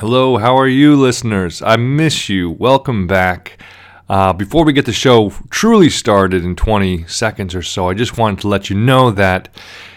Hello, 0.00 0.38
how 0.38 0.56
are 0.56 0.66
you, 0.66 0.96
listeners? 0.96 1.60
I 1.60 1.76
miss 1.76 2.30
you. 2.30 2.50
Welcome 2.50 3.06
back. 3.06 3.62
Uh, 4.08 4.32
before 4.32 4.64
we 4.64 4.72
get 4.72 4.86
the 4.86 4.94
show 4.94 5.28
truly 5.50 5.90
started 5.90 6.42
in 6.42 6.56
20 6.56 7.04
seconds 7.06 7.54
or 7.54 7.60
so, 7.60 7.90
I 7.90 7.92
just 7.92 8.16
wanted 8.16 8.40
to 8.40 8.48
let 8.48 8.70
you 8.70 8.76
know 8.76 9.10
that 9.10 9.54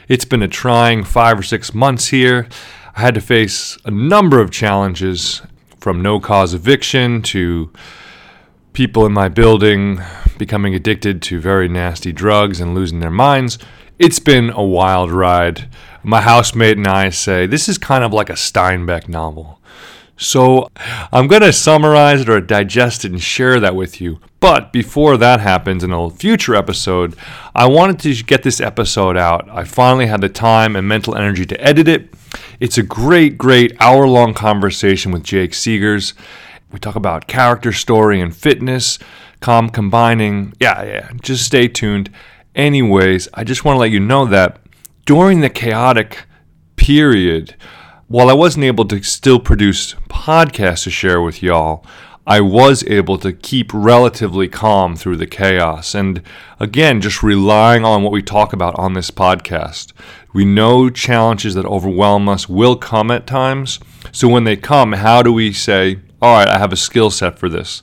it's 0.09 0.25
been 0.25 0.43
a 0.43 0.47
trying 0.49 1.05
five 1.05 1.39
or 1.39 1.41
six 1.41 1.73
months 1.73 2.07
here. 2.07 2.49
I 2.97 2.99
had 2.99 3.15
to 3.15 3.21
face 3.21 3.77
a 3.85 3.91
number 3.91 4.41
of 4.41 4.51
challenges 4.51 5.41
from 5.79 6.01
no 6.01 6.19
cause 6.19 6.53
eviction 6.53 7.21
to 7.21 7.71
people 8.73 9.05
in 9.05 9.13
my 9.13 9.29
building 9.29 10.01
becoming 10.37 10.75
addicted 10.75 11.21
to 11.21 11.39
very 11.39 11.69
nasty 11.69 12.11
drugs 12.11 12.59
and 12.59 12.75
losing 12.75 12.99
their 12.99 13.09
minds. 13.09 13.57
It's 13.99 14.19
been 14.19 14.49
a 14.49 14.65
wild 14.65 15.13
ride. 15.13 15.69
My 16.03 16.19
housemate 16.19 16.75
and 16.75 16.87
I 16.87 17.09
say 17.09 17.47
this 17.47 17.69
is 17.69 17.77
kind 17.77 18.03
of 18.03 18.11
like 18.11 18.29
a 18.29 18.33
Steinbeck 18.33 19.07
novel. 19.07 19.61
So 20.17 20.69
I'm 21.11 21.27
going 21.27 21.41
to 21.41 21.51
summarize 21.51 22.21
it 22.21 22.29
or 22.29 22.39
digest 22.39 23.03
it 23.03 23.11
and 23.11 23.21
share 23.21 23.59
that 23.59 23.75
with 23.75 23.99
you. 23.99 24.19
But 24.39 24.71
before 24.71 25.17
that 25.17 25.39
happens 25.39 25.83
in 25.83 25.91
a 25.91 26.09
future 26.09 26.55
episode, 26.55 27.15
I 27.55 27.65
wanted 27.67 27.99
to 27.99 28.23
get 28.23 28.43
this 28.43 28.61
episode 28.61 29.17
out. 29.17 29.49
I 29.49 29.63
finally 29.63 30.05
had 30.05 30.21
the 30.21 30.29
time 30.29 30.75
and 30.75 30.87
mental 30.87 31.15
energy 31.15 31.45
to 31.45 31.61
edit 31.61 31.87
it. 31.87 32.13
It's 32.59 32.77
a 32.77 32.83
great, 32.83 33.37
great 33.37 33.73
hour 33.79 34.07
long 34.07 34.33
conversation 34.33 35.11
with 35.11 35.23
Jake 35.23 35.51
Seegers. 35.51 36.13
We 36.71 36.79
talk 36.79 36.95
about 36.95 37.27
character 37.27 37.71
story 37.71 38.19
and 38.19 38.35
fitness, 38.35 38.99
com 39.39 39.69
combining. 39.69 40.53
Yeah, 40.59 40.83
yeah, 40.83 41.11
just 41.21 41.45
stay 41.45 41.67
tuned. 41.67 42.09
Anyways, 42.55 43.29
I 43.33 43.43
just 43.43 43.63
want 43.63 43.75
to 43.77 43.79
let 43.79 43.91
you 43.91 43.99
know 43.99 44.25
that 44.25 44.59
during 45.05 45.41
the 45.41 45.49
chaotic 45.49 46.25
period, 46.75 47.55
while 48.13 48.29
I 48.29 48.33
wasn't 48.33 48.65
able 48.65 48.85
to 48.89 49.01
still 49.01 49.39
produce 49.39 49.95
podcasts 50.07 50.83
to 50.83 50.91
share 50.91 51.19
with 51.19 51.41
y'all, 51.41 51.83
I 52.27 52.41
was 52.41 52.83
able 52.85 53.17
to 53.17 53.33
keep 53.33 53.71
relatively 53.73 54.47
calm 54.47 54.95
through 54.95 55.17
the 55.17 55.25
chaos. 55.25 55.95
And 55.95 56.21
again, 56.59 57.01
just 57.01 57.23
relying 57.23 57.83
on 57.83 58.03
what 58.03 58.11
we 58.11 58.21
talk 58.21 58.53
about 58.53 58.77
on 58.77 58.93
this 58.93 59.09
podcast. 59.09 59.93
We 60.31 60.45
know 60.45 60.91
challenges 60.91 61.55
that 61.55 61.65
overwhelm 61.65 62.29
us 62.29 62.47
will 62.47 62.75
come 62.75 63.09
at 63.09 63.25
times. 63.25 63.79
So 64.11 64.27
when 64.27 64.43
they 64.43 64.57
come, 64.57 64.91
how 64.91 65.23
do 65.23 65.33
we 65.33 65.51
say, 65.51 65.97
all 66.21 66.37
right, 66.37 66.47
I 66.47 66.59
have 66.59 66.71
a 66.71 66.75
skill 66.77 67.09
set 67.09 67.39
for 67.39 67.49
this? 67.49 67.81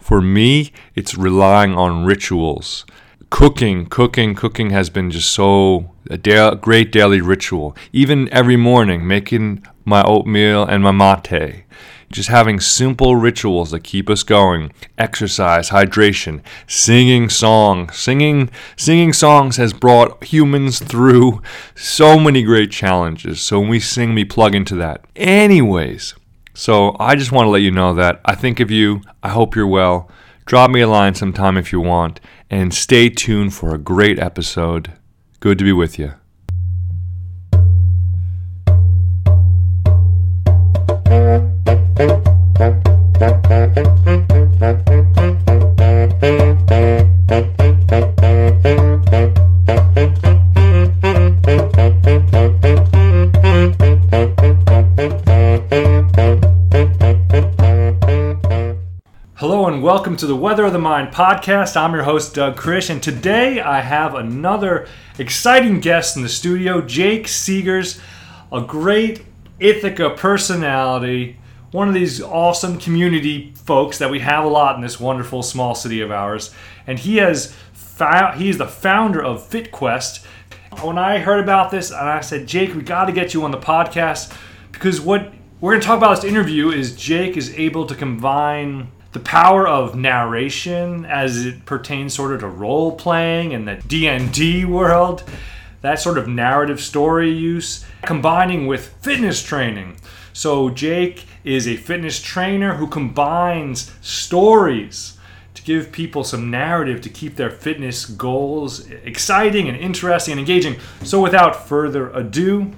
For 0.00 0.20
me, 0.20 0.72
it's 0.96 1.16
relying 1.16 1.76
on 1.76 2.04
rituals 2.04 2.84
cooking, 3.30 3.86
cooking, 3.86 4.34
cooking 4.34 4.70
has 4.70 4.90
been 4.90 5.10
just 5.10 5.30
so 5.30 5.90
a 6.08 6.18
da- 6.18 6.54
great 6.54 6.92
daily 6.92 7.20
ritual. 7.20 7.76
Even 7.92 8.28
every 8.32 8.56
morning, 8.56 9.06
making 9.06 9.64
my 9.84 10.02
oatmeal 10.02 10.64
and 10.64 10.82
my 10.82 10.90
mate. 10.90 11.64
Just 12.10 12.30
having 12.30 12.58
simple 12.58 13.16
rituals 13.16 13.70
that 13.70 13.84
keep 13.84 14.08
us 14.08 14.22
going. 14.22 14.72
Exercise, 14.96 15.68
hydration, 15.68 16.40
singing 16.66 17.28
songs. 17.28 17.96
Singing 17.96 18.50
singing 18.76 19.12
songs 19.12 19.58
has 19.58 19.74
brought 19.74 20.24
humans 20.24 20.78
through 20.78 21.42
so 21.74 22.18
many 22.18 22.42
great 22.42 22.70
challenges. 22.70 23.42
So 23.42 23.60
when 23.60 23.68
we 23.68 23.80
sing, 23.80 24.14
we 24.14 24.24
plug 24.24 24.54
into 24.54 24.74
that. 24.76 25.04
Anyways, 25.16 26.14
so 26.54 26.96
I 26.98 27.14
just 27.14 27.30
want 27.30 27.44
to 27.44 27.50
let 27.50 27.62
you 27.62 27.70
know 27.70 27.92
that 27.94 28.22
I 28.24 28.34
think 28.34 28.58
of 28.58 28.70
you. 28.70 29.02
I 29.22 29.28
hope 29.28 29.54
you're 29.54 29.66
well. 29.66 30.10
Drop 30.46 30.70
me 30.70 30.80
a 30.80 30.88
line 30.88 31.14
sometime 31.14 31.58
if 31.58 31.72
you 31.72 31.80
want, 31.80 32.20
and 32.48 32.72
stay 32.72 33.10
tuned 33.10 33.52
for 33.52 33.74
a 33.74 33.78
great 33.78 34.18
episode. 34.18 34.94
Good 35.40 35.58
to 35.58 35.64
be 35.64 35.72
with 35.72 36.00
you. 36.00 36.14
Hello 41.06 41.48
and 44.06 44.27
welcome 59.88 60.18
to 60.18 60.26
the 60.26 60.36
Weather 60.36 60.66
of 60.66 60.74
the 60.74 60.78
Mind 60.78 61.14
podcast. 61.14 61.74
I'm 61.74 61.94
your 61.94 62.02
host, 62.02 62.34
Doug 62.34 62.56
Krish, 62.58 62.90
and 62.90 63.02
today 63.02 63.62
I 63.62 63.80
have 63.80 64.14
another 64.14 64.86
exciting 65.18 65.80
guest 65.80 66.14
in 66.14 66.22
the 66.22 66.28
studio, 66.28 66.82
Jake 66.82 67.24
Seegers, 67.24 67.98
a 68.52 68.60
great 68.60 69.24
Ithaca 69.58 70.10
personality, 70.10 71.38
one 71.70 71.88
of 71.88 71.94
these 71.94 72.20
awesome 72.20 72.78
community 72.78 73.54
folks 73.64 73.96
that 73.96 74.10
we 74.10 74.18
have 74.18 74.44
a 74.44 74.48
lot 74.48 74.76
in 74.76 74.82
this 74.82 75.00
wonderful 75.00 75.42
small 75.42 75.74
city 75.74 76.02
of 76.02 76.10
ours. 76.10 76.54
And 76.86 76.98
he 76.98 77.16
has 77.16 77.54
found, 77.72 78.38
he's 78.38 78.58
the 78.58 78.68
founder 78.68 79.24
of 79.24 79.48
FitQuest. 79.48 80.22
When 80.82 80.98
I 80.98 81.18
heard 81.20 81.42
about 81.42 81.70
this, 81.70 81.90
and 81.90 82.10
I 82.10 82.20
said, 82.20 82.46
Jake, 82.46 82.74
we 82.74 82.82
got 82.82 83.06
to 83.06 83.12
get 83.12 83.32
you 83.32 83.42
on 83.42 83.52
the 83.52 83.56
podcast 83.56 84.36
because 84.70 85.00
what 85.00 85.32
we're 85.62 85.72
going 85.72 85.80
to 85.80 85.86
talk 85.86 85.96
about 85.96 86.16
this 86.16 86.30
interview 86.30 86.68
is 86.68 86.94
Jake 86.94 87.38
is 87.38 87.54
able 87.54 87.86
to 87.86 87.94
combine 87.94 88.92
the 89.12 89.20
power 89.20 89.66
of 89.66 89.94
narration 89.94 91.04
as 91.06 91.44
it 91.44 91.64
pertains 91.64 92.14
sort 92.14 92.32
of 92.32 92.40
to 92.40 92.48
role 92.48 92.92
playing 92.92 93.54
and 93.54 93.66
the 93.66 93.76
D&D 93.76 94.64
world, 94.64 95.24
that 95.80 96.00
sort 96.00 96.18
of 96.18 96.28
narrative 96.28 96.80
story 96.80 97.30
use, 97.30 97.84
combining 98.02 98.66
with 98.66 98.88
fitness 99.00 99.42
training. 99.42 99.96
So 100.32 100.70
Jake 100.70 101.26
is 101.42 101.66
a 101.66 101.76
fitness 101.76 102.20
trainer 102.20 102.74
who 102.74 102.86
combines 102.86 103.92
stories 104.02 105.18
to 105.54 105.62
give 105.62 105.90
people 105.90 106.22
some 106.22 106.50
narrative 106.50 107.00
to 107.00 107.08
keep 107.08 107.36
their 107.36 107.50
fitness 107.50 108.04
goals 108.04 108.88
exciting 108.90 109.68
and 109.68 109.76
interesting 109.76 110.32
and 110.32 110.40
engaging. 110.40 110.76
So 111.02 111.20
without 111.22 111.66
further 111.66 112.10
ado, 112.10 112.72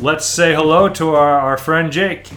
let's 0.00 0.26
say 0.26 0.54
hello 0.54 0.88
to 0.90 1.14
our, 1.14 1.40
our 1.40 1.56
friend 1.56 1.90
Jake. 1.90 2.28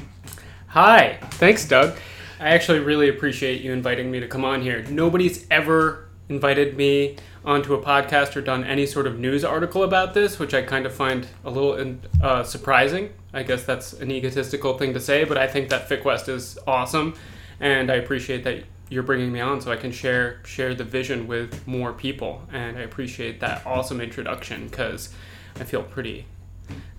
Hi. 0.67 1.17
Thanks, 1.31 1.67
Doug. 1.67 1.97
I 2.39 2.49
actually 2.51 2.79
really 2.79 3.09
appreciate 3.09 3.61
you 3.61 3.73
inviting 3.73 4.09
me 4.09 4.21
to 4.21 4.27
come 4.27 4.45
on 4.45 4.61
here. 4.61 4.83
Nobody's 4.83 5.45
ever 5.51 6.07
invited 6.29 6.77
me 6.77 7.17
onto 7.43 7.73
a 7.73 7.81
podcast 7.81 8.35
or 8.37 8.41
done 8.41 8.63
any 8.63 8.85
sort 8.85 9.07
of 9.07 9.19
news 9.19 9.43
article 9.43 9.83
about 9.83 10.13
this, 10.13 10.39
which 10.39 10.53
I 10.53 10.61
kind 10.61 10.85
of 10.85 10.93
find 10.93 11.27
a 11.43 11.49
little 11.49 11.97
uh, 12.21 12.43
surprising. 12.43 13.11
I 13.33 13.43
guess 13.43 13.63
that's 13.63 13.91
an 13.93 14.09
egotistical 14.09 14.77
thing 14.77 14.93
to 14.93 15.01
say, 15.01 15.25
but 15.25 15.37
I 15.37 15.47
think 15.47 15.69
that 15.69 15.89
FitQuest 15.89 16.29
is 16.29 16.57
awesome, 16.65 17.15
and 17.59 17.91
I 17.91 17.95
appreciate 17.95 18.45
that 18.45 18.63
you're 18.89 19.03
bringing 19.03 19.31
me 19.33 19.41
on 19.41 19.59
so 19.59 19.71
I 19.71 19.75
can 19.75 19.91
share 19.91 20.39
share 20.45 20.73
the 20.73 20.83
vision 20.83 21.27
with 21.27 21.67
more 21.67 21.93
people. 21.93 22.41
And 22.53 22.77
I 22.77 22.81
appreciate 22.81 23.39
that 23.41 23.65
awesome 23.65 23.99
introduction 23.99 24.67
because 24.67 25.13
I 25.59 25.65
feel 25.65 25.83
pretty 25.83 26.25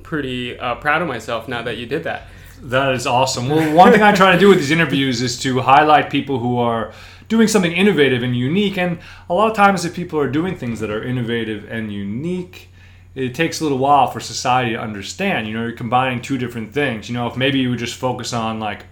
pretty 0.03 0.59
uh, 0.59 0.75
proud 0.77 1.03
of 1.03 1.09
myself 1.09 1.49
now 1.49 1.63
that 1.63 1.79
you 1.79 1.87
did 1.87 2.05
that. 2.05 2.29
That 2.63 2.95
is 2.95 3.07
awesome. 3.07 3.49
Well, 3.49 3.75
one 3.75 3.93
thing 3.93 4.03
I 4.03 4.13
try 4.15 4.33
to 4.33 4.39
do 4.39 4.49
with 4.49 4.59
these 4.59 4.71
interviews 4.71 5.23
is 5.23 5.39
to 5.41 5.61
highlight 5.61 6.11
people 6.11 6.39
who 6.39 6.59
are 6.59 6.93
doing 7.29 7.49
something 7.49 7.73
innovative 7.73 8.23
and 8.23 8.37
unique. 8.37 8.77
And 8.77 8.99
a 9.31 9.35
lot 9.35 9.51
of 9.51 9.57
times, 9.57 9.85
if 9.85 9.95
people 9.95 10.19
are 10.19 10.29
doing 10.29 10.57
things 10.57 10.81
that 10.81 10.91
are 10.91 11.03
innovative 11.03 11.67
and 11.71 11.93
unique, 11.93 12.69
it 13.15 13.35
takes 13.35 13.61
a 13.61 13.63
little 13.63 13.79
while 13.79 14.09
for 14.09 14.21
society 14.21 14.73
to 14.73 14.81
understand. 14.81 15.49
You 15.49 15.55
know, 15.55 15.63
you're 15.63 15.73
combining 15.73 16.21
two 16.21 16.39
different 16.39 16.73
things. 16.73 17.09
You 17.09 17.15
know, 17.15 17.27
if 17.27 17.37
maybe 17.37 17.59
you 17.59 17.71
would 17.71 17.79
just 17.79 17.95
focus 17.95 18.33
on 18.33 18.61
like, 18.61 18.85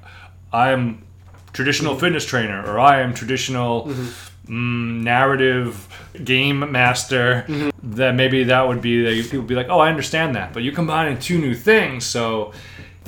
I 0.53 0.71
am 0.71 1.05
traditional 1.53 1.93
mm-hmm. 1.93 2.01
fitness 2.01 2.25
trainer 2.25 2.65
or 2.65 2.79
I 2.79 3.01
am 3.01 3.13
traditional 3.13 3.87
mm-hmm. 3.87 4.99
mm, 4.99 5.03
narrative 5.03 5.89
game 6.25 6.73
master, 6.73 7.45
mm-hmm. 7.47 7.97
that 7.97 8.15
maybe 8.15 8.45
that 8.45 8.67
would 8.67 8.81
be 8.81 9.23
people 9.23 9.41
would 9.41 9.49
be 9.49 9.55
like, 9.55 9.69
oh, 9.69 9.79
I 9.79 9.91
understand 9.91 10.35
that. 10.37 10.53
But 10.53 10.63
you're 10.63 10.75
combining 10.75 11.19
two 11.19 11.39
new 11.39 11.55
things, 11.55 12.05
so 12.05 12.53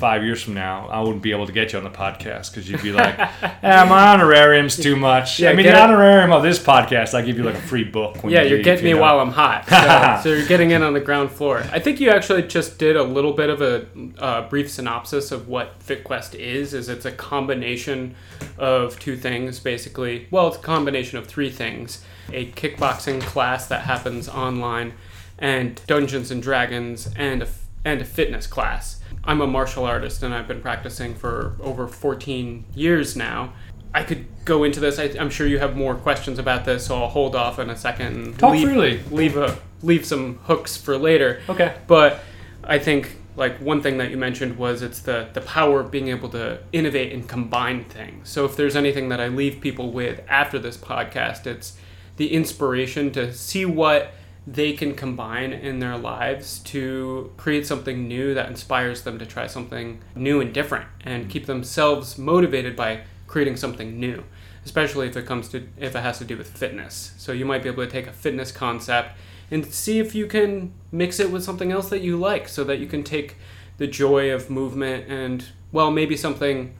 five 0.01 0.23
years 0.23 0.41
from 0.41 0.55
now, 0.55 0.87
I 0.87 0.99
wouldn't 0.99 1.21
be 1.21 1.31
able 1.31 1.45
to 1.45 1.51
get 1.51 1.71
you 1.71 1.77
on 1.77 1.83
the 1.83 1.91
podcast 1.91 2.49
because 2.49 2.67
you'd 2.67 2.81
be 2.81 2.91
like, 3.03 3.15
"Yeah, 3.17 3.85
my 3.87 4.07
honorarium's 4.07 4.75
too 4.75 4.95
much." 4.95 5.39
Yeah, 5.39 5.51
I 5.51 5.53
mean, 5.53 5.67
the 5.67 5.79
honorarium 5.79 6.31
of 6.31 6.41
this 6.41 6.57
podcast, 6.57 7.13
I 7.13 7.21
give 7.21 7.37
you 7.37 7.43
like 7.43 7.53
a 7.53 7.61
free 7.61 7.83
book. 7.83 8.17
yeah, 8.23 8.41
you 8.41 8.55
are 8.55 8.63
getting 8.63 8.83
me 8.83 8.93
know. 8.93 9.01
while 9.01 9.19
I'm 9.19 9.29
hot, 9.29 9.69
so, 9.69 10.23
so, 10.23 10.35
you're 10.35 10.47
getting 10.47 10.71
in 10.71 10.81
on 10.81 10.93
the 10.93 10.99
ground 10.99 11.29
floor. 11.29 11.59
I 11.71 11.79
think 11.79 11.99
you 11.99 12.09
actually 12.09 12.41
just 12.43 12.79
did 12.79 12.95
a 12.95 13.03
little 13.03 13.33
bit 13.33 13.51
of 13.51 13.61
a 13.61 13.85
uh, 14.17 14.49
brief 14.49 14.71
synopsis 14.71 15.31
of 15.31 15.47
what 15.47 15.79
FitQuest 15.79 16.33
is. 16.33 16.73
Is 16.73 16.89
it's 16.89 17.05
a 17.05 17.11
combination 17.11 18.15
of 18.57 18.99
two 18.99 19.15
things, 19.15 19.59
basically. 19.59 20.27
Well, 20.31 20.47
it's 20.47 20.57
a 20.57 20.61
combination 20.61 21.19
of 21.19 21.27
three 21.27 21.51
things: 21.51 22.03
a 22.33 22.47
kickboxing 22.53 23.21
class 23.21 23.67
that 23.67 23.81
happens 23.81 24.27
online, 24.27 24.93
and 25.37 25.79
Dungeons 25.85 26.31
and 26.31 26.41
Dragons, 26.41 27.07
and 27.15 27.43
a 27.43 27.47
and 27.85 28.01
a 28.01 28.05
fitness 28.05 28.47
class 28.47 29.00
I'm 29.23 29.41
a 29.41 29.47
martial 29.47 29.85
artist 29.85 30.23
and 30.23 30.33
I've 30.33 30.47
been 30.47 30.61
practicing 30.61 31.15
for 31.15 31.55
over 31.61 31.87
14 31.87 32.65
years 32.73 33.15
now. 33.15 33.53
I 33.93 34.03
could 34.03 34.25
go 34.45 34.63
into 34.63 34.79
this. 34.79 34.99
I, 34.99 35.03
am 35.03 35.29
sure 35.29 35.45
you 35.45 35.59
have 35.59 35.75
more 35.75 35.95
questions 35.95 36.39
about 36.39 36.65
this, 36.65 36.85
so 36.85 37.01
I'll 37.01 37.09
hold 37.09 37.35
off 37.35 37.59
in 37.59 37.69
a 37.69 37.75
second. 37.75 38.15
And 38.15 38.39
Talk 38.39 38.53
leave, 38.53 38.67
freely. 38.67 38.99
Leave 39.11 39.37
a 39.37 39.57
leave 39.83 40.05
some 40.05 40.37
hooks 40.43 40.77
for 40.77 40.97
later. 40.97 41.41
Okay. 41.49 41.75
But 41.87 42.21
I 42.63 42.79
think 42.79 43.17
like 43.35 43.59
one 43.59 43.81
thing 43.81 43.97
that 43.97 44.09
you 44.09 44.17
mentioned 44.17 44.57
was 44.57 44.81
it's 44.81 44.99
the 44.99 45.29
the 45.33 45.41
power 45.41 45.81
of 45.81 45.91
being 45.91 46.07
able 46.07 46.29
to 46.29 46.59
innovate 46.71 47.11
and 47.11 47.27
combine 47.27 47.83
things. 47.83 48.29
So 48.29 48.45
if 48.45 48.55
there's 48.55 48.75
anything 48.75 49.09
that 49.09 49.19
I 49.19 49.27
leave 49.27 49.59
people 49.59 49.91
with 49.91 50.21
after 50.29 50.57
this 50.57 50.77
podcast, 50.77 51.45
it's 51.45 51.77
the 52.15 52.31
inspiration 52.31 53.11
to 53.11 53.33
see 53.33 53.65
what 53.65 54.13
they 54.47 54.73
can 54.73 54.95
combine 54.95 55.53
in 55.53 55.79
their 55.79 55.97
lives 55.97 56.59
to 56.59 57.31
create 57.37 57.65
something 57.65 58.07
new 58.07 58.33
that 58.33 58.49
inspires 58.49 59.03
them 59.03 59.19
to 59.19 59.25
try 59.25 59.45
something 59.45 60.01
new 60.15 60.41
and 60.41 60.53
different 60.53 60.87
and 61.01 61.29
keep 61.29 61.45
themselves 61.45 62.17
motivated 62.17 62.75
by 62.75 63.01
creating 63.27 63.55
something 63.55 63.99
new 63.99 64.23
especially 64.65 65.07
if 65.07 65.17
it 65.17 65.25
comes 65.25 65.49
to 65.49 65.67
if 65.77 65.95
it 65.95 65.99
has 66.01 66.17
to 66.19 66.25
do 66.25 66.37
with 66.37 66.47
fitness. 66.47 67.13
So 67.17 67.31
you 67.31 67.45
might 67.45 67.63
be 67.63 67.69
able 67.69 67.85
to 67.85 67.89
take 67.91 68.07
a 68.07 68.13
fitness 68.13 68.51
concept 68.51 69.17
and 69.49 69.65
see 69.65 69.99
if 69.99 70.15
you 70.15 70.27
can 70.27 70.73
mix 70.91 71.19
it 71.19 71.31
with 71.31 71.43
something 71.43 71.71
else 71.71 71.89
that 71.89 72.01
you 72.01 72.17
like 72.17 72.47
so 72.47 72.63
that 72.63 72.79
you 72.79 72.87
can 72.87 73.03
take 73.03 73.37
the 73.77 73.87
joy 73.87 74.31
of 74.31 74.49
movement 74.49 75.09
and 75.09 75.45
well 75.71 75.91
maybe 75.91 76.15
something 76.15 76.75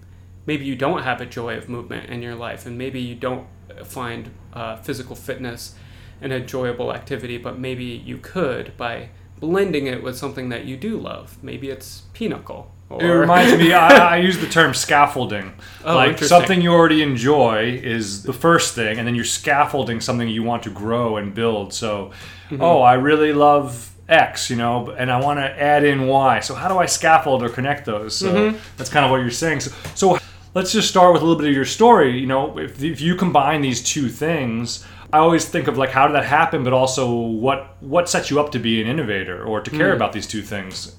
maybe 0.45 0.65
you 0.65 0.75
don't 0.75 1.03
have 1.03 1.21
a 1.21 1.25
joy 1.25 1.57
of 1.57 1.67
movement 1.67 2.09
in 2.09 2.21
your 2.21 2.35
life 2.35 2.65
and 2.65 2.77
maybe 2.77 2.99
you 2.99 3.15
don't 3.15 3.47
find 3.83 4.29
uh, 4.53 4.75
physical 4.77 5.15
fitness 5.15 5.75
an 6.21 6.31
enjoyable 6.31 6.93
activity 6.93 7.37
but 7.37 7.59
maybe 7.59 7.83
you 7.83 8.17
could 8.17 8.75
by 8.77 9.09
blending 9.39 9.87
it 9.87 10.03
with 10.03 10.17
something 10.17 10.49
that 10.49 10.65
you 10.65 10.77
do 10.77 10.97
love 10.97 11.37
maybe 11.41 11.69
it's 11.69 12.03
pinochle 12.13 12.71
or... 12.91 13.01
It 13.01 13.19
reminds 13.19 13.57
me. 13.57 13.73
I, 13.73 14.15
I, 14.15 14.17
use 14.17 14.37
the 14.37 14.47
term 14.47 14.73
scaffolding. 14.73 15.53
Oh, 15.85 15.95
like 15.95 16.19
something 16.19 16.61
you 16.61 16.73
already 16.73 17.01
enjoy 17.01 17.79
is 17.81 18.23
the 18.23 18.33
first 18.33 18.75
thing, 18.75 18.97
and 18.97 19.07
then 19.07 19.15
you're 19.15 19.23
scaffolding 19.23 20.01
something 20.01 20.27
you 20.27 20.43
want 20.43 20.63
to 20.63 20.69
grow 20.69 21.17
and 21.17 21.33
build. 21.33 21.73
So, 21.73 22.11
mm-hmm. 22.49 22.61
oh, 22.61 22.81
I 22.81 22.95
really 22.95 23.33
love 23.33 23.91
X, 24.09 24.49
you 24.49 24.57
know, 24.57 24.89
and 24.91 25.09
I 25.09 25.21
want 25.21 25.39
to 25.39 25.43
add 25.43 25.83
in 25.83 26.07
Y. 26.07 26.41
So 26.41 26.53
how 26.53 26.67
do 26.67 26.77
I 26.77 26.85
scaffold 26.85 27.43
or 27.43 27.49
connect 27.49 27.85
those? 27.85 28.15
So 28.15 28.33
mm-hmm. 28.33 28.57
that's 28.77 28.89
kind 28.89 29.05
of 29.05 29.11
what 29.11 29.21
you're 29.21 29.31
saying. 29.31 29.61
So, 29.61 29.71
so 29.95 30.17
let's 30.53 30.73
just 30.73 30.89
start 30.89 31.13
with 31.13 31.21
a 31.21 31.25
little 31.25 31.39
bit 31.39 31.47
of 31.47 31.55
your 31.55 31.65
story. 31.65 32.19
You 32.19 32.27
know, 32.27 32.57
if, 32.59 32.83
if 32.83 32.99
you 32.99 33.15
combine 33.15 33.61
these 33.61 33.81
two 33.81 34.09
things. 34.09 34.85
I 35.13 35.17
always 35.19 35.47
think 35.47 35.67
of 35.67 35.77
like 35.77 35.89
how 35.89 36.07
did 36.07 36.13
that 36.15 36.25
happen, 36.25 36.63
but 36.63 36.73
also 36.73 37.13
what 37.13 37.75
what 37.81 38.09
sets 38.09 38.29
you 38.29 38.39
up 38.39 38.51
to 38.51 38.59
be 38.59 38.81
an 38.81 38.87
innovator 38.87 39.43
or 39.43 39.61
to 39.61 39.69
care 39.69 39.91
mm. 39.91 39.95
about 39.95 40.13
these 40.13 40.27
two 40.27 40.41
things. 40.41 40.95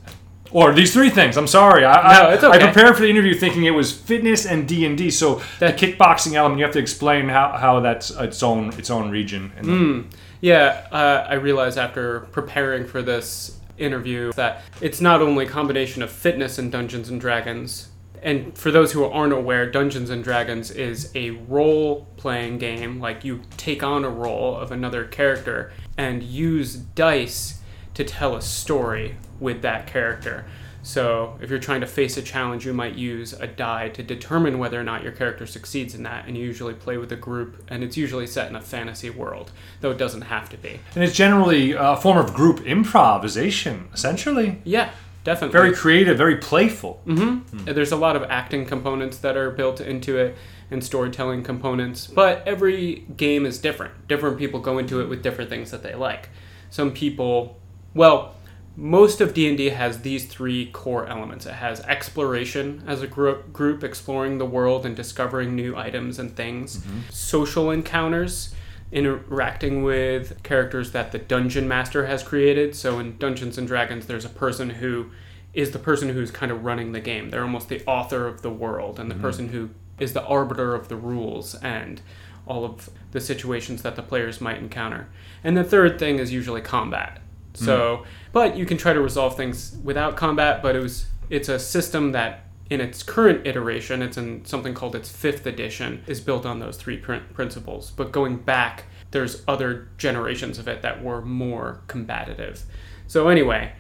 Or 0.50 0.75
these 0.75 0.93
three 0.93 1.09
things. 1.09 1.38
I'm 1.38 1.47
sorry. 1.47 1.82
I, 1.82 2.35
no, 2.35 2.37
okay. 2.37 2.47
I 2.47 2.59
prepared 2.59 2.94
for 2.94 3.00
the 3.00 3.09
interview 3.09 3.35
thinking 3.35 3.64
it 3.64 3.70
was 3.70 3.91
fitness 3.91 4.44
and 4.44 4.69
D 4.69 4.85
and 4.85 4.99
D. 4.99 5.11
So 5.11 5.41
that, 5.61 5.79
the 5.79 5.87
kickboxing 5.87 6.35
element, 6.35 6.59
you 6.59 6.64
have 6.64 6.75
to 6.75 6.79
explain 6.79 7.31
how, 7.31 7.53
how 7.53 7.81
that's 7.81 8.11
its 8.11 8.43
own 8.43 8.69
its 8.75 8.91
own 8.91 9.11
region. 9.11 9.50
Mm, 9.59 10.12
yeah, 10.43 10.87
uh, 10.93 11.26
I 11.26 11.35
realized 11.35 11.79
after 11.79 12.20
preparing 12.32 12.87
for 12.87 13.00
this 13.00 13.58
interview 13.79 14.32
that 14.32 14.62
it's 14.82 15.00
not 15.00 15.23
only 15.23 15.47
a 15.47 15.49
combination 15.49 16.03
of 16.03 16.11
fitness 16.11 16.58
and 16.58 16.70
Dungeons 16.70 17.08
and 17.08 17.19
Dragons. 17.19 17.88
And 18.22 18.56
for 18.56 18.70
those 18.70 18.92
who 18.92 19.04
aren't 19.04 19.32
aware, 19.32 19.69
Dungeons 19.69 20.08
and 20.08 20.22
Dragons 20.22 20.70
is 20.70 21.10
a 21.14 21.30
role 21.30 22.06
playing 22.16 22.58
game. 22.58 23.00
Like 23.00 23.24
you 23.24 23.42
take 23.56 23.82
on 23.82 24.04
a 24.04 24.10
role 24.10 24.56
of 24.56 24.70
another 24.70 25.04
character 25.04 25.72
and 25.96 26.22
use 26.22 26.76
dice 26.76 27.60
to 27.94 28.04
tell 28.04 28.36
a 28.36 28.42
story 28.42 29.16
with 29.40 29.62
that 29.62 29.86
character. 29.86 30.46
So, 30.84 31.38
if 31.40 31.48
you're 31.48 31.60
trying 31.60 31.82
to 31.82 31.86
face 31.86 32.16
a 32.16 32.22
challenge, 32.22 32.66
you 32.66 32.72
might 32.72 32.96
use 32.96 33.34
a 33.34 33.46
die 33.46 33.88
to 33.90 34.02
determine 34.02 34.58
whether 34.58 34.80
or 34.80 34.82
not 34.82 35.04
your 35.04 35.12
character 35.12 35.46
succeeds 35.46 35.94
in 35.94 36.02
that. 36.02 36.26
And 36.26 36.36
you 36.36 36.44
usually 36.44 36.74
play 36.74 36.96
with 36.96 37.12
a 37.12 37.16
group, 37.16 37.62
and 37.69 37.84
it's 37.84 37.96
usually 37.96 38.26
set 38.26 38.48
in 38.48 38.56
a 38.56 38.60
fantasy 38.60 39.08
world, 39.08 39.52
though 39.80 39.92
it 39.92 39.98
doesn't 39.98 40.22
have 40.22 40.48
to 40.48 40.56
be. 40.56 40.80
And 40.96 41.04
it's 41.04 41.14
generally 41.14 41.72
a 41.72 41.96
form 41.96 42.19
of 42.19 42.34
group 42.34 42.66
improvisation, 42.66 43.90
essentially. 43.94 44.60
Yeah, 44.64 44.90
definitely. 45.24 45.52
Very 45.52 45.74
creative, 45.74 46.16
very 46.19 46.36
playful. 46.36 47.00
Mm-hmm. 47.06 47.58
Mm. 47.58 47.74
There's 47.74 47.92
a 47.92 47.96
lot 47.96 48.16
of 48.16 48.22
acting 48.24 48.66
components 48.66 49.19
that 49.19 49.36
are 49.36 49.50
built 49.50 49.80
into 49.80 50.19
it 50.19 50.36
and 50.70 50.82
storytelling 50.82 51.42
components, 51.42 52.06
but 52.06 52.46
every 52.46 53.06
game 53.16 53.44
is 53.44 53.58
different. 53.58 54.08
Different 54.08 54.38
people 54.38 54.60
go 54.60 54.78
into 54.78 55.00
it 55.00 55.08
with 55.08 55.22
different 55.22 55.50
things 55.50 55.70
that 55.70 55.82
they 55.82 55.94
like. 55.94 56.30
Some 56.70 56.92
people 56.92 57.58
well, 57.94 58.34
most 58.76 59.20
of 59.20 59.34
D&D 59.34 59.70
has 59.70 60.00
these 60.00 60.26
three 60.26 60.66
core 60.66 61.06
elements. 61.06 61.44
It 61.44 61.54
has 61.54 61.80
exploration 61.80 62.82
as 62.86 63.02
a 63.02 63.06
group, 63.06 63.52
group 63.52 63.84
exploring 63.84 64.38
the 64.38 64.46
world 64.46 64.86
and 64.86 64.96
discovering 64.96 65.54
new 65.54 65.76
items 65.76 66.19
and 66.19 66.34
things. 66.34 66.78
Mm-hmm. 66.78 67.00
Social 67.10 67.70
encounters, 67.70 68.54
interacting 68.93 69.83
with 69.83 70.43
characters 70.43 70.93
that 70.93 71.12
the 71.12 71.19
dungeon 71.19 71.67
master 71.67 72.06
has 72.06 72.23
created. 72.23 72.77
So 72.77 72.99
in 72.99 73.17
Dungeons 73.17 73.59
and 73.59 73.67
Dragons, 73.67 74.06
there's 74.06 74.25
a 74.25 74.31
person 74.31 74.71
who 74.71 75.11
is 75.55 75.71
the 75.71 75.79
person 75.79 76.11
who's 76.11 76.31
kind 76.31 76.53
of 76.53 76.65
running 76.65 76.93
the 76.93 77.00
game. 77.00 77.31
They're 77.31 77.43
almost 77.43 77.69
the 77.69 77.83
author 77.87 78.27
of 78.27 78.43
the 78.43 78.50
world 78.50 79.00
and 79.00 79.11
the 79.11 79.15
mm-hmm. 79.15 79.23
person 79.23 79.49
who 79.49 79.71
is 79.99 80.12
the 80.12 80.25
arbiter 80.25 80.75
of 80.75 80.89
the 80.89 80.97
rules 80.97 81.55
and 81.56 82.00
all 82.47 82.65
of 82.65 82.91
the 83.12 83.21
situations 83.21 83.83
that 83.83 83.97
the 83.97 84.03
players 84.03 84.41
might 84.41 84.59
encounter. 84.59 85.09
And 85.44 85.56
the 85.56 85.65
third 85.65 85.99
thing 85.99 86.19
is 86.19 86.33
usually 86.33 86.61
combat. 86.61 87.21
So, 87.55 87.99
mm. 87.99 88.06
but 88.33 88.56
you 88.56 88.67
can 88.67 88.79
try 88.79 88.93
to 88.93 89.00
resolve 89.00 89.37
things 89.37 89.77
without 89.85 90.17
combat. 90.17 90.62
But 90.62 90.75
it 90.75 90.81
was 90.81 91.06
it's 91.31 91.49
a 91.49 91.59
system 91.59 92.12
that 92.12 92.47
in 92.72 92.80
its 92.80 93.02
current 93.02 93.46
iteration, 93.46 94.00
it's 94.00 94.16
in 94.16 94.42
something 94.46 94.72
called 94.72 94.96
its 94.96 95.10
fifth 95.10 95.44
edition, 95.44 96.02
is 96.06 96.22
built 96.22 96.46
on 96.46 96.58
those 96.58 96.78
three 96.78 96.96
pr- 96.96 97.16
principles. 97.34 97.90
But 97.90 98.12
going 98.12 98.38
back, 98.38 98.84
there's 99.10 99.42
other 99.46 99.88
generations 99.98 100.58
of 100.58 100.66
it 100.66 100.80
that 100.80 101.04
were 101.04 101.20
more 101.20 101.82
combative. 101.86 102.62
So 103.08 103.28
anyway, 103.28 103.74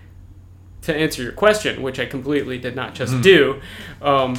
to 0.82 0.94
answer 0.94 1.22
your 1.22 1.32
question, 1.32 1.82
which 1.82 1.98
I 1.98 2.04
completely 2.04 2.58
did 2.58 2.76
not 2.76 2.94
just 2.94 3.14
mm. 3.14 3.22
do, 3.22 3.62
um, 4.02 4.36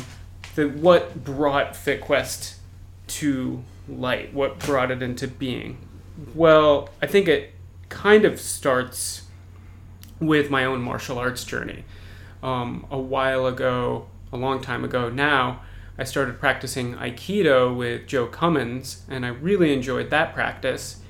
the, 0.53 0.69
what 0.69 1.23
brought 1.23 1.73
FitQuest 1.73 2.57
to 3.07 3.63
light? 3.89 4.35
What 4.35 4.59
brought 4.59 4.91
it 4.91 5.01
into 5.01 5.27
being? 5.27 5.79
Well, 6.35 6.89
I 7.01 7.07
think 7.07 7.27
it 7.27 7.55
kind 7.89 8.23
of 8.23 8.39
starts 8.39 9.23
with 10.19 10.51
my 10.51 10.63
own 10.63 10.83
martial 10.83 11.17
arts 11.17 11.43
journey. 11.43 11.85
Um, 12.43 12.85
a 12.91 12.99
while 12.99 13.47
ago, 13.47 14.09
a 14.33 14.37
long 14.37 14.61
time 14.61 14.83
ago 14.83 15.09
now, 15.09 15.61
I 15.97 16.03
started 16.03 16.39
practicing 16.39 16.95
Aikido 16.95 17.75
with 17.75 18.07
Joe 18.07 18.25
Cummins, 18.25 19.03
and 19.07 19.25
I 19.25 19.29
really 19.29 19.71
enjoyed 19.71 20.09
that 20.09 20.33
practice. 20.33 21.01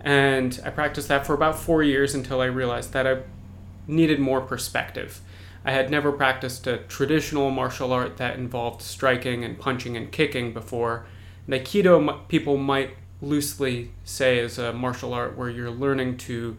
And 0.00 0.60
I 0.64 0.70
practiced 0.70 1.08
that 1.08 1.24
for 1.24 1.32
about 1.32 1.58
four 1.58 1.82
years 1.82 2.14
until 2.14 2.40
I 2.40 2.46
realized 2.46 2.92
that 2.92 3.06
I 3.06 3.22
needed 3.86 4.18
more 4.18 4.40
perspective. 4.40 5.20
I 5.64 5.70
had 5.70 5.90
never 5.90 6.10
practiced 6.10 6.66
a 6.66 6.78
traditional 6.78 7.50
martial 7.50 7.92
art 7.92 8.16
that 8.16 8.36
involved 8.36 8.82
striking 8.82 9.44
and 9.44 9.58
punching 9.58 9.96
and 9.96 10.10
kicking 10.10 10.52
before. 10.52 11.06
And 11.46 11.54
Aikido, 11.54 12.28
people 12.28 12.56
might 12.56 12.96
loosely 13.22 13.92
say, 14.04 14.38
is 14.38 14.58
a 14.58 14.72
martial 14.72 15.14
art 15.14 15.36
where 15.36 15.48
you're 15.48 15.70
learning 15.70 16.18
to 16.18 16.56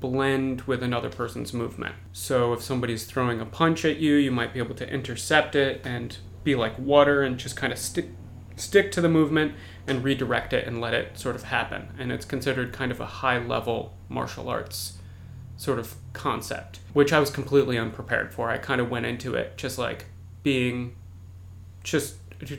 blend 0.00 0.62
with 0.62 0.82
another 0.82 1.08
person's 1.08 1.52
movement. 1.52 1.94
So 2.12 2.52
if 2.52 2.62
somebody's 2.62 3.04
throwing 3.04 3.40
a 3.40 3.46
punch 3.46 3.84
at 3.84 3.98
you, 3.98 4.14
you 4.14 4.30
might 4.30 4.52
be 4.52 4.60
able 4.60 4.74
to 4.76 4.88
intercept 4.88 5.56
it 5.56 5.80
and 5.84 6.16
be 6.44 6.54
like 6.54 6.78
water 6.78 7.22
and 7.22 7.38
just 7.38 7.56
kind 7.56 7.72
of 7.72 7.78
stick 7.78 8.10
stick 8.56 8.90
to 8.90 9.00
the 9.00 9.08
movement 9.08 9.52
and 9.86 10.02
redirect 10.02 10.52
it 10.52 10.66
and 10.66 10.80
let 10.80 10.92
it 10.92 11.16
sort 11.16 11.36
of 11.36 11.44
happen. 11.44 11.88
And 11.98 12.10
it's 12.10 12.24
considered 12.24 12.72
kind 12.72 12.90
of 12.90 13.00
a 13.00 13.06
high 13.06 13.38
level 13.38 13.94
martial 14.08 14.48
arts 14.48 14.98
sort 15.56 15.78
of 15.78 15.94
concept, 16.12 16.80
which 16.92 17.12
I 17.12 17.20
was 17.20 17.30
completely 17.30 17.78
unprepared 17.78 18.32
for. 18.32 18.50
I 18.50 18.58
kind 18.58 18.80
of 18.80 18.90
went 18.90 19.06
into 19.06 19.34
it 19.34 19.56
just 19.56 19.78
like 19.78 20.06
being 20.42 20.96
just 21.82 22.16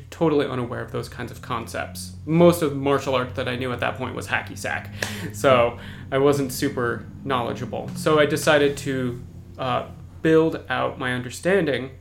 totally 0.09 0.45
unaware 0.45 0.81
of 0.81 0.91
those 0.91 1.07
kinds 1.09 1.31
of 1.31 1.41
concepts. 1.41 2.13
Most 2.25 2.61
of 2.61 2.75
martial 2.75 3.15
art 3.15 3.35
that 3.35 3.47
I 3.47 3.55
knew 3.55 3.71
at 3.71 3.79
that 3.79 3.95
point 3.95 4.15
was 4.15 4.27
hacky 4.27 4.57
sack, 4.57 4.93
so 5.33 5.79
I 6.11 6.17
wasn't 6.17 6.51
super 6.51 7.05
knowledgeable. 7.23 7.89
So 7.95 8.19
I 8.19 8.25
decided 8.25 8.77
to 8.77 9.21
uh, 9.57 9.87
build 10.21 10.63
out 10.69 10.99
my 10.99 11.13
understanding 11.13 11.91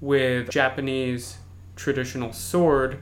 with 0.00 0.50
Japanese 0.50 1.38
traditional 1.76 2.32
sword, 2.32 2.98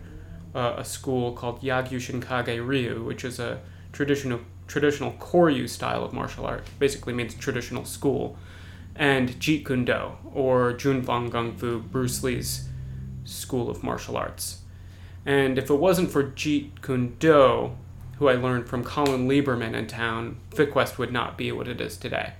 uh, 0.54 0.74
a 0.76 0.84
school 0.84 1.32
called 1.32 1.62
Yagyu 1.62 1.98
Shinkage 1.98 2.64
Ryu, 2.64 3.02
which 3.02 3.24
is 3.24 3.38
a 3.38 3.60
traditional 3.92 4.40
traditional 4.68 5.12
Koryu 5.14 5.68
style 5.68 6.04
of 6.04 6.12
martial 6.12 6.46
art. 6.46 6.64
Basically 6.78 7.12
means 7.12 7.34
traditional 7.34 7.84
school, 7.84 8.38
and 8.94 9.30
Jeet 9.40 9.66
Kune 9.66 9.84
Do 9.84 10.12
or 10.32 10.72
Jun 10.74 11.02
Fan 11.02 11.30
Gung 11.30 11.58
Fu, 11.58 11.80
Bruce 11.80 12.22
Lee's 12.22 12.68
School 13.30 13.70
of 13.70 13.82
Martial 13.82 14.16
Arts. 14.16 14.60
And 15.24 15.58
if 15.58 15.70
it 15.70 15.74
wasn't 15.74 16.10
for 16.10 16.24
Jeet 16.24 16.82
Kune 16.82 17.16
Do, 17.18 17.72
who 18.18 18.28
I 18.28 18.34
learned 18.34 18.68
from 18.68 18.84
Colin 18.84 19.28
Lieberman 19.28 19.74
in 19.74 19.86
town, 19.86 20.36
FitQuest 20.50 20.98
would 20.98 21.12
not 21.12 21.38
be 21.38 21.52
what 21.52 21.68
it 21.68 21.80
is 21.80 21.96
today. 21.96 22.34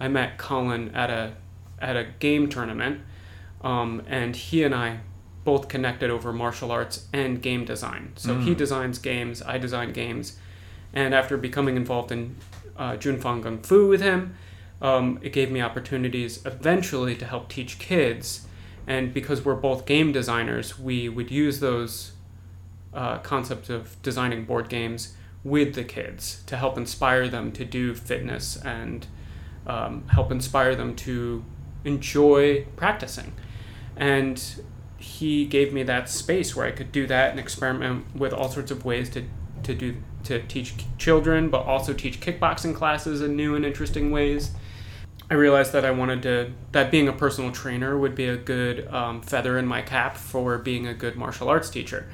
I 0.00 0.08
met 0.08 0.38
Colin 0.38 0.94
at 0.94 1.10
a 1.10 1.34
at 1.80 1.96
a 1.96 2.06
game 2.20 2.48
tournament, 2.48 3.00
um, 3.62 4.02
and 4.06 4.36
he 4.36 4.62
and 4.62 4.74
I 4.74 5.00
both 5.44 5.68
connected 5.68 6.10
over 6.10 6.32
martial 6.32 6.70
arts 6.70 7.08
and 7.12 7.42
game 7.42 7.64
design. 7.64 8.12
So 8.16 8.36
mm. 8.36 8.44
he 8.44 8.54
designs 8.54 8.98
games, 8.98 9.42
I 9.42 9.58
design 9.58 9.92
games, 9.92 10.38
and 10.92 11.14
after 11.14 11.36
becoming 11.36 11.76
involved 11.76 12.12
in 12.12 12.36
uh, 12.76 12.96
Jun 12.96 13.20
Fan 13.20 13.42
Gung 13.42 13.64
Fu 13.64 13.88
with 13.88 14.00
him, 14.00 14.34
um, 14.80 15.18
it 15.22 15.32
gave 15.32 15.50
me 15.50 15.60
opportunities 15.60 16.44
eventually 16.44 17.16
to 17.16 17.24
help 17.24 17.48
teach 17.48 17.78
kids. 17.78 18.46
And 18.86 19.14
because 19.14 19.44
we're 19.44 19.54
both 19.54 19.86
game 19.86 20.12
designers, 20.12 20.78
we 20.78 21.08
would 21.08 21.30
use 21.30 21.60
those 21.60 22.12
uh, 22.92 23.18
concepts 23.18 23.70
of 23.70 24.00
designing 24.02 24.44
board 24.44 24.68
games 24.68 25.14
with 25.44 25.74
the 25.74 25.84
kids 25.84 26.42
to 26.46 26.56
help 26.56 26.76
inspire 26.76 27.28
them 27.28 27.52
to 27.52 27.64
do 27.64 27.94
fitness 27.94 28.56
and 28.56 29.06
um, 29.66 30.06
help 30.08 30.30
inspire 30.30 30.74
them 30.74 30.94
to 30.96 31.44
enjoy 31.84 32.64
practicing. 32.76 33.32
And 33.96 34.62
he 34.98 35.44
gave 35.46 35.72
me 35.72 35.82
that 35.84 36.08
space 36.08 36.54
where 36.54 36.66
I 36.66 36.70
could 36.70 36.92
do 36.92 37.06
that 37.06 37.30
and 37.30 37.40
experiment 37.40 38.14
with 38.14 38.32
all 38.32 38.48
sorts 38.48 38.70
of 38.70 38.84
ways 38.84 39.10
to, 39.10 39.24
to 39.64 39.74
do 39.74 39.96
to 40.24 40.40
teach 40.42 40.74
children, 40.98 41.50
but 41.50 41.66
also 41.66 41.92
teach 41.92 42.20
kickboxing 42.20 42.74
classes 42.74 43.20
in 43.20 43.34
new 43.34 43.56
and 43.56 43.64
interesting 43.64 44.12
ways. 44.12 44.52
I 45.30 45.34
realized 45.34 45.72
that 45.72 45.84
I 45.84 45.90
wanted 45.90 46.22
to 46.24 46.52
that 46.72 46.90
being 46.90 47.08
a 47.08 47.12
personal 47.12 47.52
trainer 47.52 47.98
would 47.98 48.14
be 48.14 48.26
a 48.26 48.36
good 48.36 48.86
um, 48.92 49.22
feather 49.22 49.58
in 49.58 49.66
my 49.66 49.82
cap 49.82 50.16
for 50.16 50.58
being 50.58 50.86
a 50.86 50.94
good 50.94 51.16
martial 51.16 51.48
arts 51.48 51.70
teacher. 51.70 52.06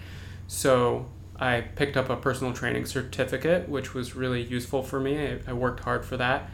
So 0.47 1.07
I 1.37 1.63
picked 1.63 1.97
up 1.97 2.11
a 2.11 2.17
personal 2.17 2.53
training 2.53 2.87
certificate, 2.87 3.69
which 3.69 3.95
was 3.95 4.15
really 4.15 4.43
useful 4.43 4.83
for 4.83 5.01
me. 5.01 5.19
I, 5.19 5.41
I 5.49 5.53
worked 5.53 5.81
hard 5.81 6.05
for 6.05 6.17
that 6.17 6.51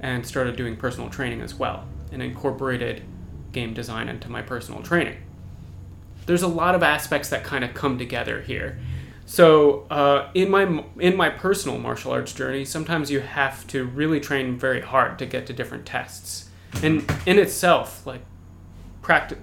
and 0.00 0.26
started 0.26 0.56
doing 0.56 0.76
personal 0.76 1.10
training 1.10 1.40
as 1.40 1.54
well 1.54 1.86
and 2.12 2.22
incorporated 2.22 3.02
game 3.52 3.74
design 3.74 4.08
into 4.08 4.30
my 4.30 4.42
personal 4.42 4.82
training 4.82 5.16
there's 6.26 6.42
a 6.42 6.48
lot 6.48 6.74
of 6.74 6.82
aspects 6.82 7.30
that 7.30 7.44
kind 7.44 7.64
of 7.64 7.72
come 7.72 7.98
together 7.98 8.42
here. 8.42 8.78
So 9.26 9.86
uh, 9.90 10.30
in 10.34 10.50
my 10.50 10.84
in 10.98 11.16
my 11.16 11.28
personal 11.28 11.78
martial 11.78 12.12
arts 12.12 12.32
journey, 12.32 12.64
sometimes 12.64 13.10
you 13.10 13.20
have 13.20 13.66
to 13.68 13.84
really 13.84 14.20
train 14.20 14.56
very 14.56 14.80
hard 14.80 15.18
to 15.18 15.26
get 15.26 15.46
to 15.48 15.52
different 15.52 15.84
tests. 15.84 16.48
And 16.82 17.10
in 17.26 17.38
itself, 17.38 18.06
like 18.06 18.22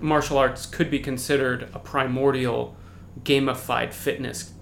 martial 0.01 0.37
arts 0.37 0.65
could 0.65 0.89
be 0.89 0.99
considered 0.99 1.69
a 1.73 1.79
primordial 1.79 2.75
gamified 3.23 3.93
fitness 3.93 4.53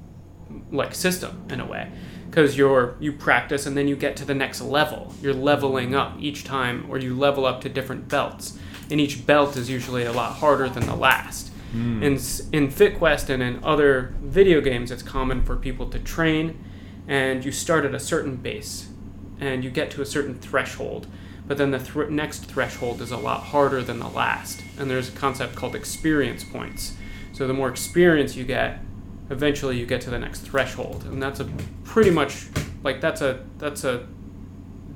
like 0.71 0.95
system 0.95 1.45
in 1.49 1.59
a 1.59 1.65
way. 1.65 1.91
Because 2.25 2.57
you're 2.57 2.95
you 2.99 3.11
practice 3.11 3.67
and 3.67 3.77
then 3.77 3.87
you 3.87 3.95
get 3.95 4.15
to 4.17 4.25
the 4.25 4.33
next 4.33 4.61
level. 4.61 5.13
You're 5.21 5.33
leveling 5.35 5.93
up 5.93 6.15
each 6.19 6.45
time 6.45 6.85
or 6.89 6.97
you 6.97 7.15
level 7.15 7.45
up 7.45 7.61
to 7.61 7.69
different 7.69 8.07
belts. 8.07 8.57
And 8.89 8.99
each 8.99 9.25
belt 9.27 9.55
is 9.55 9.69
usually 9.69 10.03
a 10.03 10.11
lot 10.11 10.37
harder 10.37 10.67
than 10.67 10.87
the 10.87 10.95
last 10.95 11.50
Mm. 11.73 12.01
In, 12.01 12.13
in 12.63 12.71
FitQuest 12.71 13.29
and 13.29 13.41
in 13.41 13.63
other 13.63 14.13
video 14.21 14.61
games, 14.61 14.91
it's 14.91 15.03
common 15.03 15.43
for 15.43 15.55
people 15.55 15.89
to 15.89 15.99
train 15.99 16.63
and 17.07 17.43
you 17.43 17.51
start 17.51 17.85
at 17.85 17.95
a 17.95 17.99
certain 17.99 18.35
base 18.35 18.89
and 19.39 19.63
you 19.63 19.69
get 19.69 19.91
to 19.91 20.01
a 20.01 20.05
certain 20.05 20.35
threshold. 20.35 21.07
But 21.47 21.57
then 21.57 21.71
the 21.71 21.79
th- 21.79 22.09
next 22.09 22.45
threshold 22.45 23.01
is 23.01 23.11
a 23.11 23.17
lot 23.17 23.41
harder 23.41 23.81
than 23.81 23.99
the 23.99 24.07
last. 24.07 24.61
And 24.77 24.89
there's 24.89 25.09
a 25.09 25.11
concept 25.13 25.55
called 25.55 25.75
experience 25.75 26.43
points. 26.43 26.93
So 27.33 27.47
the 27.47 27.53
more 27.53 27.69
experience 27.69 28.35
you 28.35 28.43
get, 28.43 28.79
eventually 29.29 29.77
you 29.77 29.85
get 29.85 30.01
to 30.01 30.09
the 30.09 30.19
next 30.19 30.41
threshold. 30.41 31.03
And 31.05 31.21
that's 31.21 31.39
a 31.39 31.49
pretty 31.83 32.11
much 32.11 32.47
like 32.83 33.01
that's 33.01 33.21
a 33.21 33.43
that's 33.57 33.83
a 33.83 34.07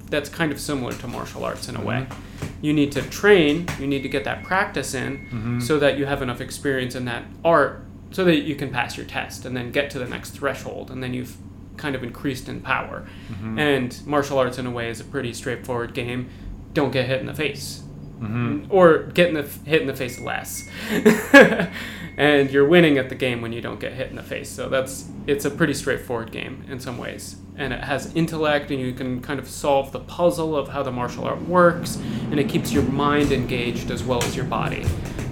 that's 0.10 0.30
kind 0.30 0.52
of 0.52 0.60
similar 0.60 0.94
to 0.94 1.08
martial 1.08 1.44
arts 1.44 1.68
in 1.68 1.76
a 1.76 1.82
way. 1.82 2.08
Mm-hmm. 2.08 2.66
You 2.66 2.74
need 2.74 2.92
to 2.94 3.02
train, 3.02 3.68
you 3.80 3.88
need 3.88 4.04
to 4.04 4.10
get 4.10 4.24
that 4.26 4.44
practice 4.44 4.94
in 4.94 5.18
mm-hmm. 5.18 5.60
so 5.60 5.80
that 5.80 5.98
you 5.98 6.06
have 6.06 6.22
enough 6.22 6.42
experience 6.42 6.96
in 6.96 7.06
that 7.06 7.24
art 7.44 7.84
so 8.12 8.24
that 8.24 8.44
you 8.44 8.56
can 8.56 8.72
pass 8.72 8.98
your 8.98 9.06
test 9.06 9.46
and 9.46 9.58
then 9.58 9.72
get 9.72 9.90
to 9.92 10.00
the 10.00 10.06
next 10.06 10.32
threshold 10.32 10.92
and 10.92 11.04
then 11.04 11.14
you've 11.14 11.38
kind 11.78 11.96
of 11.96 12.04
increased 12.04 12.48
in 12.48 12.62
power. 12.62 13.08
Mm-hmm. 13.30 13.60
And 13.60 14.06
martial 14.06 14.38
arts 14.38 14.58
in 14.58 14.66
a 14.66 14.72
way 14.72 14.90
is 14.90 15.00
a 15.00 15.04
pretty 15.04 15.34
straightforward 15.34 15.94
game. 15.94 16.30
Don't 16.74 16.92
get 16.92 17.08
hit 17.08 17.20
in 17.20 17.26
the 17.26 17.34
face. 17.34 17.84
Mm-hmm. 18.20 18.68
Or 18.70 19.04
get 19.04 19.30
in 19.30 19.34
the 19.36 19.44
hit 19.44 19.82
in 19.82 19.88
the 19.88 19.96
face 19.96 20.20
less. 20.20 20.70
and 22.18 22.50
you're 22.50 22.68
winning 22.68 22.98
at 22.98 23.10
the 23.10 23.16
game 23.16 23.42
when 23.42 23.52
you 23.52 23.62
don't 23.62 23.80
get 23.80 23.94
hit 23.94 24.10
in 24.10 24.16
the 24.16 24.24
face. 24.24 24.50
So 24.50 24.70
that's 24.70 25.10
it's 25.28 25.46
a 25.46 25.52
pretty 25.52 25.74
straightforward 25.74 26.32
game 26.32 26.64
in 26.70 26.80
some 26.80 26.98
ways 26.98 27.38
and 27.58 27.74
it 27.74 27.84
has 27.84 28.14
intellect 28.16 28.72
and 28.72 28.80
you 28.80 28.94
can 28.94 29.22
kind 29.22 29.40
of 29.40 29.48
solve 29.48 29.92
the 29.92 30.00
puzzle 30.00 30.56
of 30.56 30.70
how 30.70 30.84
the 30.84 30.92
martial 30.92 31.26
art 31.26 31.42
works 31.44 31.96
and 32.32 32.40
it 32.40 32.50
keeps 32.50 32.72
your 32.72 32.84
mind 32.84 33.32
engaged 33.32 33.92
as 33.92 34.04
well 34.04 34.22
as 34.24 34.36
your 34.36 34.46
body 34.46 34.86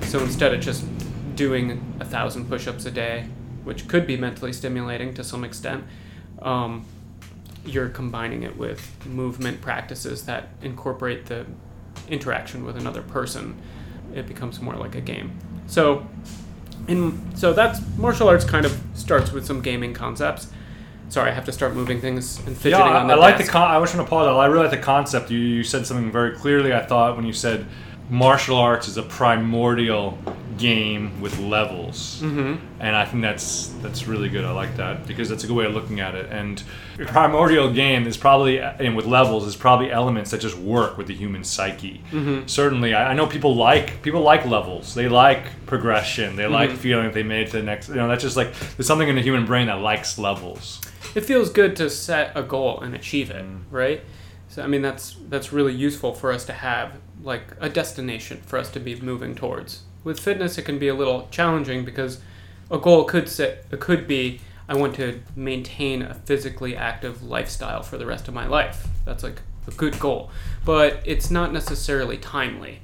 so 0.03 0.19
instead 0.19 0.53
of 0.53 0.61
just 0.61 0.85
doing 1.35 1.95
a 1.99 2.05
thousand 2.05 2.47
push-ups 2.47 2.85
a 2.85 2.91
day 2.91 3.25
which 3.63 3.87
could 3.87 4.07
be 4.07 4.15
mentally 4.15 4.53
stimulating 4.53 5.13
to 5.13 5.23
some 5.23 5.43
extent 5.43 5.83
um, 6.41 6.85
you're 7.65 7.89
combining 7.89 8.43
it 8.43 8.57
with 8.57 9.05
movement 9.05 9.61
practices 9.61 10.25
that 10.25 10.49
incorporate 10.61 11.25
the 11.25 11.45
interaction 12.09 12.63
with 12.65 12.77
another 12.77 13.01
person 13.01 13.55
it 14.13 14.27
becomes 14.27 14.61
more 14.61 14.75
like 14.75 14.95
a 14.95 15.01
game 15.01 15.31
so 15.67 16.05
in 16.87 17.19
so 17.35 17.53
that's 17.53 17.79
martial 17.97 18.27
arts 18.27 18.45
kind 18.45 18.65
of 18.65 18.79
starts 18.93 19.31
with 19.31 19.45
some 19.45 19.61
gaming 19.61 19.93
concepts 19.93 20.47
Sorry, 21.13 21.29
I 21.29 21.33
have 21.35 21.45
to 21.45 21.51
start 21.51 21.75
moving 21.75 22.01
things 22.01 22.39
and 22.47 22.57
fidgeting 22.57 22.87
yeah, 22.87 22.97
on 22.97 23.07
the 23.07 23.13
I 23.13 23.17
like 23.17 23.37
desk. 23.37 23.45
the 23.45 23.51
con- 23.51 23.69
I 23.69 23.77
was 23.77 23.91
wish 23.91 23.97
to 23.97 24.03
apologize. 24.03 24.35
I 24.35 24.47
really 24.47 24.67
like 24.67 24.71
the 24.71 24.83
concept. 24.83 25.29
You, 25.29 25.37
you 25.37 25.63
said 25.63 25.85
something 25.85 26.11
very 26.11 26.35
clearly. 26.35 26.73
I 26.73 26.83
thought 26.83 27.15
when 27.15 27.23
you 27.23 27.33
said 27.33 27.67
martial 28.09 28.57
arts 28.57 28.87
is 28.87 28.97
a 28.97 29.03
primordial 29.03 30.17
game 30.57 31.21
with 31.21 31.37
levels, 31.39 32.21
mm-hmm. 32.21 32.55
and 32.79 32.95
I 32.95 33.05
think 33.05 33.21
that's 33.21 33.67
that's 33.81 34.07
really 34.07 34.29
good. 34.29 34.45
I 34.45 34.51
like 34.51 34.75
that 34.77 35.07
because 35.07 35.29
that's 35.29 35.43
a 35.43 35.47
good 35.47 35.55
way 35.55 35.65
of 35.65 35.73
looking 35.73 35.99
at 35.99 36.15
it. 36.15 36.31
And 36.31 36.61
a 36.99 37.05
primordial 37.05 37.71
game 37.71 38.07
is 38.07 38.17
probably 38.17 38.59
and 38.59 38.95
with 38.95 39.05
levels 39.05 39.45
is 39.45 39.55
probably 39.55 39.91
elements 39.91 40.31
that 40.31 40.41
just 40.41 40.57
work 40.57 40.97
with 40.97 41.07
the 41.07 41.15
human 41.15 41.43
psyche. 41.43 42.01
Mm-hmm. 42.11 42.47
Certainly, 42.47 42.93
I, 42.93 43.11
I, 43.11 43.13
know 43.13 43.27
people 43.27 43.55
like 43.55 44.01
people 44.01 44.21
like 44.21 44.45
levels. 44.45 44.93
They 44.93 45.07
like 45.07 45.65
progression. 45.65 46.35
They 46.35 46.43
mm-hmm. 46.43 46.53
like 46.53 46.71
feeling 46.71 47.05
that 47.05 47.13
they 47.13 47.23
made 47.23 47.47
it 47.47 47.51
to 47.51 47.57
the 47.57 47.63
next. 47.63 47.89
You 47.89 47.95
know, 47.95 48.07
that's 48.07 48.23
just 48.23 48.37
like 48.37 48.53
there's 48.77 48.87
something 48.87 49.07
in 49.07 49.15
the 49.15 49.21
human 49.21 49.45
brain 49.45 49.67
that 49.67 49.79
likes 49.79 50.17
levels 50.17 50.81
it 51.15 51.21
feels 51.21 51.49
good 51.49 51.75
to 51.75 51.89
set 51.89 52.31
a 52.35 52.43
goal 52.43 52.79
and 52.79 52.95
achieve 52.95 53.29
it, 53.29 53.45
mm. 53.45 53.61
right? 53.69 54.01
So 54.49 54.63
I 54.63 54.67
mean 54.67 54.81
that's 54.81 55.17
that's 55.29 55.51
really 55.51 55.73
useful 55.73 56.13
for 56.13 56.31
us 56.31 56.45
to 56.45 56.53
have 56.53 56.93
like 57.21 57.43
a 57.59 57.69
destination 57.69 58.41
for 58.45 58.57
us 58.57 58.69
to 58.71 58.79
be 58.79 58.95
moving 58.99 59.35
towards. 59.35 59.83
With 60.03 60.19
fitness, 60.19 60.57
it 60.57 60.63
can 60.63 60.79
be 60.79 60.87
a 60.87 60.93
little 60.93 61.27
challenging 61.31 61.85
because 61.85 62.19
a 62.69 62.77
goal 62.77 63.03
could 63.05 63.29
set 63.29 63.65
it 63.71 63.79
could 63.79 64.07
be 64.07 64.41
I 64.67 64.75
want 64.75 64.95
to 64.95 65.21
maintain 65.35 66.01
a 66.01 66.13
physically 66.13 66.75
active 66.75 67.21
lifestyle 67.21 67.83
for 67.83 67.97
the 67.97 68.05
rest 68.05 68.27
of 68.27 68.33
my 68.33 68.47
life. 68.47 68.87
That's 69.05 69.23
like 69.23 69.41
a 69.67 69.71
good 69.71 69.99
goal, 69.99 70.31
but 70.65 71.01
it's 71.05 71.29
not 71.29 71.51
necessarily 71.51 72.17
timely. 72.17 72.79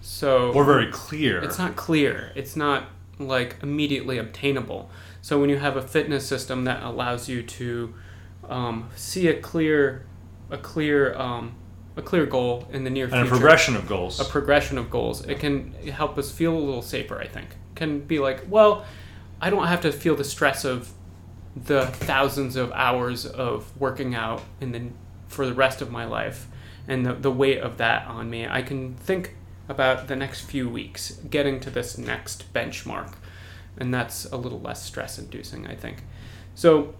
So 0.00 0.52
or 0.52 0.64
very 0.64 0.90
clear. 0.90 1.42
It's 1.42 1.58
not 1.58 1.76
clear. 1.76 2.32
It's 2.34 2.56
not 2.56 2.88
like 3.18 3.56
immediately 3.62 4.18
obtainable. 4.18 4.90
So 5.22 5.40
when 5.40 5.48
you 5.50 5.58
have 5.58 5.76
a 5.76 5.82
fitness 5.82 6.26
system 6.26 6.64
that 6.64 6.82
allows 6.82 7.28
you 7.28 7.42
to 7.42 7.94
um, 8.48 8.90
see 8.96 9.28
a 9.28 9.40
clear, 9.40 10.04
a 10.50 10.58
clear, 10.58 11.14
um, 11.16 11.54
a 11.96 12.02
clear 12.02 12.26
goal 12.26 12.66
in 12.72 12.84
the 12.84 12.90
near 12.90 13.06
future, 13.06 13.20
and 13.20 13.26
a 13.26 13.30
progression 13.30 13.76
of 13.76 13.86
goals, 13.86 14.20
a 14.20 14.24
progression 14.24 14.78
of 14.78 14.90
goals, 14.90 15.24
it 15.26 15.38
can 15.38 15.72
help 15.92 16.18
us 16.18 16.30
feel 16.30 16.56
a 16.56 16.58
little 16.58 16.82
safer. 16.82 17.20
I 17.20 17.26
think 17.26 17.48
can 17.74 18.00
be 18.00 18.18
like, 18.18 18.44
well, 18.48 18.84
I 19.40 19.50
don't 19.50 19.66
have 19.66 19.80
to 19.82 19.92
feel 19.92 20.16
the 20.16 20.24
stress 20.24 20.64
of 20.64 20.92
the 21.56 21.86
thousands 21.86 22.56
of 22.56 22.72
hours 22.72 23.26
of 23.26 23.78
working 23.80 24.14
out 24.14 24.42
in 24.60 24.72
the 24.72 24.82
for 25.28 25.46
the 25.46 25.54
rest 25.54 25.82
of 25.82 25.90
my 25.90 26.04
life 26.04 26.46
and 26.86 27.06
the, 27.06 27.14
the 27.14 27.30
weight 27.30 27.58
of 27.58 27.78
that 27.78 28.06
on 28.06 28.28
me. 28.30 28.46
I 28.46 28.62
can 28.62 28.94
think 28.94 29.36
about 29.68 30.08
the 30.08 30.16
next 30.16 30.42
few 30.42 30.68
weeks, 30.68 31.12
getting 31.30 31.58
to 31.60 31.70
this 31.70 31.96
next 31.96 32.52
benchmark 32.52 33.14
and 33.76 33.92
that's 33.92 34.24
a 34.26 34.36
little 34.36 34.60
less 34.60 34.82
stress 34.82 35.18
inducing, 35.18 35.66
I 35.66 35.74
think. 35.74 36.02
So, 36.54 36.94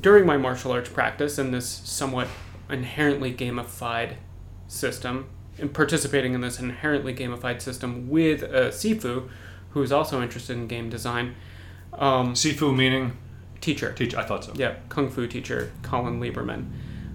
during 0.00 0.26
my 0.26 0.36
martial 0.36 0.72
arts 0.72 0.90
practice 0.90 1.38
and 1.38 1.54
this 1.54 1.68
somewhat 1.68 2.28
inherently 2.70 3.32
gamified 3.32 4.16
system, 4.66 5.28
and 5.58 5.72
participating 5.72 6.34
in 6.34 6.40
this 6.40 6.58
inherently 6.58 7.14
gamified 7.14 7.60
system 7.60 8.08
with 8.08 8.42
uh, 8.42 8.70
Sifu, 8.70 9.28
who 9.70 9.82
is 9.82 9.92
also 9.92 10.22
interested 10.22 10.56
in 10.56 10.66
game 10.66 10.90
design. 10.90 11.34
Um, 11.92 12.34
Sifu 12.34 12.74
meaning? 12.76 13.16
Teacher. 13.60 13.92
Teacher, 13.92 14.18
I 14.18 14.24
thought 14.24 14.44
so. 14.44 14.52
Yeah, 14.56 14.74
Kung 14.88 15.10
Fu 15.10 15.26
teacher, 15.26 15.72
Colin 15.82 16.20
Lieberman 16.20 16.66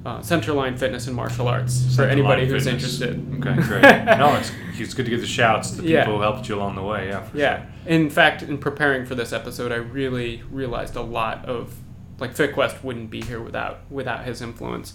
uh, 0.05 0.19
Centerline 0.19 0.77
Fitness 0.77 1.07
and 1.07 1.15
Martial 1.15 1.47
Arts 1.47 1.95
for 1.95 2.03
anybody 2.03 2.47
who's 2.47 2.63
Fitness. 2.63 3.01
interested. 3.01 3.45
Okay, 3.45 3.61
great. 3.67 4.05
no, 4.17 4.35
it's, 4.35 4.51
it's 4.75 4.93
good 4.93 5.05
to 5.05 5.09
give 5.09 5.21
the 5.21 5.27
shouts 5.27 5.71
to 5.71 5.75
the 5.77 5.81
people 5.81 5.93
yeah. 5.93 6.05
who 6.05 6.21
helped 6.21 6.47
you 6.47 6.55
along 6.55 6.75
the 6.75 6.83
way. 6.83 7.07
Yeah. 7.09 7.27
yeah. 7.33 7.57
Sure. 7.57 7.67
In 7.85 8.09
fact, 8.09 8.41
in 8.41 8.57
preparing 8.57 9.05
for 9.05 9.15
this 9.15 9.33
episode, 9.33 9.71
I 9.71 9.75
really 9.75 10.43
realized 10.51 10.95
a 10.95 11.01
lot 11.01 11.45
of 11.45 11.75
like 12.19 12.33
FitQuest 12.35 12.83
wouldn't 12.83 13.09
be 13.09 13.21
here 13.21 13.41
without 13.41 13.79
without 13.89 14.25
his 14.25 14.41
influence. 14.41 14.93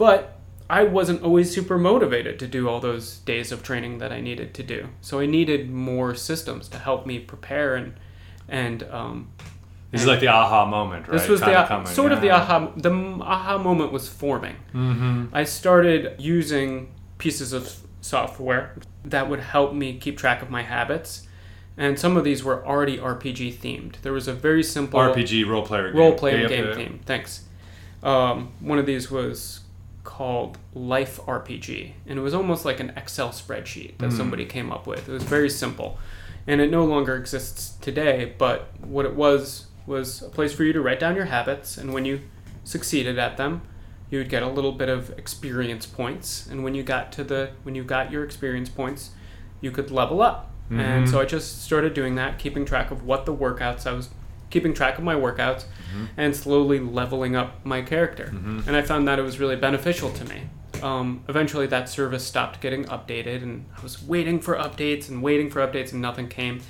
But 0.00 0.38
I 0.70 0.84
wasn't 0.84 1.22
always 1.22 1.52
super 1.52 1.76
motivated 1.76 2.38
to 2.38 2.46
do 2.46 2.70
all 2.70 2.80
those 2.80 3.18
days 3.18 3.52
of 3.52 3.62
training 3.62 3.98
that 3.98 4.12
I 4.12 4.22
needed 4.22 4.54
to 4.54 4.62
do. 4.62 4.88
So 5.02 5.20
I 5.20 5.26
needed 5.26 5.70
more 5.70 6.14
systems 6.14 6.68
to 6.68 6.78
help 6.78 7.04
me 7.04 7.18
prepare 7.18 7.74
and 7.76 7.92
and 8.48 8.82
um, 8.84 9.30
this 9.90 10.00
is 10.00 10.06
like 10.06 10.20
the 10.20 10.28
aha 10.28 10.64
moment, 10.64 11.06
right? 11.06 11.18
This 11.18 11.28
was 11.28 11.40
the 11.40 11.52
coming, 11.68 11.86
sort 11.86 12.12
yeah. 12.12 12.16
of 12.16 12.22
the 12.22 12.30
aha. 12.30 12.72
The 12.76 12.90
aha 13.20 13.58
moment 13.58 13.92
was 13.92 14.08
forming. 14.08 14.56
Mm-hmm. 14.72 15.26
I 15.34 15.44
started 15.44 16.14
using 16.18 16.94
pieces 17.18 17.52
of 17.52 17.76
software 18.00 18.74
that 19.04 19.28
would 19.28 19.40
help 19.40 19.74
me 19.74 19.98
keep 19.98 20.16
track 20.16 20.40
of 20.40 20.48
my 20.48 20.62
habits. 20.62 21.26
And 21.76 21.98
some 21.98 22.16
of 22.16 22.24
these 22.24 22.42
were 22.42 22.66
already 22.66 22.96
RPG 22.96 23.58
themed. 23.58 24.00
There 24.00 24.14
was 24.14 24.28
a 24.28 24.32
very 24.32 24.62
simple 24.62 24.98
RPG 24.98 25.46
role 25.46 25.66
player 25.66 25.92
role 25.92 26.14
playing 26.14 26.48
game 26.48 26.74
theme. 26.74 27.00
Thanks. 27.04 27.44
Um, 28.02 28.52
one 28.60 28.78
of 28.78 28.86
these 28.86 29.10
was 29.10 29.60
called 30.10 30.58
Life 30.74 31.20
RPG, 31.26 31.92
and 32.06 32.18
it 32.18 32.22
was 32.22 32.34
almost 32.34 32.64
like 32.64 32.80
an 32.80 32.92
Excel 32.96 33.28
spreadsheet 33.30 33.96
that 33.98 34.10
Mm. 34.10 34.16
somebody 34.16 34.44
came 34.44 34.72
up 34.72 34.84
with. 34.86 35.08
It 35.08 35.12
was 35.12 35.22
very 35.22 35.48
simple, 35.48 35.98
and 36.48 36.60
it 36.60 36.68
no 36.70 36.84
longer 36.84 37.14
exists 37.14 37.76
today. 37.80 38.34
But 38.36 38.68
what 38.82 39.06
it 39.06 39.14
was 39.14 39.66
was 39.86 40.20
a 40.22 40.28
place 40.28 40.52
for 40.52 40.64
you 40.64 40.72
to 40.72 40.80
write 40.80 40.98
down 40.98 41.14
your 41.14 41.26
habits, 41.26 41.78
and 41.78 41.94
when 41.94 42.04
you 42.04 42.20
succeeded 42.64 43.18
at 43.20 43.36
them, 43.36 43.62
you 44.10 44.18
would 44.18 44.28
get 44.28 44.42
a 44.42 44.48
little 44.48 44.72
bit 44.72 44.88
of 44.88 45.10
experience 45.16 45.86
points. 45.86 46.46
And 46.50 46.64
when 46.64 46.74
you 46.74 46.82
got 46.82 47.12
to 47.12 47.22
the 47.24 47.50
when 47.62 47.76
you 47.76 47.84
got 47.84 48.10
your 48.10 48.24
experience 48.24 48.68
points, 48.68 49.10
you 49.60 49.70
could 49.70 49.92
level 49.92 50.20
up. 50.20 50.50
And 50.70 51.04
Mhm. 51.06 51.10
so 51.10 51.20
I 51.20 51.24
just 51.24 51.62
started 51.62 51.94
doing 51.94 52.16
that, 52.16 52.38
keeping 52.38 52.64
track 52.64 52.90
of 52.90 53.04
what 53.04 53.26
the 53.26 53.34
workouts 53.34 53.86
I 53.86 53.92
was 53.92 54.08
keeping 54.50 54.74
track 54.74 54.98
of 54.98 55.04
my 55.04 55.14
workouts 55.14 55.64
and 56.16 56.34
slowly 56.34 56.78
leveling 56.80 57.36
up 57.36 57.64
my 57.64 57.82
character. 57.82 58.30
Mhm. 58.34 58.66
And 58.66 58.76
I 58.76 58.82
found 58.82 59.06
that 59.08 59.18
it 59.18 59.22
was 59.22 59.38
really 59.40 59.56
beneficial 59.56 60.10
to 60.10 60.24
me. 60.24 60.42
Um, 60.82 61.22
eventually, 61.28 61.66
that 61.66 61.88
service 61.88 62.24
stopped 62.24 62.60
getting 62.60 62.84
updated, 62.84 63.42
and 63.42 63.66
I 63.76 63.82
was 63.82 64.02
waiting 64.02 64.40
for 64.40 64.54
updates 64.56 65.08
and 65.08 65.22
waiting 65.22 65.50
for 65.50 65.60
updates, 65.66 65.92
and 65.92 66.00
nothing 66.00 66.28
came. 66.28 66.60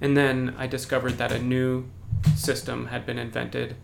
And 0.00 0.16
then 0.16 0.54
I 0.58 0.66
discovered 0.66 1.18
that 1.18 1.30
a 1.32 1.38
new 1.38 1.84
system 2.34 2.86
had 2.86 3.06
been 3.06 3.18
invented. 3.18 3.76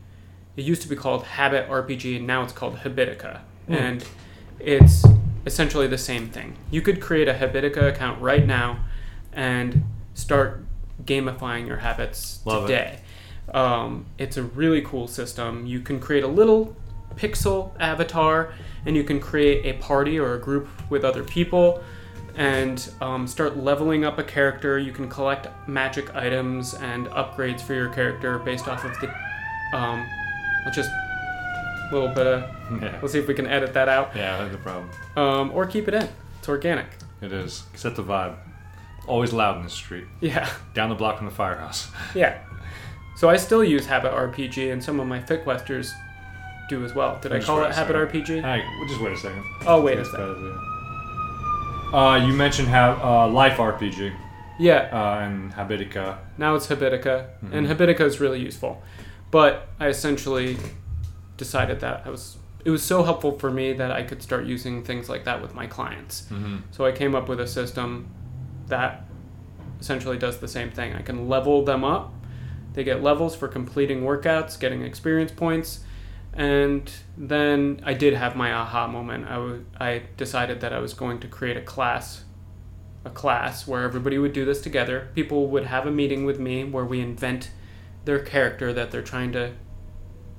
It 0.57 0.65
used 0.65 0.83
to 0.83 0.89
be 0.89 0.97
called 0.97 1.25
Habit 1.25 1.69
RPG, 1.69 2.17
and 2.17 2.27
now 2.27 2.43
it's 2.43 2.53
called 2.53 2.79
Habitica. 2.79 3.41
Hmm. 3.67 3.75
And 3.75 4.05
it's 4.59 5.05
essentially 5.47 5.87
the 5.87 5.99
same 5.99 6.29
thing. 6.29 6.57
You 6.71 6.83
could 6.83 7.01
create 7.01 7.29
a 7.29 7.35
Habitica 7.35 7.89
account 7.89 8.21
right 8.21 8.45
now 8.47 8.85
and 9.33 9.85
start 10.15 10.65
gamifying 11.05 11.67
your 11.67 11.79
habits 11.79 12.41
Love 12.45 12.69
it. 12.69 13.01
Um, 13.55 14.07
it's 14.19 14.37
a 14.37 14.43
really 14.43 14.83
cool 14.83 15.09
system. 15.09 15.67
You 15.67 15.81
can 15.81 16.01
create 16.01 16.25
a 16.25 16.29
little 16.29 16.77
pixel 17.17 17.73
avatar 17.81 18.53
and 18.87 18.95
you 18.97 19.03
can 19.05 19.19
create 19.21 19.65
a 19.67 19.79
party 19.81 20.19
or 20.19 20.35
a 20.35 20.39
group 20.41 20.69
with 20.91 21.05
other 21.05 21.25
people 21.25 21.83
and 22.37 22.89
um, 23.01 23.27
start 23.27 23.57
leveling 23.57 24.05
up 24.05 24.19
a 24.19 24.25
character. 24.25 24.79
You 24.79 24.93
can 24.93 25.09
collect 25.09 25.49
magic 25.69 26.15
items 26.15 26.75
and 26.75 27.07
upgrades 27.09 27.61
for 27.61 27.75
your 27.75 27.89
character 27.89 28.39
based 28.39 28.69
off 28.69 28.85
of 28.85 28.93
the. 29.01 29.13
Um, 29.77 30.07
let's 30.65 30.77
just. 30.77 30.91
A 30.91 31.95
little 31.95 32.09
bit 32.09 32.27
of. 32.27 32.45
Yeah. 32.83 32.99
Let's 33.01 33.15
see 33.15 33.19
if 33.19 33.27
we 33.27 33.33
can 33.33 33.47
edit 33.47 33.73
that 33.73 33.89
out. 33.89 34.15
Yeah, 34.15 34.37
that's 34.37 34.55
a 34.55 34.59
problem. 34.59 34.91
Um, 35.17 35.51
or 35.53 35.65
keep 35.65 35.89
it 35.89 35.95
in. 35.95 36.07
It's 36.39 36.49
organic. 36.51 36.85
It 37.23 37.33
is. 37.33 37.63
Set 37.75 37.97
the 37.97 38.05
vibe. 38.05 38.37
Always 39.07 39.33
loud 39.33 39.57
in 39.57 39.63
the 39.63 39.71
street. 39.71 40.05
Yeah. 40.21 40.47
Down 40.75 40.91
the 40.91 40.95
block 40.95 41.17
from 41.17 41.25
the 41.27 41.33
firehouse. 41.35 41.91
Yeah. 42.15 42.39
So 43.19 43.29
I 43.29 43.37
still 43.37 43.65
use 43.65 43.85
Habit 43.87 44.13
RPG, 44.13 44.73
and 44.73 44.83
some 44.83 45.01
of 45.01 45.09
my 45.09 45.19
FitQuesters 45.19 45.93
do 46.69 46.85
as 46.85 46.95
well. 46.95 47.19
Did 47.21 47.33
I 47.33 47.37
Just 47.37 47.49
call 47.49 47.63
it 47.65 47.75
Habit 47.75 47.95
second. 48.13 48.23
RPG? 48.25 48.43
Hey, 48.43 48.63
well, 48.79 48.89
just 48.89 49.01
wait 49.01 49.13
a 49.13 49.17
second. 49.17 49.45
Oh, 49.67 49.81
wait 49.83 49.95
a 49.95 49.97
That's 49.97 50.11
second. 50.13 50.35
better, 50.35 50.55
yeah. 51.93 51.99
Uh, 51.99 52.27
you 52.27 52.33
mentioned 52.35 52.69
how 52.69 52.93
uh, 53.03 53.29
Life 53.29 53.57
RPG 53.57 54.13
Yeah. 54.61 54.89
uh, 54.93 55.25
and 55.25 55.53
Habitica. 55.53 56.19
Now 56.37 56.55
it's 56.55 56.69
Habitica, 56.69 57.27
and 57.51 57.67
Mhm. 57.67 57.75
Habitica 57.77 58.03
is 58.03 58.21
really 58.21 58.39
useful. 58.41 58.83
But 59.33 59.67
I 59.81 59.89
essentially 59.89 60.57
decided 61.37 61.81
that 61.81 62.03
I 62.07 62.11
was 62.11 62.37
it 62.65 62.71
was 62.71 62.83
so 62.83 63.03
helpful 63.03 63.39
for 63.39 63.51
me 63.51 63.73
that 63.73 63.91
I 63.93 64.03
could 64.03 64.23
start 64.23 64.45
using 64.45 64.83
things 64.85 65.09
like 65.09 65.25
that 65.25 65.41
with 65.41 65.55
my 65.55 65.67
clients. 65.67 66.27
Mm-hmm. 66.31 66.57
So 66.73 66.85
I 66.85 66.93
came 66.93 67.15
up 67.15 67.29
with 67.29 67.41
a 67.41 67.47
system 67.47 68.09
that 68.67 69.05
essentially 69.81 70.19
does 70.19 70.39
the 70.39 70.49
same 70.49 70.71
thing. 70.71 70.93
I 70.95 71.01
can 71.03 71.29
level 71.29 71.65
them 71.65 71.83
up. 71.85 72.13
They 72.75 72.85
get 72.85 73.03
levels 73.03 73.35
for 73.35 73.49
completing 73.49 74.03
workouts, 74.03 74.59
getting 74.59 74.83
experience 74.83 75.33
points, 75.33 75.81
and 76.33 76.91
then 77.17 77.81
I 77.85 77.95
did 77.95 78.15
have 78.15 78.37
my 78.37 78.53
aha 78.53 78.87
moment. 78.87 79.27
I 79.27 79.85
I 79.85 80.03
decided 80.17 80.61
that 80.61 80.73
I 80.73 80.79
was 80.79 80.95
going 80.95 81.19
to 81.21 81.29
create 81.29 81.57
a 81.57 81.63
class 81.63 82.25
a 83.05 83.11
class 83.11 83.67
where 83.67 83.83
everybody 83.83 84.19
would 84.19 84.33
do 84.33 84.45
this 84.45 84.61
together. 84.61 85.09
People 85.15 85.49
would 85.49 85.67
have 85.67 85.87
a 85.87 85.91
meeting 85.91 86.25
with 86.25 86.39
me 86.39 86.65
where 86.65 86.85
we 86.85 87.01
invent 87.01 87.51
their 88.05 88.19
character 88.19 88.73
that 88.73 88.91
they're 88.91 89.03
trying 89.03 89.33
to 89.33 89.53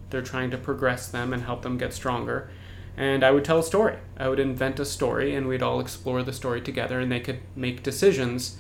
they're 0.10 0.22
trying 0.22 0.50
to 0.52 0.58
progress 0.58 1.08
them 1.08 1.34
and 1.34 1.44
help 1.44 1.62
them 1.62 1.78
get 1.78 1.94
stronger. 1.94 2.50
And 2.98 3.24
I 3.24 3.32
would 3.32 3.46
tell 3.46 3.60
a 3.60 3.64
story. 3.64 3.98
I 4.18 4.28
would 4.28 4.40
invent 4.40 4.80
a 4.80 4.86
story 4.86 5.36
and 5.36 5.48
we'd 5.48 5.62
all 5.62 5.80
explore 5.80 6.24
the 6.24 6.34
story 6.34 6.62
together 6.62 7.00
and 7.00 7.12
they 7.12 7.20
could 7.20 7.40
make 7.56 7.84
decisions 7.84 8.58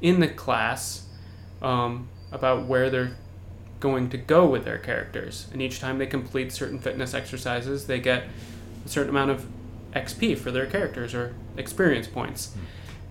in 0.00 0.20
the 0.20 0.28
class 0.28 1.06
um, 1.62 2.08
about 2.32 2.66
where 2.66 2.90
they're 2.90 3.16
going 3.80 4.10
to 4.10 4.18
go 4.18 4.46
with 4.46 4.64
their 4.64 4.78
characters. 4.78 5.46
And 5.52 5.62
each 5.62 5.80
time 5.80 5.98
they 5.98 6.06
complete 6.06 6.52
certain 6.52 6.78
fitness 6.78 7.14
exercises, 7.14 7.86
they 7.86 8.00
get 8.00 8.24
a 8.84 8.88
certain 8.88 9.10
amount 9.10 9.30
of 9.30 9.46
XP 9.94 10.38
for 10.38 10.50
their 10.50 10.66
characters 10.66 11.14
or 11.14 11.34
experience 11.56 12.06
points. 12.06 12.54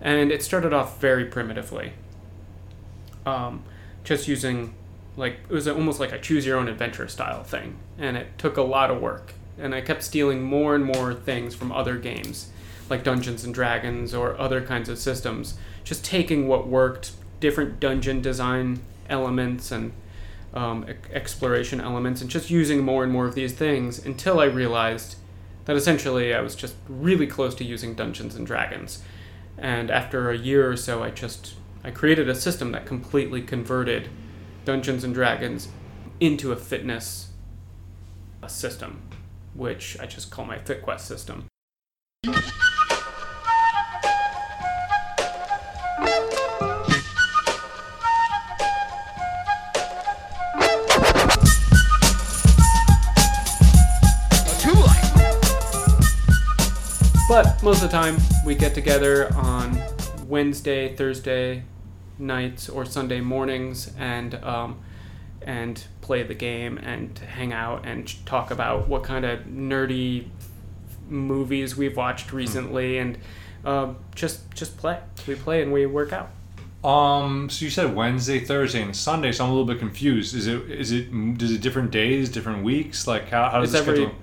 And 0.00 0.30
it 0.30 0.42
started 0.42 0.72
off 0.72 1.00
very 1.00 1.24
primitively. 1.24 1.92
Um, 3.26 3.64
just 4.04 4.28
using, 4.28 4.74
like, 5.16 5.38
it 5.48 5.52
was 5.52 5.66
almost 5.66 6.00
like 6.00 6.12
a 6.12 6.18
choose 6.18 6.46
your 6.46 6.56
own 6.56 6.68
adventure 6.68 7.08
style 7.08 7.42
thing. 7.42 7.76
And 7.98 8.16
it 8.16 8.38
took 8.38 8.56
a 8.56 8.62
lot 8.62 8.90
of 8.90 9.00
work. 9.00 9.34
And 9.58 9.74
I 9.74 9.80
kept 9.80 10.04
stealing 10.04 10.42
more 10.42 10.74
and 10.74 10.84
more 10.84 11.14
things 11.14 11.54
from 11.54 11.72
other 11.72 11.96
games, 11.96 12.50
like 12.88 13.02
Dungeons 13.02 13.42
and 13.42 13.52
Dragons 13.52 14.14
or 14.14 14.38
other 14.38 14.60
kinds 14.60 14.88
of 14.88 14.98
systems. 14.98 15.58
Just 15.82 16.04
taking 16.04 16.46
what 16.46 16.68
worked, 16.68 17.12
different 17.40 17.80
dungeon 17.80 18.22
design 18.22 18.80
elements 19.08 19.70
and 19.70 19.92
um, 20.54 20.86
exploration 21.12 21.80
elements, 21.80 22.20
and 22.20 22.30
just 22.30 22.50
using 22.50 22.82
more 22.82 23.04
and 23.04 23.12
more 23.12 23.26
of 23.26 23.34
these 23.34 23.52
things 23.52 24.04
until 24.04 24.40
I 24.40 24.44
realized 24.44 25.16
that 25.66 25.76
essentially 25.76 26.32
I 26.32 26.40
was 26.40 26.54
just 26.54 26.74
really 26.88 27.26
close 27.26 27.54
to 27.56 27.64
using 27.64 27.94
Dungeons 27.94 28.34
and 28.34 28.46
Dragons. 28.46 29.02
And 29.58 29.90
after 29.90 30.30
a 30.30 30.38
year 30.38 30.70
or 30.70 30.76
so, 30.76 31.02
I 31.02 31.10
just 31.10 31.54
I 31.84 31.90
created 31.90 32.28
a 32.28 32.34
system 32.34 32.72
that 32.72 32.86
completely 32.86 33.42
converted 33.42 34.08
Dungeons 34.64 35.04
and 35.04 35.14
Dragons 35.14 35.68
into 36.20 36.52
a 36.52 36.56
fitness 36.56 37.28
system, 38.46 39.02
which 39.54 39.98
I 40.00 40.06
just 40.06 40.30
call 40.30 40.44
my 40.44 40.58
FitQuest 40.58 41.00
system. 41.00 41.46
But 57.40 57.62
most 57.62 57.84
of 57.84 57.90
the 57.92 57.96
time, 57.96 58.16
we 58.44 58.56
get 58.56 58.74
together 58.74 59.32
on 59.36 59.80
Wednesday, 60.26 60.96
Thursday 60.96 61.62
nights, 62.18 62.68
or 62.68 62.84
Sunday 62.84 63.20
mornings, 63.20 63.92
and 63.96 64.34
um, 64.42 64.80
and 65.42 65.80
play 66.00 66.24
the 66.24 66.34
game 66.34 66.78
and 66.78 67.16
hang 67.16 67.52
out 67.52 67.86
and 67.86 68.12
talk 68.26 68.50
about 68.50 68.88
what 68.88 69.04
kind 69.04 69.24
of 69.24 69.44
nerdy 69.44 70.26
movies 71.08 71.76
we've 71.76 71.96
watched 71.96 72.32
recently, 72.32 72.98
and 72.98 73.18
um, 73.64 73.98
just 74.16 74.52
just 74.52 74.76
play. 74.76 74.98
We 75.28 75.36
play 75.36 75.62
and 75.62 75.72
we 75.72 75.86
work 75.86 76.12
out. 76.12 76.30
Um, 76.82 77.48
so 77.50 77.64
you 77.64 77.70
said 77.70 77.94
Wednesday, 77.94 78.40
Thursday, 78.40 78.82
and 78.82 78.96
Sunday. 78.96 79.30
So 79.30 79.44
I'm 79.44 79.50
a 79.50 79.52
little 79.52 79.64
bit 79.64 79.78
confused. 79.78 80.34
Is 80.34 80.48
it 80.48 80.68
is 80.68 80.90
it 80.90 81.06
is 81.40 81.52
it 81.52 81.60
different 81.60 81.92
days, 81.92 82.30
different 82.30 82.64
weeks? 82.64 83.06
Like 83.06 83.28
how, 83.28 83.48
how 83.48 83.60
does 83.60 83.72
It's 83.72 83.80
every 83.80 84.06
schedule? 84.06 84.18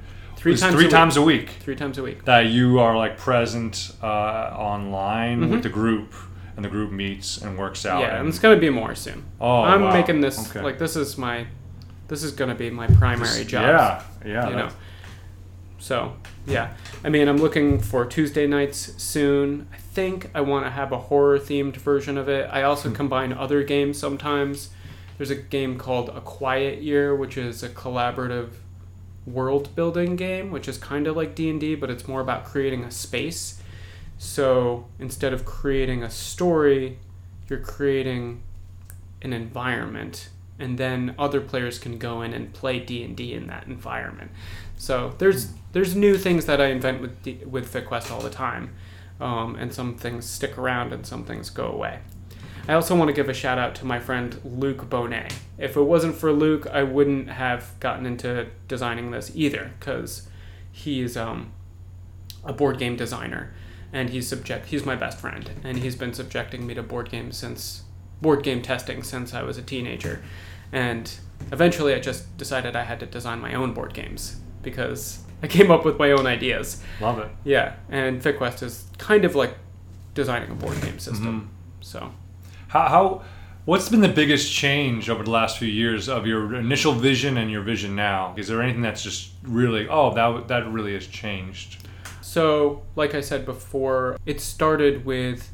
Three 0.54 0.58
times 0.58 0.76
three 0.76 0.86
a 0.88 0.90
times 0.90 1.18
week. 1.20 1.24
a 1.24 1.26
week 1.26 1.50
Three 1.62 1.76
times 1.76 1.98
a 1.98 2.04
week. 2.04 2.26
that 2.26 2.46
you 2.48 2.80
are 2.80 2.96
like 2.98 3.18
present 3.18 3.92
uh, 4.04 4.06
online 4.06 5.42
Mhm. 5.42 5.50
with 5.50 5.64
the 5.64 5.70
group, 5.70 6.14
and 6.56 6.64
the 6.64 6.70
group 6.70 6.92
meets 6.92 7.38
and 7.42 7.58
works 7.58 7.86
out. 7.86 8.02
Yeah, 8.02 8.10
and 8.12 8.18
and, 8.20 8.30
it's 8.30 8.40
gonna 8.40 8.56
be 8.58 8.70
more 8.70 8.96
soon. 8.96 9.24
oh, 9.42 9.62
I'm 9.62 9.82
wow. 9.82 9.94
making 9.94 10.22
this 10.22 10.50
Okay. 10.50 10.62
like 10.62 10.78
this 10.80 10.96
is 10.96 11.18
my 11.18 11.48
this 12.08 12.22
is 12.24 12.32
gonna 12.32 12.56
be 12.56 12.70
my 12.70 12.88
primary 12.88 13.28
This- 13.40 13.46
job. 13.48 13.64
Yeah, 13.64 14.02
yeah. 14.34 14.50
you 14.50 14.56
know. 14.56 14.70
So 15.80 16.14
yeah, 16.48 16.70
I 17.04 17.10
mean, 17.10 17.28
I'm 17.28 17.38
looking 17.38 17.80
for 17.80 18.06
Tuesday 18.06 18.48
nights 18.48 18.94
soon. 18.98 19.68
I 19.74 19.78
think 19.78 20.30
I 20.36 20.42
want 20.42 20.66
to 20.66 20.72
have 20.72 20.92
a 20.92 20.98
horror 20.98 21.38
themed 21.40 21.76
version 21.78 22.18
of 22.18 22.30
it. 22.30 22.48
I 22.52 22.62
also 22.64 22.90
Hmm. 22.90 22.96
combine 22.96 23.34
other 23.34 23.64
games 23.64 23.98
sometimes. 24.00 24.70
There's 25.18 25.32
a 25.32 25.36
game 25.36 25.78
called 25.78 26.10
A 26.10 26.22
Quiet 26.22 26.82
Year, 26.82 27.16
which 27.16 27.38
is 27.38 27.64
a 27.64 27.70
collaborative 27.70 28.50
world 29.26 29.76
building 29.76 30.16
game, 30.16 30.52
which 30.52 30.68
is 30.68 30.78
kind 30.78 31.08
of 31.08 31.16
like 31.16 31.36
D 31.36 31.50
and 31.50 31.60
D, 31.60 31.76
but 31.76 31.90
it's 31.90 32.08
more 32.08 32.22
about 32.22 32.46
creating 32.46 32.84
a 32.84 32.92
space. 32.92 33.62
So 34.18 34.86
instead 35.00 35.34
of 35.34 35.46
creating 35.46 36.04
a 36.04 36.10
story, 36.10 37.00
you're 37.50 37.60
creating 37.60 38.44
an 39.22 39.34
environment 39.34 40.30
and 40.58 40.78
then 40.78 41.14
other 41.20 41.42
players 41.42 41.78
can 41.80 41.98
go 41.98 42.22
in 42.22 42.34
and 42.34 42.54
play 42.54 42.80
D&D 42.80 43.34
in 43.34 43.48
that 43.48 43.68
environment. 43.68 44.32
So 44.78 45.14
there's 45.18 45.52
there's 45.74 45.96
new 45.96 46.18
things 46.18 46.46
that 46.46 46.62
I 46.62 46.68
invent 46.68 47.02
with 47.02 47.22
D- 47.24 47.42
with 47.46 47.72
FitQuest 47.74 48.12
all 48.12 48.22
the 48.22 48.30
time. 48.30 48.74
um, 49.20 49.56
and 49.56 49.74
some 49.74 49.96
things 49.96 50.26
stick 50.30 50.58
around 50.58 50.92
and 50.94 51.06
some 51.06 51.24
things 51.24 51.50
go 51.50 51.68
away. 51.68 52.00
I 52.68 52.74
also 52.74 52.96
want 52.96 53.10
to 53.10 53.14
give 53.14 53.30
a 53.30 53.34
shout 53.34 53.60
out 53.60 53.76
to 53.76 53.86
my 53.86 54.00
friend 54.00 54.40
Luke 54.44 54.90
Bonet. 54.90 55.32
If 55.58 55.78
it 55.78 55.82
wasn't 55.82 56.16
for 56.16 56.32
Luke, 56.32 56.66
I 56.68 56.82
wouldn't 56.82 57.30
have 57.30 57.80
gotten 57.80 58.06
into 58.08 58.48
designing 58.68 59.12
this 59.12 59.32
either, 59.36 59.74
because 59.80 60.28
he's 60.72 61.16
um, 61.16 61.52
a 62.44 62.52
board 62.52 62.80
game 62.80 62.96
designer, 62.96 63.54
and 63.94 64.10
he's 64.10 64.28
subject. 64.28 64.68
He's 64.68 64.84
my 64.84 64.96
best 64.96 65.20
friend, 65.20 65.50
and 65.64 65.78
he's 65.78 65.96
been 65.96 66.14
subjecting 66.14 66.66
me 66.66 66.74
to 66.74 66.82
board 66.82 67.12
games 67.12 67.38
since 67.38 67.84
board 68.22 68.44
game 68.44 68.64
testing 68.64 69.04
since 69.04 69.34
I 69.34 69.44
was 69.44 69.60
a 69.60 69.62
teenager, 69.62 70.24
and 70.72 71.14
eventually 71.52 71.94
I 71.94 72.00
just 72.00 72.36
decided 72.36 72.76
I 72.76 72.84
had 72.84 73.00
to 73.02 73.06
design 73.06 73.40
my 73.40 73.54
own 73.54 73.74
board 73.74 73.94
games 73.94 74.38
because 74.64 75.20
I 75.44 75.48
came 75.48 75.70
up 75.70 75.86
with 75.86 76.00
my 76.00 76.12
own 76.12 76.26
ideas. 76.26 76.82
Love 77.00 77.20
it. 77.20 77.30
Yeah, 77.44 77.76
and 77.90 78.24
FitQuest 78.24 78.64
is 78.64 78.88
kind 78.98 79.24
of 79.24 79.36
like 79.36 79.56
designing 80.16 80.50
a 80.50 80.56
board 80.56 80.82
game 80.82 80.98
system. 80.98 81.52
So. 81.82 82.12
How, 82.76 82.90
how 82.90 83.22
what's 83.64 83.88
been 83.88 84.02
the 84.02 84.10
biggest 84.10 84.52
change 84.52 85.10
over 85.10 85.24
the 85.24 85.32
last 85.32 85.58
few 85.58 85.70
years 85.70 86.10
of 86.10 86.28
your 86.28 86.56
initial 86.56 86.92
vision 86.92 87.38
and 87.38 87.50
your 87.50 87.62
vision 87.62 87.96
now? 87.96 88.34
Is 88.36 88.50
there 88.50 88.62
anything 88.62 88.82
that's 88.82 89.02
just 89.02 89.32
really 89.44 89.88
oh 89.88 90.14
that 90.14 90.50
that 90.50 90.70
really 90.70 90.94
has 90.94 91.08
changed? 91.08 91.88
So, 92.20 92.84
like 92.98 93.16
I 93.16 93.22
said 93.22 93.46
before, 93.46 94.18
it 94.26 94.42
started 94.42 95.06
with 95.06 95.54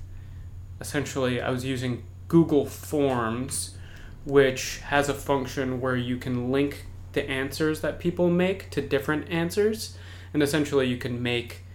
essentially 0.79 1.39
I 1.39 1.51
was 1.51 1.63
using 1.63 2.05
Google 2.27 2.65
Forms, 2.65 3.77
which 4.25 4.79
has 4.79 5.07
a 5.07 5.13
function 5.13 5.79
where 5.79 5.95
you 5.95 6.17
can 6.17 6.51
link 6.51 6.87
the 7.13 7.29
answers 7.29 7.81
that 7.81 7.99
people 7.99 8.31
make 8.31 8.71
to 8.71 8.81
different 8.81 9.29
answers, 9.29 9.95
and 10.33 10.41
essentially 10.41 10.87
you 10.87 10.97
can 10.97 11.21
make 11.21 11.65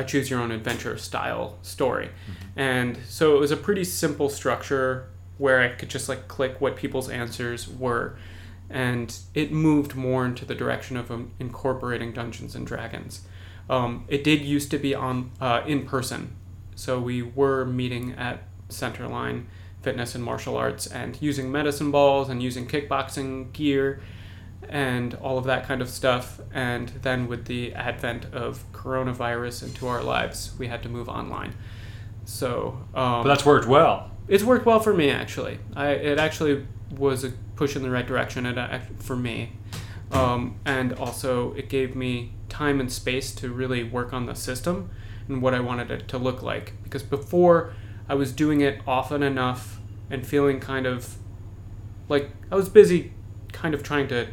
a 0.00 0.04
choose 0.04 0.30
your 0.30 0.40
own 0.40 0.50
adventure 0.50 0.96
style 0.98 1.58
story. 1.62 2.06
Mm-hmm. 2.06 2.60
And 2.60 2.98
so 3.08 3.36
it 3.36 3.40
was 3.40 3.50
a 3.50 3.56
pretty 3.56 3.84
simple 3.84 4.28
structure 4.28 5.08
where 5.38 5.60
I 5.60 5.68
could 5.68 5.88
just 5.88 6.08
like 6.08 6.28
click 6.28 6.60
what 6.60 6.76
people's 6.76 7.08
answers 7.08 7.68
were. 7.68 8.16
And 8.70 9.16
it 9.34 9.50
moved 9.52 9.94
more 9.94 10.26
into 10.26 10.44
the 10.44 10.54
direction 10.54 10.96
of 10.96 11.10
um, 11.10 11.30
incorporating 11.38 12.12
Dungeons 12.12 12.54
and 12.54 12.66
Dragons. 12.66 13.22
Um, 13.70 14.04
it 14.08 14.24
did 14.24 14.42
used 14.42 14.70
to 14.72 14.78
be 14.78 14.94
on 14.94 15.30
uh, 15.40 15.62
in 15.66 15.86
person, 15.86 16.34
so 16.74 16.98
we 16.98 17.22
were 17.22 17.64
meeting 17.66 18.12
at 18.12 18.44
Centerline 18.68 19.44
Fitness 19.82 20.14
and 20.14 20.24
Martial 20.24 20.56
Arts 20.56 20.86
and 20.86 21.20
using 21.20 21.52
medicine 21.52 21.90
balls 21.90 22.28
and 22.28 22.42
using 22.42 22.66
kickboxing 22.66 23.52
gear 23.52 24.00
and 24.68 25.14
all 25.14 25.38
of 25.38 25.44
that 25.44 25.66
kind 25.66 25.80
of 25.80 25.88
stuff. 25.88 26.40
And 26.52 26.88
then 27.02 27.28
with 27.28 27.46
the 27.46 27.74
advent 27.74 28.26
of 28.32 28.70
coronavirus 28.72 29.64
into 29.64 29.86
our 29.86 30.02
lives, 30.02 30.52
we 30.58 30.68
had 30.68 30.82
to 30.82 30.88
move 30.88 31.08
online. 31.08 31.54
So, 32.24 32.78
um, 32.94 33.22
but 33.22 33.28
that's 33.28 33.46
worked 33.46 33.66
well. 33.66 34.10
It's 34.28 34.44
worked 34.44 34.66
well 34.66 34.80
for 34.80 34.92
me 34.92 35.10
actually. 35.10 35.58
I 35.74 35.90
it 35.90 36.18
actually 36.18 36.66
was 36.90 37.24
a 37.24 37.32
push 37.56 37.74
in 37.74 37.82
the 37.82 37.90
right 37.90 38.06
direction 38.06 38.44
uh, 38.46 38.80
for 38.98 39.16
me, 39.16 39.52
um, 40.12 40.56
and 40.64 40.92
also 40.92 41.54
it 41.54 41.68
gave 41.68 41.96
me 41.96 42.32
time 42.48 42.80
and 42.80 42.92
space 42.92 43.34
to 43.36 43.50
really 43.50 43.82
work 43.82 44.12
on 44.12 44.26
the 44.26 44.34
system 44.34 44.90
and 45.26 45.40
what 45.40 45.54
I 45.54 45.60
wanted 45.60 45.90
it 45.90 46.08
to 46.08 46.18
look 46.18 46.42
like. 46.42 46.74
Because 46.82 47.02
before, 47.02 47.72
I 48.08 48.14
was 48.14 48.32
doing 48.32 48.60
it 48.60 48.80
often 48.86 49.22
enough 49.22 49.80
and 50.10 50.26
feeling 50.26 50.60
kind 50.60 50.86
of 50.86 51.16
like 52.08 52.30
I 52.50 52.56
was 52.56 52.68
busy, 52.68 53.12
kind 53.52 53.74
of 53.74 53.82
trying 53.82 54.08
to 54.08 54.28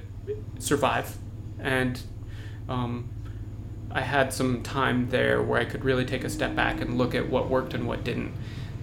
survive, 0.60 1.18
and 1.60 2.02
um, 2.68 3.10
I 3.92 4.02
had 4.02 4.34
some 4.34 4.62
time 4.62 5.10
there 5.10 5.42
where 5.42 5.60
I 5.60 5.66
could 5.66 5.86
really 5.86 6.06
take 6.06 6.24
a 6.24 6.30
step 6.30 6.56
back 6.56 6.82
and 6.82 6.98
look 6.98 7.16
at 7.16 7.30
what 7.30 7.50
worked 7.50 7.74
and 7.74 7.88
what 7.88 8.04
didn't. 8.04 8.34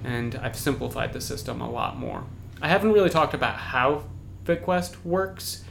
And 0.05 0.35
I've 0.37 0.57
simplified 0.57 1.13
the 1.13 1.21
system 1.21 1.61
a 1.61 1.71
lot 1.71 1.99
more. 1.99 2.25
I 2.61 2.69
haven't 2.69 2.93
really 2.93 3.11
talked 3.11 3.35
about 3.35 3.57
how 3.57 4.05
FitQuest 4.45 5.05
works. 5.05 5.65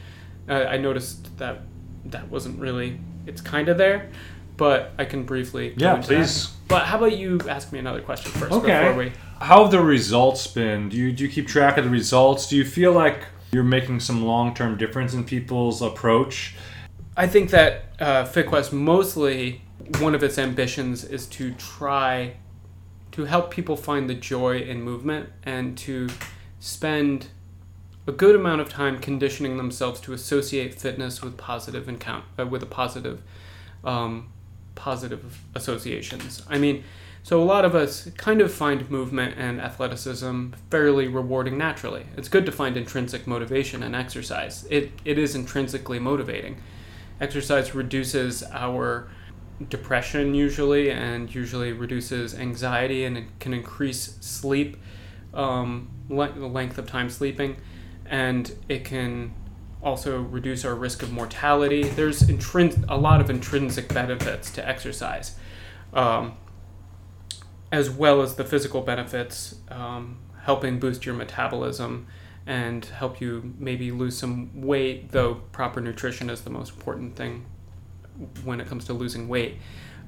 Uh, 0.48 0.64
I 0.68 0.76
noticed 0.76 1.36
that 1.38 1.62
that 2.06 2.28
wasn't 2.28 2.60
really, 2.60 3.00
it's 3.26 3.40
kind 3.40 3.68
of 3.68 3.78
there, 3.78 4.10
but 4.56 4.92
I 4.98 5.04
can 5.04 5.24
briefly. 5.24 5.74
Yeah, 5.76 6.00
please. 6.00 6.48
That. 6.48 6.54
But 6.68 6.82
how 6.84 6.98
about 6.98 7.16
you 7.16 7.40
ask 7.48 7.72
me 7.72 7.78
another 7.78 8.00
question 8.00 8.30
first 8.32 8.52
okay. 8.52 8.88
before 8.88 9.04
we. 9.04 9.12
How 9.40 9.62
have 9.62 9.72
the 9.72 9.80
results 9.80 10.46
been? 10.46 10.88
Do 10.88 10.96
you, 10.96 11.12
do 11.12 11.24
you 11.24 11.30
keep 11.30 11.48
track 11.48 11.78
of 11.78 11.84
the 11.84 11.90
results? 11.90 12.48
Do 12.48 12.56
you 12.56 12.64
feel 12.64 12.92
like 12.92 13.24
you're 13.52 13.62
making 13.62 14.00
some 14.00 14.24
long 14.24 14.54
term 14.54 14.78
difference 14.78 15.12
in 15.12 15.24
people's 15.24 15.82
approach? 15.82 16.54
I 17.16 17.26
think 17.26 17.50
that 17.50 17.84
uh, 18.00 18.24
FitQuest 18.24 18.72
mostly 18.72 19.60
one 19.98 20.14
of 20.14 20.22
its 20.22 20.38
ambitions 20.38 21.04
is 21.04 21.26
to 21.26 21.52
try 21.54 22.36
to 23.12 23.24
help 23.26 23.50
people 23.50 23.76
find 23.76 24.08
the 24.08 24.14
joy 24.14 24.58
in 24.58 24.82
movement 24.82 25.28
and 25.42 25.76
to 25.76 26.08
spend 26.60 27.26
a 28.06 28.12
good 28.12 28.34
amount 28.34 28.62
of 28.62 28.70
time 28.70 28.98
conditioning 28.98 29.58
themselves 29.58 30.00
to 30.00 30.14
associate 30.14 30.74
fitness 30.74 31.22
with 31.22 31.36
positive 31.36 31.88
encount 31.88 32.24
uh, 32.38 32.46
with 32.46 32.62
a 32.62 32.66
positive 32.66 33.22
um, 33.84 34.32
positive 34.74 35.40
associations. 35.54 36.42
I 36.48 36.56
mean, 36.56 36.84
so 37.22 37.40
a 37.40 37.44
lot 37.44 37.64
of 37.64 37.74
us 37.74 38.10
kind 38.16 38.40
of 38.40 38.52
find 38.52 38.90
movement 38.90 39.34
and 39.38 39.60
athleticism 39.60 40.50
fairly 40.70 41.06
rewarding 41.06 41.56
naturally. 41.56 42.06
It's 42.16 42.28
good 42.28 42.44
to 42.46 42.52
find 42.52 42.76
intrinsic 42.76 43.26
motivation 43.26 43.82
in 43.82 43.94
exercise. 43.94 44.66
It 44.70 44.92
it 45.04 45.18
is 45.18 45.34
intrinsically 45.34 45.98
motivating. 45.98 46.60
Exercise 47.20 47.74
reduces 47.74 48.42
our 48.52 49.08
depression 49.68 50.34
usually 50.34 50.90
and 50.90 51.32
usually 51.32 51.72
reduces 51.72 52.34
anxiety 52.34 53.04
and 53.04 53.16
it 53.16 53.24
can 53.38 53.54
increase 53.54 54.16
sleep 54.20 54.76
um, 55.34 55.88
le- 56.08 56.32
the 56.32 56.46
length 56.46 56.78
of 56.78 56.86
time 56.86 57.08
sleeping 57.08 57.56
and 58.06 58.56
it 58.68 58.84
can 58.84 59.32
also 59.82 60.20
reduce 60.20 60.64
our 60.64 60.74
risk 60.74 61.02
of 61.02 61.12
mortality 61.12 61.84
there's 61.84 62.22
intrins- 62.22 62.84
a 62.88 62.96
lot 62.96 63.20
of 63.20 63.30
intrinsic 63.30 63.92
benefits 63.92 64.50
to 64.50 64.66
exercise 64.66 65.36
um, 65.92 66.32
as 67.72 67.90
well 67.90 68.20
as 68.20 68.34
the 68.34 68.44
physical 68.44 68.82
benefits, 68.82 69.56
um, 69.70 70.18
helping 70.42 70.78
boost 70.78 71.06
your 71.06 71.14
metabolism 71.14 72.06
and 72.46 72.84
help 72.84 73.20
you 73.20 73.54
maybe 73.58 73.90
lose 73.90 74.16
some 74.16 74.60
weight, 74.60 75.10
though 75.10 75.34
proper 75.52 75.80
nutrition 75.80 76.28
is 76.28 76.42
the 76.42 76.50
most 76.50 76.74
important 76.74 77.16
thing 77.16 77.46
when 78.44 78.60
it 78.60 78.68
comes 78.68 78.84
to 78.84 78.92
losing 78.92 79.26
weight. 79.26 79.56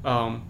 Um, 0.05 0.47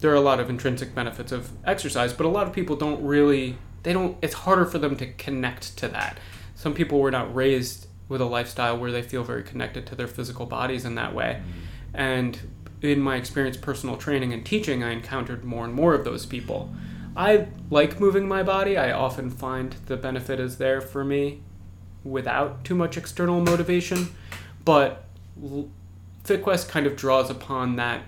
there 0.00 0.10
are 0.10 0.16
a 0.16 0.20
lot 0.20 0.40
of 0.40 0.50
intrinsic 0.50 0.94
benefits 0.94 1.30
of 1.30 1.52
exercise, 1.64 2.12
but 2.12 2.26
a 2.26 2.28
lot 2.28 2.48
of 2.48 2.52
people 2.52 2.74
don't 2.74 3.02
really, 3.02 3.56
they 3.84 3.92
don't, 3.92 4.16
it's 4.20 4.34
harder 4.34 4.64
for 4.64 4.78
them 4.78 4.96
to 4.96 5.06
connect 5.12 5.76
to 5.78 5.88
that. 5.88 6.18
Some 6.56 6.74
people 6.74 6.98
were 6.98 7.10
not 7.10 7.32
raised 7.34 7.86
with 8.08 8.20
a 8.20 8.24
lifestyle 8.24 8.76
where 8.76 8.90
they 8.90 9.02
feel 9.02 9.22
very 9.22 9.42
connected 9.42 9.86
to 9.86 9.94
their 9.94 10.08
physical 10.08 10.46
bodies 10.46 10.84
in 10.84 10.96
that 10.96 11.14
way. 11.14 11.40
Mm-hmm. 11.40 11.96
And 11.96 12.38
in 12.82 13.00
my 13.00 13.16
experience 13.16 13.56
personal 13.56 13.96
training 13.96 14.32
and 14.32 14.44
teaching 14.44 14.84
i 14.84 14.90
encountered 14.90 15.44
more 15.44 15.64
and 15.64 15.74
more 15.74 15.94
of 15.94 16.04
those 16.04 16.26
people. 16.26 16.72
I 17.16 17.48
like 17.70 17.98
moving 17.98 18.28
my 18.28 18.42
body. 18.42 18.76
I 18.76 18.92
often 18.92 19.30
find 19.30 19.72
the 19.86 19.96
benefit 19.96 20.38
is 20.38 20.58
there 20.58 20.82
for 20.82 21.02
me 21.02 21.40
without 22.04 22.62
too 22.62 22.74
much 22.74 22.98
external 22.98 23.40
motivation. 23.40 24.10
But 24.64 25.04
fitquest 26.24 26.68
kind 26.68 26.86
of 26.86 26.94
draws 26.94 27.30
upon 27.30 27.76
that 27.76 28.02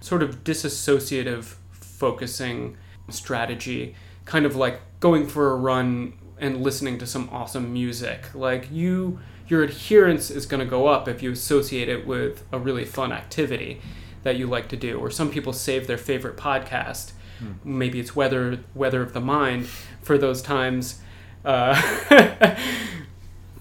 sort 0.00 0.22
of 0.22 0.44
disassociative 0.44 1.54
focusing 1.70 2.76
strategy 3.08 3.94
kind 4.24 4.46
of 4.46 4.54
like 4.54 4.80
going 5.00 5.26
for 5.26 5.50
a 5.50 5.56
run 5.56 6.12
and 6.38 6.62
listening 6.62 6.98
to 6.98 7.06
some 7.06 7.28
awesome 7.32 7.72
music. 7.72 8.34
Like 8.34 8.70
you 8.70 9.20
your 9.48 9.62
adherence 9.64 10.30
is 10.30 10.46
going 10.46 10.60
to 10.60 10.70
go 10.70 10.86
up 10.86 11.08
if 11.08 11.22
you 11.22 11.32
associate 11.32 11.88
it 11.88 12.06
with 12.06 12.44
a 12.52 12.58
really 12.58 12.84
fun 12.84 13.10
activity 13.10 13.80
that 14.22 14.36
you 14.36 14.46
like 14.46 14.68
to 14.68 14.76
do, 14.76 14.98
or 14.98 15.10
some 15.10 15.30
people 15.30 15.52
save 15.52 15.86
their 15.86 15.98
favorite 15.98 16.36
podcast. 16.36 17.12
Hmm. 17.38 17.52
Maybe 17.64 18.00
it's 18.00 18.14
weather 18.14 18.60
weather 18.74 19.02
of 19.02 19.12
the 19.12 19.20
mind 19.20 19.66
for 20.02 20.18
those 20.18 20.42
times. 20.42 21.00
Uh, 21.44 21.74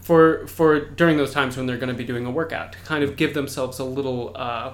for 0.09 0.47
for 0.47 0.79
during 0.79 1.17
those 1.17 1.31
times 1.31 1.55
when 1.55 1.67
they're 1.67 1.77
going 1.77 1.87
to 1.87 1.93
be 1.93 2.03
doing 2.03 2.25
a 2.25 2.31
workout 2.31 2.71
to 2.71 2.79
kind 2.79 3.03
of 3.03 3.15
give 3.15 3.35
themselves 3.35 3.77
a 3.77 3.83
little 3.83 4.31
uh, 4.35 4.73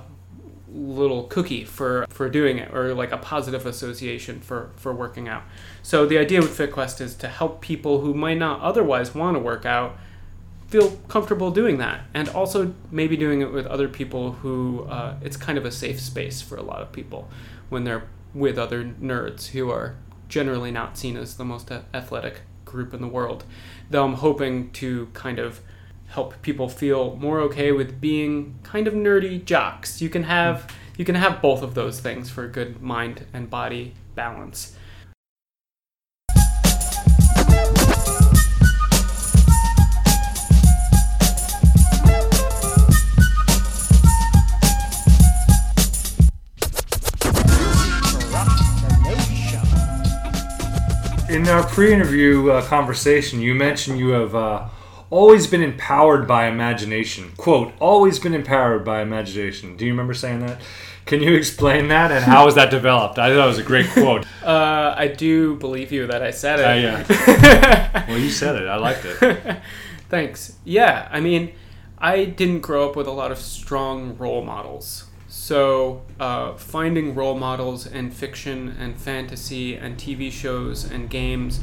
little 0.69 1.23
cookie 1.23 1.65
for 1.65 2.05
for 2.09 2.29
doing 2.29 2.57
it 2.57 2.73
or 2.73 2.93
like 2.93 3.11
a 3.11 3.17
positive 3.17 3.65
association 3.65 4.39
for 4.39 4.71
for 4.77 4.93
working 4.93 5.27
out 5.27 5.43
so 5.83 6.05
the 6.05 6.17
idea 6.17 6.39
with 6.39 6.57
fitquest 6.57 7.01
is 7.01 7.15
to 7.15 7.27
help 7.27 7.59
people 7.59 7.99
who 7.99 8.13
might 8.13 8.37
not 8.37 8.61
otherwise 8.61 9.13
want 9.13 9.35
to 9.35 9.39
work 9.39 9.65
out 9.65 9.97
feel 10.67 10.91
comfortable 11.07 11.51
doing 11.51 11.77
that. 11.77 12.01
And 12.13 12.29
also 12.29 12.73
maybe 12.91 13.15
doing 13.17 13.41
it 13.41 13.51
with 13.51 13.65
other 13.67 13.87
people 13.87 14.33
who 14.33 14.83
uh, 14.89 15.15
it's 15.21 15.37
kind 15.37 15.57
of 15.57 15.65
a 15.65 15.71
safe 15.71 15.99
space 15.99 16.41
for 16.41 16.57
a 16.57 16.63
lot 16.63 16.81
of 16.81 16.91
people 16.91 17.29
when 17.69 17.83
they're 17.83 18.03
with 18.33 18.57
other 18.57 18.83
nerds 18.83 19.47
who 19.47 19.69
are 19.71 19.95
generally 20.27 20.71
not 20.71 20.97
seen 20.97 21.15
as 21.15 21.37
the 21.37 21.45
most 21.45 21.71
athletic 21.93 22.41
group 22.65 22.93
in 22.93 23.01
the 23.01 23.07
world. 23.07 23.45
Though 23.89 24.03
i'm 24.03 24.15
hoping 24.15 24.71
to 24.71 25.07
kind 25.13 25.39
of 25.39 25.61
help 26.07 26.41
people 26.41 26.69
feel 26.69 27.15
more 27.15 27.39
okay 27.41 27.71
with 27.71 27.99
being 27.99 28.59
kind 28.63 28.87
of 28.87 28.93
nerdy 28.93 29.43
jocks. 29.43 30.01
You 30.01 30.09
can 30.09 30.23
have 30.23 30.71
you 30.97 31.05
can 31.05 31.15
have 31.15 31.41
both 31.41 31.61
of 31.61 31.75
those 31.75 31.99
things 31.99 32.29
for 32.29 32.45
a 32.45 32.47
good 32.47 32.81
mind 32.81 33.25
and 33.33 33.49
body 33.49 33.93
balance. 34.15 34.75
In 51.35 51.49
our 51.49 51.67
pre-interview 51.67 52.49
uh, 52.49 52.65
conversation, 52.65 53.41
you 53.41 53.53
mentioned 53.55 53.99
you 53.99 54.11
have 54.11 54.33
uh, 54.33 54.69
always 55.09 55.47
been 55.47 55.61
empowered 55.61 56.29
by 56.29 56.47
imagination. 56.47 57.33
"Quote: 57.35 57.73
Always 57.81 58.19
been 58.19 58.33
empowered 58.33 58.85
by 58.85 59.01
imagination." 59.01 59.75
Do 59.75 59.83
you 59.83 59.91
remember 59.91 60.13
saying 60.13 60.39
that? 60.47 60.61
Can 61.05 61.21
you 61.21 61.33
explain 61.41 61.89
that 61.89 62.09
and 62.09 62.23
how 62.23 62.45
was 62.45 62.55
that 62.55 62.71
developed? 62.71 63.19
I 63.19 63.35
thought 63.35 63.43
it 63.43 63.47
was 63.47 63.57
a 63.57 63.63
great 63.63 63.89
quote. 63.89 64.25
Uh, 64.45 64.93
I 64.95 65.07
do 65.07 65.55
believe 65.55 65.91
you 65.91 66.05
that 66.05 66.21
I 66.21 66.29
said 66.29 66.59
it. 66.59 66.65
Uh, 66.65 67.07
yeah. 67.07 68.05
well, 68.07 68.19
you 68.19 68.29
said 68.29 68.55
it. 68.61 68.67
I 68.67 68.75
liked 68.75 69.03
it. 69.03 69.59
Thanks. 70.07 70.55
Yeah, 70.63 71.09
I 71.11 71.19
mean, 71.19 71.51
I 71.97 72.25
didn't 72.25 72.61
grow 72.61 72.87
up 72.87 72.95
with 72.95 73.07
a 73.07 73.11
lot 73.11 73.31
of 73.31 73.39
strong 73.39 74.15
role 74.19 74.45
models. 74.45 75.05
So, 75.37 76.01
uh, 76.17 76.53
finding 76.53 77.13
role 77.13 77.37
models 77.37 77.85
in 77.85 78.09
fiction 78.09 78.73
and 78.79 78.97
fantasy 78.97 79.75
and 79.75 79.97
TV 79.97 80.31
shows 80.31 80.89
and 80.89 81.09
games 81.09 81.59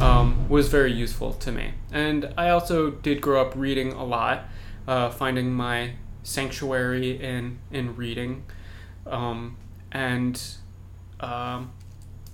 um, 0.00 0.48
was 0.48 0.68
very 0.68 0.92
useful 0.92 1.32
to 1.34 1.52
me. 1.52 1.74
And 1.92 2.34
I 2.36 2.48
also 2.48 2.90
did 2.90 3.20
grow 3.20 3.40
up 3.40 3.54
reading 3.54 3.92
a 3.92 4.04
lot, 4.04 4.48
uh, 4.88 5.08
finding 5.10 5.54
my 5.54 5.92
sanctuary 6.24 7.22
in, 7.22 7.60
in 7.70 7.94
reading, 7.94 8.44
um, 9.06 9.56
and 9.92 10.42
um, 11.20 11.72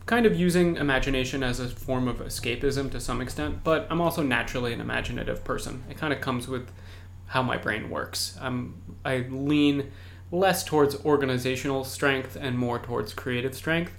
kind 0.06 0.24
of 0.24 0.34
using 0.34 0.76
imagination 0.76 1.42
as 1.42 1.60
a 1.60 1.68
form 1.68 2.08
of 2.08 2.20
escapism 2.20 2.90
to 2.92 2.98
some 2.98 3.20
extent. 3.20 3.62
But 3.62 3.86
I'm 3.90 4.00
also 4.00 4.22
naturally 4.22 4.72
an 4.72 4.80
imaginative 4.80 5.44
person. 5.44 5.84
It 5.90 5.98
kind 5.98 6.14
of 6.14 6.22
comes 6.22 6.48
with 6.48 6.70
how 7.26 7.42
my 7.42 7.58
brain 7.58 7.90
works. 7.90 8.38
I'm, 8.40 8.80
I 9.04 9.26
lean 9.28 9.92
less 10.30 10.64
towards 10.64 10.94
organizational 11.04 11.84
strength 11.84 12.36
and 12.40 12.58
more 12.58 12.78
towards 12.78 13.14
creative 13.14 13.54
strength. 13.54 13.92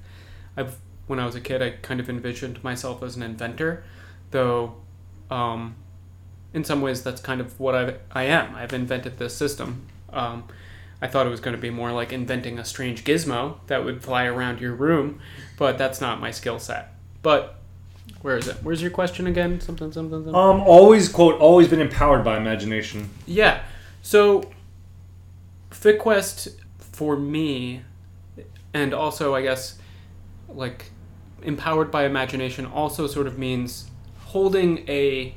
I've 0.56 0.78
when 1.08 1.20
I 1.20 1.26
was 1.26 1.34
a 1.34 1.42
kid, 1.42 1.62
I 1.64 1.72
kind 1.72 2.00
of 2.00 2.08
envisioned 2.08 2.64
myself 2.64 3.02
as 3.02 3.16
an 3.16 3.24
inventor, 3.24 3.84
though 4.30 4.76
um, 5.32 5.76
in 6.54 6.64
some 6.64 6.82
ways 6.82 7.02
that's 7.02 7.20
kind 7.20 7.42
of 7.42 7.60
what 7.60 7.76
I 7.76 7.96
I 8.12 8.24
am. 8.24 8.56
I've 8.56 8.74
invented 8.74 9.18
this 9.18 9.36
system. 9.36 9.88
Um, 10.12 10.44
I 11.02 11.08
thought 11.08 11.26
it 11.26 11.30
was 11.30 11.40
going 11.40 11.56
to 11.56 11.62
be 11.62 11.70
more 11.70 11.92
like 11.92 12.12
inventing 12.12 12.60
a 12.60 12.66
strange 12.66 13.04
gizmo 13.04 13.58
that 13.68 13.86
would 13.86 14.04
fly 14.04 14.26
around 14.26 14.60
your 14.60 14.74
room, 14.74 15.22
but 15.58 15.78
that's 15.78 16.02
not 16.02 16.20
my 16.20 16.32
skill 16.32 16.60
set. 16.60 16.94
But 17.22 17.60
where 18.22 18.38
is 18.38 18.48
it? 18.48 18.58
Where's 18.64 18.82
your 18.82 18.92
question 18.92 19.28
again? 19.28 19.62
Something, 19.62 19.92
something, 19.92 20.26
something. 20.26 20.36
Um, 20.36 20.62
always 20.62 21.08
quote. 21.08 21.40
Always 21.40 21.68
been 21.68 21.80
empowered 21.80 22.24
by 22.24 22.38
imagination. 22.38 23.10
Yeah. 23.26 23.64
So, 24.02 24.52
FitQuest 25.82 26.56
for 26.78 27.16
me, 27.16 27.84
and 28.74 28.94
also 28.94 29.36
I 29.36 29.42
guess, 29.42 29.80
like, 30.48 30.92
empowered 31.42 31.92
by 31.92 32.06
imagination 32.06 32.66
also 32.66 33.08
sort 33.08 33.28
of 33.28 33.38
means 33.38 33.90
holding 34.18 34.88
a, 34.90 35.36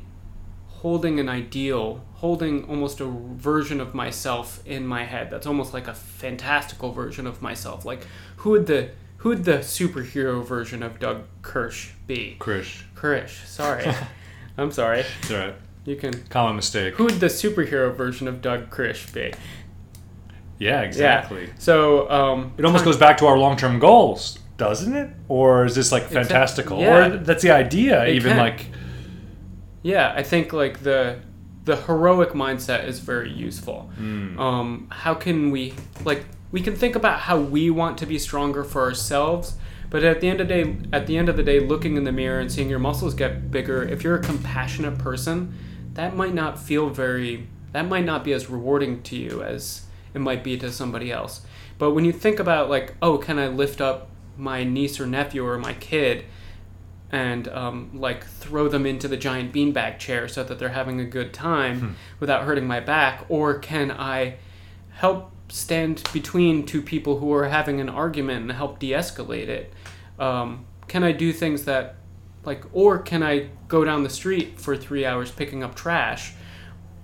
holding 0.69 1.21
an 1.21 1.29
ideal, 1.29 2.05
holding 2.15 2.65
almost 2.65 3.01
a 3.01 3.07
version 3.07 3.81
of 3.81 3.95
myself 3.95 4.65
in 4.67 4.87
my 4.87 5.05
head. 5.05 5.31
That's 5.31 5.47
almost 5.47 5.73
like 5.73 5.89
a 5.89 5.95
fantastical 5.95 6.93
version 6.93 7.27
of 7.27 7.41
myself. 7.41 7.85
Like, 7.85 8.07
who 8.37 8.51
would 8.51 8.67
the 8.67 8.91
who 9.19 9.29
would 9.29 9.45
the 9.45 9.59
superhero 9.59 10.45
version 10.45 10.83
of 10.83 10.99
Doug 10.99 11.23
Kirsch 11.43 11.93
be? 12.09 12.37
Krish. 12.41 12.83
Krish. 12.97 13.47
Sorry. 13.47 13.87
I'm 14.59 14.73
sorry. 14.73 15.05
It's 15.21 15.31
all 15.31 15.39
right. 15.39 15.55
You 15.85 15.95
can. 15.95 16.25
Common 16.25 16.57
mistake. 16.57 16.95
Who 16.95 17.05
would 17.05 17.21
the 17.21 17.27
superhero 17.27 17.95
version 17.95 18.27
of 18.27 18.43
Doug 18.43 18.71
Krish 18.71 19.13
be? 19.13 19.33
Yeah, 20.63 20.83
exactly. 20.83 21.51
So 21.59 22.09
um, 22.11 22.53
It 22.57 22.65
almost 22.65 22.85
goes 22.85 22.97
back 22.97 23.19
to 23.19 23.27
our 23.27 23.37
long-term 23.37 23.81
goals, 23.81 24.39
doesn't 24.57 24.95
it? 24.95 25.11
Or 25.29 25.65
is 25.65 25.75
this 25.75 25.91
like 25.91 26.05
fantastical? 26.05 26.79
yeah. 26.81 27.07
Or 27.07 27.17
that's 27.19 27.43
the 27.43 27.51
idea. 27.51 28.05
It 28.05 28.15
even 28.15 28.33
can. 28.33 28.39
like 28.39 28.67
Yeah, 29.83 30.13
I 30.17 30.23
think 30.23 30.53
like 30.53 30.83
the 30.83 31.19
the 31.65 31.77
heroic 31.77 32.31
mindset 32.31 32.87
is 32.87 32.99
very 33.01 33.31
useful. 33.31 33.91
Hmm. 33.97 34.39
Um, 34.39 34.87
how 34.91 35.15
can 35.15 35.51
we 35.51 35.75
like 36.05 36.25
we 36.53 36.61
can 36.61 36.77
think 36.77 36.95
about 36.97 37.21
how 37.21 37.39
we 37.39 37.71
want 37.71 37.99
to 37.99 38.07
be 38.07 38.19
stronger 38.19 38.63
for 38.63 38.83
ourselves, 38.83 39.57
but 39.91 40.05
at 40.05 40.21
the 40.21 40.29
end 40.29 40.41
of 40.41 40.49
the 40.49 40.55
day, 40.65 40.77
at 40.93 41.07
the 41.07 41.17
end 41.17 41.29
of 41.29 41.37
the 41.37 41.43
day, 41.43 41.59
looking 41.61 41.97
in 41.97 42.05
the 42.05 42.13
mirror 42.13 42.39
and 42.39 42.53
seeing 42.53 42.69
your 42.69 42.79
muscles 42.79 43.15
get 43.15 43.51
bigger. 43.51 43.83
If 43.83 44.05
you're 44.05 44.17
a 44.17 44.23
compassionate 44.23 44.99
person, 44.99 45.55
that 45.95 46.15
might 46.15 46.35
not 46.35 46.59
feel 46.59 46.89
very. 46.91 47.49
That 47.73 47.89
might 47.89 48.05
not 48.05 48.23
be 48.23 48.33
as 48.33 48.51
rewarding 48.51 49.03
to 49.05 49.17
you 49.17 49.43
as 49.43 49.83
it 50.15 50.21
might 50.21 50.45
be 50.45 50.57
to 50.59 50.73
somebody 50.73 51.11
else. 51.11 51.43
But 51.79 51.93
when 51.93 52.05
you 52.05 52.13
think 52.13 52.39
about 52.39 52.71
like, 52.71 52.95
oh, 53.03 53.19
can 53.19 53.39
I 53.39 53.49
lift 53.49 53.81
up 53.81 54.09
my 54.37 54.65
niece 54.65 55.01
or 55.01 55.07
nephew 55.07 55.45
or 55.45 55.59
my 55.59 55.75
kid? 55.75 56.25
and 57.13 57.47
um, 57.49 57.91
like 57.93 58.25
throw 58.25 58.69
them 58.69 58.87
into 58.87 59.07
the 59.07 59.19
giant 59.19 59.53
beanbag 59.53 59.99
chair 59.99 60.27
so 60.27 60.43
that 60.43 60.59
they're 60.59 60.71
having 60.71 60.99
a 60.99 61.05
good 61.05 61.35
time 61.35 61.95
without 62.21 62.45
hurting 62.45 62.67
my 62.67 62.81
back? 62.81 63.27
Or 63.29 63.59
can 63.59 63.91
I 63.91 64.37
help 64.95 65.31
stand 65.51 66.09
between 66.15 66.65
two 66.65 66.81
people 66.81 67.19
who 67.19 67.33
are 67.35 67.49
having 67.49 67.81
an 67.81 67.91
argument 67.91 68.43
and 68.43 68.53
help 68.53 68.79
de 68.79 68.93
escalate 68.93 69.49
it? 69.49 69.73
Um, 70.19 70.65
can 70.89 71.05
I 71.05 71.13
do 71.13 71.33
things 71.35 71.67
that, 71.67 71.97
like, 72.45 72.65
or 72.73 72.99
can 72.99 73.23
I 73.23 73.51
go 73.69 73.85
down 73.85 74.03
the 74.03 74.11
street 74.11 74.59
for 74.59 74.75
three 74.75 75.05
hours 75.05 75.31
picking 75.31 75.63
up 75.63 75.75
trash? 75.75 76.33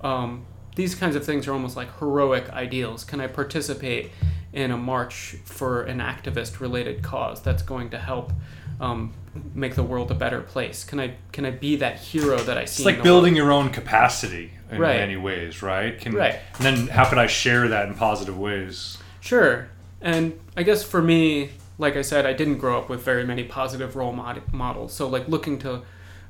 Um, 0.01 0.47
these 0.79 0.95
kinds 0.95 1.17
of 1.17 1.27
things 1.27 1.49
are 1.49 1.53
almost 1.53 1.77
like 1.77 1.89
heroic 1.99 2.49
ideals. 2.51 3.03
Can 3.03 3.21
I 3.21 3.27
participate 3.27 4.13
in 4.53 4.71
a 4.71 4.77
march 4.77 5.35
for 5.45 5.83
an 5.83 5.99
activist 5.99 6.61
related 6.61 7.03
cause 7.03 7.43
that's 7.43 7.63
going 7.65 7.91
to 7.91 7.99
help 7.99 8.33
um, 8.81 9.13
make 9.55 9.75
the 9.75 9.83
world 9.83 10.13
a 10.13 10.15
better 10.15 10.41
place? 10.41 10.85
Can 10.85 11.01
I 11.01 11.15
can 11.33 11.45
I 11.45 11.51
be 11.51 11.75
that 11.77 11.99
hero 11.99 12.39
that 12.39 12.57
I 12.57 12.65
see? 12.65 12.83
it's 12.85 12.87
like 12.87 13.03
building 13.03 13.35
your 13.35 13.51
own 13.51 13.71
capacity 13.71 14.53
in 14.71 14.79
Right. 14.79 14.99
many 15.01 15.17
ways, 15.17 15.63
right? 15.63 15.99
Can, 15.99 16.13
Right. 16.15 16.37
And 16.59 16.65
then 16.65 16.87
how 16.87 17.05
can 17.09 17.19
I 17.19 17.27
share 17.27 17.67
that 17.69 17.89
in 17.89 17.95
positive 17.95 18.39
ways? 18.39 18.99
Sure. 19.21 19.69
And 20.01 20.39
I 20.57 20.63
guess 20.63 20.85
for 20.85 21.03
me, 21.03 21.51
like 21.77 21.97
I 21.97 22.03
said, 22.03 22.25
I 22.25 22.35
didn't 22.35 22.59
grow 22.59 22.79
up 22.79 22.89
with 22.89 23.03
very 23.03 23.25
many 23.25 23.43
positive 23.43 23.97
role 23.97 24.13
mod- 24.13 24.53
models. 24.53 24.93
So, 24.93 25.09
like, 25.09 25.27
looking 25.27 25.59
to 25.61 25.83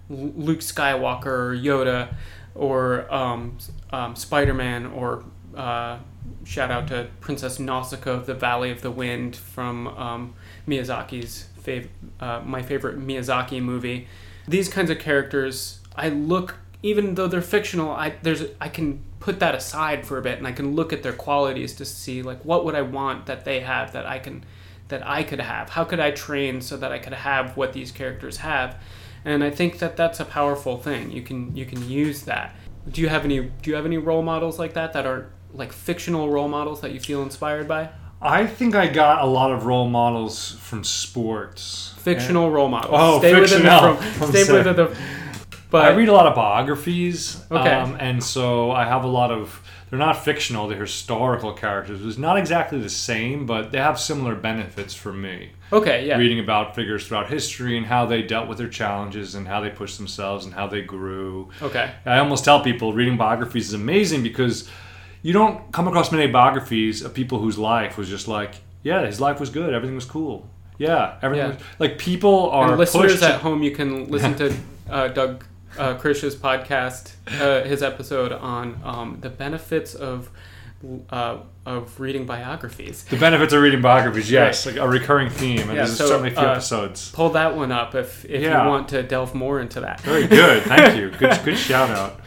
Luke 0.08 0.60
Skywalker 0.60 1.26
or 1.26 1.54
Yoda 1.54 2.14
or 2.58 3.12
um, 3.12 3.56
um, 3.90 4.14
Spider 4.16 4.52
Man 4.52 4.86
or 4.86 5.24
uh, 5.56 5.98
shout 6.44 6.70
out 6.70 6.88
to 6.88 7.08
Princess 7.20 7.58
Nausicaa 7.58 8.10
of 8.10 8.26
the 8.26 8.34
Valley 8.34 8.70
of 8.70 8.82
the 8.82 8.90
Wind 8.90 9.36
from 9.36 9.88
um, 9.88 10.34
Miyazaki's 10.66 11.48
fav- 11.62 11.88
uh, 12.20 12.40
my 12.44 12.62
favorite 12.62 12.98
Miyazaki 12.98 13.62
movie. 13.62 14.08
These 14.46 14.68
kinds 14.68 14.90
of 14.90 14.98
characters, 14.98 15.80
I 15.96 16.08
look 16.08 16.56
even 16.82 17.16
though 17.16 17.26
they're 17.26 17.42
fictional, 17.42 17.90
I 17.90 18.14
there's 18.22 18.44
I 18.60 18.68
can 18.68 19.02
put 19.20 19.40
that 19.40 19.54
aside 19.54 20.06
for 20.06 20.18
a 20.18 20.22
bit 20.22 20.38
and 20.38 20.46
I 20.46 20.52
can 20.52 20.74
look 20.74 20.92
at 20.92 21.02
their 21.02 21.12
qualities 21.12 21.74
to 21.76 21.84
see 21.84 22.22
like 22.22 22.44
what 22.44 22.64
would 22.64 22.74
I 22.74 22.82
want 22.82 23.26
that 23.26 23.44
they 23.44 23.60
have 23.60 23.92
that 23.92 24.06
I 24.06 24.18
can 24.18 24.44
that 24.88 25.06
I 25.06 25.22
could 25.22 25.40
have. 25.40 25.70
How 25.70 25.84
could 25.84 26.00
I 26.00 26.10
train 26.10 26.60
so 26.60 26.76
that 26.76 26.92
I 26.92 26.98
could 26.98 27.12
have 27.12 27.56
what 27.56 27.72
these 27.72 27.90
characters 27.90 28.38
have? 28.38 28.80
And 29.24 29.44
I 29.44 29.50
think 29.50 29.78
that 29.78 29.96
that's 29.96 30.20
a 30.20 30.24
powerful 30.24 30.78
thing. 30.78 31.10
You 31.10 31.22
can 31.22 31.54
you 31.56 31.66
can 31.66 31.88
use 31.88 32.22
that. 32.22 32.54
Do 32.90 33.00
you 33.00 33.08
have 33.08 33.24
any 33.24 33.40
do 33.40 33.70
you 33.70 33.76
have 33.76 33.86
any 33.86 33.98
role 33.98 34.22
models 34.22 34.58
like 34.58 34.74
that 34.74 34.92
that 34.92 35.06
are 35.06 35.30
like 35.52 35.72
fictional 35.72 36.30
role 36.30 36.48
models 36.48 36.80
that 36.80 36.92
you 36.92 37.00
feel 37.00 37.22
inspired 37.22 37.68
by? 37.68 37.90
I 38.20 38.46
think 38.46 38.74
I 38.74 38.88
got 38.88 39.22
a 39.22 39.26
lot 39.26 39.52
of 39.52 39.64
role 39.66 39.88
models 39.88 40.56
from 40.60 40.82
sports. 40.82 41.94
Fictional 41.98 42.50
role 42.50 42.68
models. 42.68 42.94
Oh, 42.96 43.18
stay 43.20 43.32
fictional. 43.32 43.92
within 43.92 44.06
the 44.06 44.12
from, 44.12 44.28
stay 44.30 44.52
within 44.52 44.76
the 44.76 44.96
but 45.70 45.84
I 45.84 45.94
read 45.94 46.08
a 46.08 46.12
lot 46.12 46.26
of 46.26 46.34
biographies. 46.34 47.42
Okay. 47.50 47.70
Um, 47.70 47.96
and 48.00 48.22
so 48.22 48.70
I 48.70 48.84
have 48.84 49.04
a 49.04 49.08
lot 49.08 49.30
of. 49.30 49.62
They're 49.90 49.98
not 49.98 50.22
fictional, 50.24 50.68
they're 50.68 50.80
historical 50.80 51.52
characters. 51.54 52.04
It's 52.04 52.18
not 52.18 52.36
exactly 52.38 52.78
the 52.78 52.90
same, 52.90 53.46
but 53.46 53.72
they 53.72 53.78
have 53.78 53.98
similar 53.98 54.34
benefits 54.34 54.94
for 54.94 55.12
me. 55.12 55.50
Okay, 55.72 56.06
yeah. 56.06 56.16
Reading 56.18 56.40
about 56.40 56.74
figures 56.74 57.06
throughout 57.06 57.28
history 57.30 57.76
and 57.78 57.86
how 57.86 58.04
they 58.06 58.22
dealt 58.22 58.48
with 58.48 58.58
their 58.58 58.68
challenges 58.68 59.34
and 59.34 59.48
how 59.48 59.60
they 59.60 59.70
pushed 59.70 59.96
themselves 59.98 60.44
and 60.44 60.52
how 60.54 60.66
they 60.66 60.82
grew. 60.82 61.50
Okay. 61.62 61.90
I 62.04 62.18
almost 62.18 62.44
tell 62.44 62.60
people 62.62 62.92
reading 62.92 63.16
biographies 63.16 63.68
is 63.68 63.74
amazing 63.74 64.22
because 64.22 64.68
you 65.22 65.32
don't 65.32 65.72
come 65.72 65.88
across 65.88 66.12
many 66.12 66.30
biographies 66.30 67.02
of 67.02 67.14
people 67.14 67.38
whose 67.38 67.58
life 67.58 67.96
was 67.98 68.08
just 68.08 68.28
like, 68.28 68.54
yeah, 68.82 69.04
his 69.06 69.20
life 69.20 69.40
was 69.40 69.50
good, 69.50 69.72
everything 69.74 69.94
was 69.96 70.04
cool. 70.04 70.48
Yeah, 70.78 71.16
everything 71.22 71.48
Yeah. 71.48 71.54
was 71.54 71.62
like 71.78 71.98
people 71.98 72.50
are 72.50 72.68
And 72.68 72.78
listeners 72.78 73.12
pushed 73.12 73.24
at 73.24 73.40
home, 73.40 73.62
you 73.62 73.72
can 73.72 74.08
listen 74.08 74.34
to 74.36 74.54
uh, 74.90 75.08
Doug 75.08 75.44
uh, 75.76 75.94
Krish's 75.96 76.34
podcast, 76.36 77.12
uh, 77.40 77.66
his 77.66 77.82
episode 77.82 78.32
on 78.32 78.80
um, 78.84 79.18
the 79.20 79.28
benefits 79.30 79.94
of 79.94 80.30
uh, 81.10 81.38
of 81.66 81.98
reading 81.98 82.24
biographies. 82.24 83.02
The 83.04 83.16
benefits 83.16 83.52
of 83.52 83.60
reading 83.60 83.82
biographies, 83.82 84.30
yes, 84.30 84.64
like 84.64 84.76
a 84.76 84.86
recurring 84.88 85.28
theme, 85.28 85.58
and 85.60 85.68
Yeah, 85.70 85.74
there's 85.84 85.96
so, 85.98 86.06
certainly 86.06 86.28
a 86.30 86.34
few 86.34 86.40
uh, 86.46 86.52
episodes. 86.52 87.10
Pull 87.10 87.30
that 87.30 87.56
one 87.56 87.72
up 87.72 87.94
if, 87.96 88.24
if 88.24 88.42
Yeah. 88.42 88.62
you 88.62 88.68
want 88.68 88.88
to 88.90 89.02
delve 89.02 89.34
more 89.34 89.58
into 89.60 89.80
that. 89.80 90.00
Very 90.02 90.26
good, 90.28 90.62
thank 90.62 90.96
you. 90.96 91.10
Good, 91.18 91.40
good 91.44 91.58
shout 91.58 91.90
out. 91.90 92.20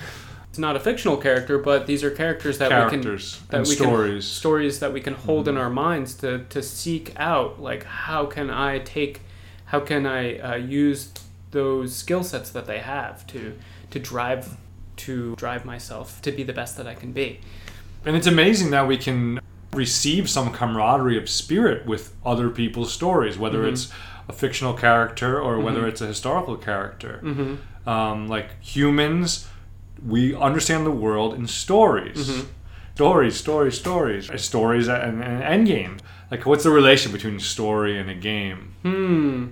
It's 0.50 0.60
not 0.60 0.76
a 0.76 0.82
fictional 0.82 1.16
character, 1.16 1.58
but 1.60 1.88
these 1.88 2.04
are 2.04 2.12
characters 2.12 2.58
that 2.58 2.72
Characters 2.72 3.40
we 3.40 3.40
can 3.40 3.48
that 3.52 3.58
and 3.60 3.68
we 3.68 3.74
stories. 3.76 4.14
can 4.26 4.34
stories 4.34 4.80
that 4.82 4.92
we 4.92 5.00
can 5.00 5.14
hold 5.14 5.46
Mm-hmm. 5.46 5.56
in 5.56 5.64
our 5.64 5.70
minds 5.70 6.14
to 6.16 6.40
to 6.50 6.62
seek 6.62 7.14
out 7.18 7.62
like 7.62 7.86
how 7.86 8.26
can 8.26 8.50
I 8.50 8.80
take 8.80 9.22
how 9.68 9.80
can 9.80 10.06
I 10.06 10.38
uh, 10.40 10.56
use 10.56 11.14
those 11.52 11.96
skill 11.96 12.24
sets 12.24 12.50
that 12.52 12.66
they 12.66 12.80
have 12.80 13.26
to 13.28 13.58
to 13.92 14.00
drive 14.00 14.58
to 14.98 15.36
drive 15.36 15.66
myself 15.66 16.22
to 16.22 16.32
be 16.32 16.44
the 16.44 16.54
best 16.54 16.78
that 16.78 16.88
I 16.88 16.96
can 16.96 17.12
be. 17.12 17.40
And 18.06 18.16
it's 18.16 18.28
amazing 18.28 18.72
that 18.72 18.88
we 18.88 18.98
can 18.98 19.40
receive 19.74 20.30
some 20.30 20.52
camaraderie 20.52 21.18
of 21.18 21.30
spirit 21.30 21.86
with 21.86 22.14
other 22.26 22.50
people's 22.50 22.92
stories, 22.94 23.38
whether 23.38 23.60
Mm-hmm. 23.60 23.74
it's 23.74 23.92
a 24.28 24.34
fictional 24.34 24.74
character 24.74 25.40
or 25.42 25.60
whether 25.60 25.88
it's 25.88 26.02
a 26.02 26.08
historical 26.08 26.56
character. 26.58 27.20
Mm-hmm. 27.24 27.90
Um, 27.90 28.28
like 28.28 28.62
humans, 28.62 29.48
we 30.06 30.36
understand 30.36 30.86
the 30.86 30.92
world 30.92 31.34
in 31.34 31.48
stories. 31.48 32.30
Mm-hmm. 32.30 32.48
Stories, 32.96 33.36
stories, 33.38 33.80
stories. 33.80 34.42
Stories 34.42 34.88
and, 34.88 35.24
and 35.24 35.42
end 35.44 35.68
games. 35.68 36.02
Like, 36.30 36.46
what's 36.46 36.64
the 36.64 36.70
relation 36.70 37.12
between 37.12 37.40
story 37.40 37.98
and 37.98 38.10
a 38.10 38.14
game? 38.14 38.74
Hmm. 38.84 39.48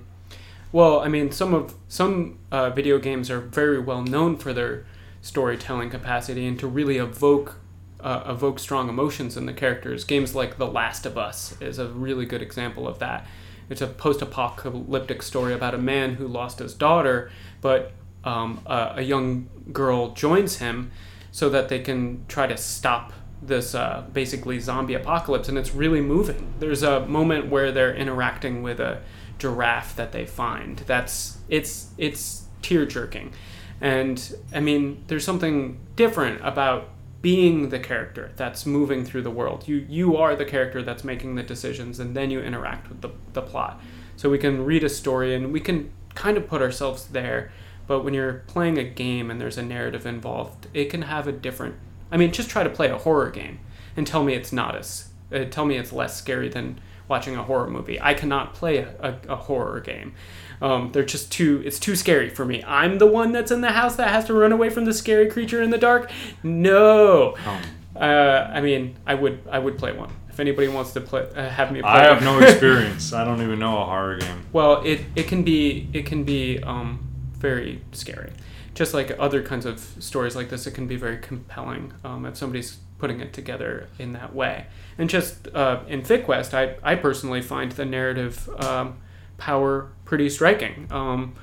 Well, 0.72 1.00
I 1.00 1.08
mean, 1.08 1.32
some 1.32 1.52
of 1.52 1.74
some 1.88 2.38
uh, 2.52 2.70
video 2.70 2.98
games 2.98 3.30
are 3.30 3.40
very 3.40 3.80
well 3.80 4.02
known 4.02 4.36
for 4.36 4.52
their 4.52 4.86
storytelling 5.20 5.90
capacity 5.90 6.46
and 6.46 6.58
to 6.60 6.66
really 6.66 6.98
evoke 6.98 7.58
uh, 7.98 8.22
evoke 8.26 8.58
strong 8.58 8.88
emotions 8.88 9.36
in 9.36 9.46
the 9.46 9.52
characters. 9.52 10.04
Games 10.04 10.34
like 10.34 10.56
The 10.56 10.66
Last 10.66 11.04
of 11.06 11.18
Us 11.18 11.60
is 11.60 11.78
a 11.78 11.88
really 11.88 12.24
good 12.24 12.40
example 12.40 12.88
of 12.88 12.98
that. 13.00 13.26
It's 13.68 13.82
a 13.82 13.86
post-apocalyptic 13.86 15.22
story 15.22 15.52
about 15.52 15.74
a 15.74 15.78
man 15.78 16.14
who 16.14 16.26
lost 16.26 16.60
his 16.60 16.74
daughter, 16.74 17.30
but 17.60 17.92
um, 18.24 18.60
a, 18.66 18.94
a 18.96 19.02
young 19.02 19.48
girl 19.72 20.12
joins 20.12 20.58
him 20.58 20.90
so 21.30 21.50
that 21.50 21.68
they 21.68 21.78
can 21.78 22.24
try 22.26 22.46
to 22.46 22.56
stop 22.56 23.12
this 23.42 23.74
uh, 23.74 24.04
basically 24.12 24.58
zombie 24.60 24.94
apocalypse, 24.94 25.48
and 25.48 25.58
it's 25.58 25.74
really 25.74 26.00
moving. 26.00 26.54
There's 26.58 26.82
a 26.82 27.06
moment 27.06 27.48
where 27.48 27.70
they're 27.70 27.94
interacting 27.94 28.62
with 28.62 28.80
a 28.80 29.02
giraffe 29.40 29.96
that 29.96 30.12
they 30.12 30.26
find. 30.26 30.78
That's 30.86 31.38
it's 31.48 31.90
it's 31.98 32.44
tear 32.62 32.86
jerking, 32.86 33.32
and 33.80 34.34
I 34.54 34.60
mean, 34.60 35.02
there's 35.08 35.24
something 35.24 35.80
different 35.96 36.40
about 36.44 36.90
being 37.22 37.68
the 37.68 37.78
character 37.78 38.32
that's 38.36 38.64
moving 38.64 39.04
through 39.04 39.22
the 39.22 39.30
world. 39.30 39.66
You 39.66 39.86
you 39.88 40.16
are 40.16 40.36
the 40.36 40.44
character 40.44 40.82
that's 40.82 41.04
making 41.04 41.34
the 41.34 41.42
decisions, 41.42 41.98
and 41.98 42.16
then 42.16 42.30
you 42.30 42.40
interact 42.40 42.88
with 42.88 43.00
the 43.00 43.10
the 43.32 43.42
plot. 43.42 43.80
So 44.16 44.28
we 44.28 44.38
can 44.38 44.64
read 44.64 44.84
a 44.84 44.88
story 44.88 45.34
and 45.34 45.50
we 45.50 45.60
can 45.60 45.90
kind 46.14 46.36
of 46.36 46.46
put 46.46 46.60
ourselves 46.60 47.06
there. 47.06 47.50
But 47.86 48.04
when 48.04 48.14
you're 48.14 48.44
playing 48.46 48.78
a 48.78 48.84
game 48.84 49.30
and 49.30 49.40
there's 49.40 49.58
a 49.58 49.62
narrative 49.62 50.06
involved, 50.06 50.68
it 50.74 50.90
can 50.90 51.02
have 51.02 51.26
a 51.26 51.32
different. 51.32 51.76
I 52.12 52.16
mean, 52.16 52.30
just 52.30 52.50
try 52.50 52.62
to 52.62 52.70
play 52.70 52.88
a 52.88 52.98
horror 52.98 53.30
game 53.30 53.60
and 53.96 54.06
tell 54.06 54.22
me 54.22 54.34
it's 54.34 54.52
not 54.52 54.76
as. 54.76 55.08
Uh, 55.32 55.44
tell 55.44 55.64
me 55.64 55.76
it's 55.76 55.92
less 55.92 56.16
scary 56.16 56.48
than 56.48 56.80
watching 57.10 57.36
a 57.36 57.42
horror 57.42 57.68
movie. 57.68 58.00
I 58.00 58.14
cannot 58.14 58.54
play 58.54 58.78
a, 58.78 58.88
a, 59.00 59.32
a 59.32 59.36
horror 59.36 59.80
game. 59.80 60.14
Um, 60.62 60.92
they're 60.92 61.04
just 61.04 61.30
too. 61.32 61.62
It's 61.66 61.78
too 61.78 61.96
scary 61.96 62.30
for 62.30 62.44
me. 62.46 62.62
I'm 62.64 62.98
the 62.98 63.06
one 63.06 63.32
that's 63.32 63.50
in 63.50 63.60
the 63.60 63.72
house 63.72 63.96
that 63.96 64.08
has 64.08 64.24
to 64.26 64.32
run 64.34 64.52
away 64.52 64.70
from 64.70 64.84
the 64.86 64.94
scary 64.94 65.28
creature 65.28 65.60
in 65.62 65.70
the 65.70 65.78
dark. 65.78 66.10
No. 66.42 67.34
Um, 67.46 67.60
Uh, 67.96 68.48
I 68.54 68.60
mean, 68.60 68.96
I 69.06 69.14
would. 69.14 69.40
I 69.50 69.58
would 69.58 69.76
play 69.76 69.92
one 69.92 70.10
if 70.30 70.38
anybody 70.40 70.68
wants 70.68 70.92
to 70.92 71.00
play. 71.00 71.28
Uh, 71.34 71.48
have 71.48 71.72
me 71.72 71.80
play. 71.82 71.90
I 71.90 72.04
have 72.04 72.22
no 72.22 72.38
experience. 72.48 73.12
I 73.12 73.24
don't 73.24 73.42
even 73.42 73.58
know 73.58 73.76
a 73.82 73.84
horror 73.84 74.16
game. 74.18 74.46
Well, 74.52 74.82
it, 74.84 75.00
it 75.16 75.26
can 75.28 75.42
be 75.42 75.88
it 75.92 76.06
can 76.06 76.24
be 76.24 76.62
um, 76.62 77.00
very 77.36 77.82
scary. 77.92 78.32
Just 78.74 78.94
like 78.94 79.10
other 79.18 79.42
kinds 79.42 79.66
of 79.66 79.80
stories 79.98 80.36
like 80.36 80.48
this, 80.48 80.66
it 80.66 80.70
can 80.74 80.86
be 80.86 80.96
very 80.96 81.18
compelling 81.18 81.92
um, 82.04 82.24
if 82.24 82.36
somebody's 82.36 82.78
putting 83.00 83.20
it 83.20 83.32
together 83.32 83.88
in 83.98 84.12
that 84.12 84.34
way. 84.34 84.66
And 84.98 85.08
just 85.08 85.48
uh, 85.54 85.80
in 85.88 86.02
FitQuest, 86.02 86.54
I, 86.54 86.76
I 86.82 86.94
personally 86.94 87.40
find 87.42 87.72
the 87.72 87.84
narrative 87.84 88.48
um, 88.62 88.98
power 89.38 89.90
pretty 90.04 90.28
striking. 90.28 90.86
Um, 90.90 91.34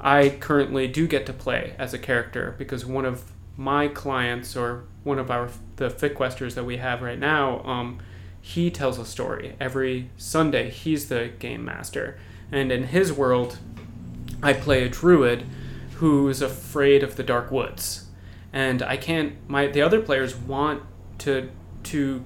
I 0.00 0.30
currently 0.40 0.88
do 0.88 1.06
get 1.06 1.26
to 1.26 1.32
play 1.32 1.74
as 1.78 1.94
a 1.94 1.98
character 1.98 2.54
because 2.58 2.84
one 2.84 3.04
of 3.04 3.30
my 3.56 3.88
clients 3.88 4.56
or 4.56 4.84
one 5.04 5.18
of 5.18 5.30
our 5.30 5.48
the 5.76 5.88
FitQuesters 5.88 6.54
that 6.54 6.64
we 6.64 6.78
have 6.78 7.02
right 7.02 7.18
now, 7.18 7.62
um, 7.64 7.98
he 8.40 8.70
tells 8.70 8.98
a 8.98 9.04
story 9.04 9.56
every 9.60 10.10
Sunday. 10.16 10.70
He's 10.70 11.08
the 11.08 11.30
game 11.38 11.64
master, 11.64 12.18
and 12.50 12.72
in 12.72 12.84
his 12.84 13.12
world, 13.12 13.58
I 14.42 14.52
play 14.52 14.84
a 14.84 14.88
druid 14.88 15.44
who 15.94 16.28
is 16.28 16.42
afraid 16.42 17.02
of 17.02 17.16
the 17.16 17.22
dark 17.22 17.50
woods, 17.50 18.05
and 18.56 18.82
I 18.82 18.96
can't. 18.96 19.34
My 19.50 19.66
the 19.66 19.82
other 19.82 20.00
players 20.00 20.34
want 20.34 20.82
to 21.18 21.50
to 21.84 22.24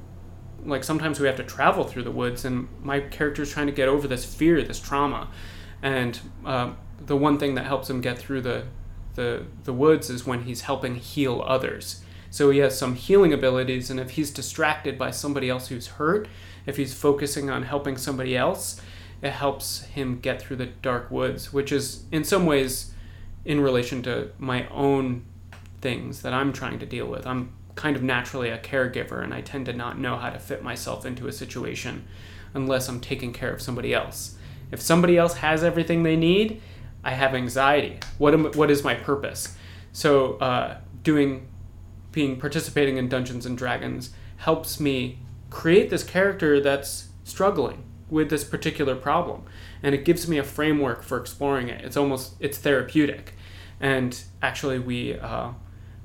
like 0.64 0.84
sometimes 0.84 1.18
we 1.18 1.26
have 1.26 1.36
to 1.36 1.42
travel 1.42 1.82
through 1.82 2.04
the 2.04 2.12
woods, 2.12 2.44
and 2.44 2.68
my 2.84 3.00
character's 3.00 3.52
trying 3.52 3.66
to 3.66 3.72
get 3.72 3.88
over 3.88 4.06
this 4.06 4.24
fear, 4.24 4.62
this 4.62 4.78
trauma, 4.78 5.28
and 5.82 6.20
uh, 6.46 6.74
the 7.04 7.16
one 7.16 7.36
thing 7.36 7.56
that 7.56 7.66
helps 7.66 7.90
him 7.90 8.00
get 8.00 8.16
through 8.16 8.42
the 8.42 8.66
the 9.16 9.44
the 9.64 9.72
woods 9.72 10.08
is 10.08 10.24
when 10.24 10.44
he's 10.44 10.60
helping 10.60 10.94
heal 10.94 11.42
others. 11.44 12.04
So 12.30 12.50
he 12.50 12.58
has 12.58 12.78
some 12.78 12.94
healing 12.94 13.32
abilities, 13.32 13.90
and 13.90 13.98
if 13.98 14.10
he's 14.10 14.30
distracted 14.30 14.96
by 14.96 15.10
somebody 15.10 15.50
else 15.50 15.66
who's 15.66 15.88
hurt, 15.88 16.28
if 16.64 16.76
he's 16.76 16.94
focusing 16.94 17.50
on 17.50 17.64
helping 17.64 17.96
somebody 17.96 18.36
else, 18.36 18.80
it 19.20 19.32
helps 19.32 19.82
him 19.82 20.20
get 20.20 20.40
through 20.40 20.58
the 20.58 20.66
dark 20.66 21.10
woods, 21.10 21.52
which 21.52 21.72
is 21.72 22.04
in 22.12 22.22
some 22.22 22.46
ways 22.46 22.92
in 23.44 23.60
relation 23.60 24.00
to 24.02 24.30
my 24.38 24.68
own 24.68 25.24
things 25.80 26.22
that 26.22 26.32
I'm 26.32 26.52
trying 26.52 26.78
to 26.78 26.86
deal 26.86 27.06
with. 27.06 27.26
I'm 27.26 27.52
kind 27.74 27.96
of 27.96 28.02
naturally 28.02 28.50
a 28.50 28.58
caregiver, 28.58 29.22
and 29.22 29.32
I 29.32 29.40
tend 29.40 29.66
to 29.66 29.72
not 29.72 29.98
know 29.98 30.16
how 30.16 30.30
to 30.30 30.38
fit 30.38 30.62
myself 30.62 31.06
into 31.06 31.28
a 31.28 31.32
situation 31.32 32.06
unless 32.52 32.88
I'm 32.88 33.00
taking 33.00 33.32
care 33.32 33.52
of 33.52 33.62
somebody 33.62 33.94
else. 33.94 34.36
If 34.70 34.80
somebody 34.80 35.16
else 35.16 35.34
has 35.34 35.64
everything 35.64 36.02
they 36.02 36.16
need, 36.16 36.60
I 37.02 37.12
have 37.12 37.34
anxiety. 37.34 38.00
What 38.18 38.34
am, 38.34 38.52
what 38.52 38.70
is 38.70 38.84
my 38.84 38.94
purpose? 38.94 39.56
So 39.92 40.34
uh, 40.34 40.78
doing 41.02 41.48
being 42.12 42.38
participating 42.40 42.96
in 42.96 43.08
Dungeons 43.08 43.46
and 43.46 43.56
Dragons 43.56 44.10
helps 44.38 44.80
me 44.80 45.18
create 45.48 45.90
this 45.90 46.02
character 46.02 46.60
that's 46.60 47.08
struggling 47.24 47.84
with 48.08 48.30
this 48.30 48.42
particular 48.42 48.96
problem 48.96 49.44
and 49.82 49.94
it 49.94 50.04
gives 50.04 50.26
me 50.26 50.38
a 50.38 50.42
framework 50.42 51.02
for 51.02 51.16
exploring 51.18 51.68
it 51.68 51.84
it's 51.84 51.96
almost 51.96 52.34
it's 52.40 52.58
therapeutic 52.58 53.34
and 53.78 54.24
actually 54.42 54.78
we 54.80 55.16
uh, 55.18 55.50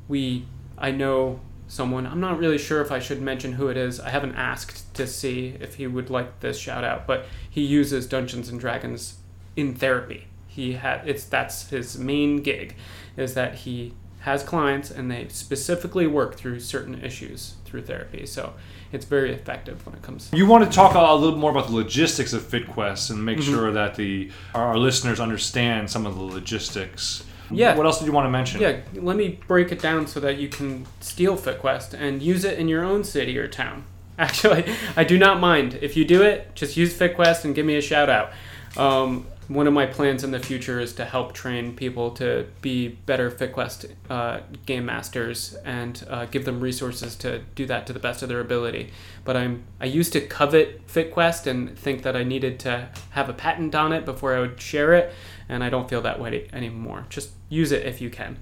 we 0.08 0.46
I 0.78 0.92
know 0.92 1.40
someone 1.68 2.06
I'm 2.06 2.20
not 2.20 2.38
really 2.38 2.58
sure 2.58 2.82
if 2.82 2.92
I 2.92 3.00
should 3.00 3.22
mention 3.22 3.54
who 3.54 3.68
it 3.70 3.78
is 3.78 4.00
I 4.00 4.10
haven't 4.10 4.36
asked 4.36 4.94
to 4.96 5.08
see 5.08 5.56
if 5.60 5.76
he 5.76 5.88
would 5.88 6.10
like 6.10 6.40
this 6.40 6.58
shout 6.60 6.84
out 6.84 7.08
but 7.08 7.26
he 7.50 7.62
uses 7.62 8.06
Dungeons 8.08 8.50
and 8.50 8.60
Dragons 8.60 9.18
in 9.56 9.74
therapy 9.74 10.28
he 10.48 10.74
had 10.74 11.08
it's 11.08 11.24
that's 11.26 11.70
his 11.70 11.98
main 11.98 12.42
gig 12.42 12.76
is 13.18 13.34
that 13.34 13.56
he 13.56 13.94
has 14.26 14.42
clients 14.44 14.90
and 14.90 15.10
they 15.12 15.28
specifically 15.30 16.08
work 16.08 16.36
through 16.36 16.60
certain 16.60 17.04
issues 17.04 17.56
through 17.64 17.84
therapy. 17.84 18.26
So 18.26 18.56
it's 18.92 19.06
very 19.06 19.32
effective 19.32 19.86
when 19.86 19.94
it 19.94 20.02
comes. 20.02 20.32
You 20.34 20.48
want 20.48 20.64
to 20.64 20.70
talk 20.76 20.96
a, 20.96 21.14
little 21.14 21.38
more 21.38 21.52
about 21.52 21.68
the 21.68 21.76
logistics 21.76 22.34
of 22.34 22.42
FitQuest 22.42 23.12
and 23.12 23.20
Mm-hmm. 23.20 23.26
make 23.26 23.42
sure 23.42 23.72
that 23.72 23.94
the 23.96 24.32
our 24.56 24.78
listeners 24.78 25.20
understand 25.20 25.92
some 25.92 26.08
of 26.08 26.16
the 26.16 26.24
logistics. 26.24 27.24
Yeah. 27.52 27.76
What 27.76 27.86
else 27.86 28.00
did 28.00 28.06
you 28.06 28.12
want 28.12 28.26
to 28.26 28.32
mention? 28.32 28.62
Yeah, 28.62 28.80
let 28.94 29.16
me 29.16 29.40
break 29.48 29.72
it 29.72 29.80
down 29.80 30.08
so 30.08 30.20
that 30.20 30.38
you 30.38 30.48
can 30.50 30.86
steal 31.00 31.38
FitQuest 31.38 31.94
and 31.94 32.22
use 32.22 32.44
it 32.44 32.58
in 32.58 32.68
your 32.68 32.84
own 32.84 33.04
city 33.04 33.38
or 33.38 33.48
town. 33.48 33.86
Actually, 34.18 34.66
I 34.96 35.04
do 35.04 35.18
not 35.18 35.40
mind. 35.40 35.80
If 35.82 35.98
you 35.98 36.06
do 36.06 36.22
it, 36.22 36.56
just 36.56 36.78
use 36.78 36.98
FitQuest 36.98 37.46
and 37.46 37.54
give 37.54 37.66
me 37.66 37.76
a 37.76 37.82
shout 37.82 38.10
out. 38.10 38.32
Um, 38.78 39.28
one 39.48 39.68
of 39.68 39.74
my 39.74 39.86
plans 39.86 40.24
in 40.24 40.32
the 40.32 40.40
future 40.40 40.80
is 40.80 40.94
to 40.94 41.06
help 41.06 41.34
train 41.34 41.76
people 41.76 42.12
to 42.12 42.48
be 42.62 42.88
better 42.88 43.30
FitQuest 43.30 43.92
uh, 44.10 44.40
game 44.66 44.86
masters 44.86 45.56
and 45.66 46.04
uh, 46.10 46.26
give 46.26 46.46
them 46.46 46.60
resources 46.60 47.16
to 47.18 47.40
do 47.54 47.66
that 47.68 47.86
to 47.88 47.94
the 47.94 48.00
best 48.00 48.24
of 48.24 48.30
their 48.30 48.40
ability. 48.40 48.92
But 49.24 49.38
I'm 49.38 49.64
I 49.80 49.86
used 49.86 50.14
to 50.14 50.22
covet 50.22 50.88
FitQuest 50.88 51.46
and 51.46 51.78
think 51.78 52.02
that 52.04 52.16
I 52.16 52.24
needed 52.24 52.60
to 52.62 52.90
have 53.12 53.30
a 53.30 53.34
patent 53.34 53.76
on 53.76 53.94
it 53.94 54.04
before 54.04 54.36
I 54.36 54.40
would 54.40 54.60
share 54.60 54.94
it, 54.94 55.14
and 55.50 55.64
I 55.64 55.70
don't 55.70 55.90
feel 55.90 56.02
that 56.02 56.20
way 56.20 56.48
anymore. 56.54 57.06
Just 57.10 57.32
use 57.50 57.72
it 57.72 57.86
if 57.86 58.02
you 58.02 58.10
can. 58.10 58.38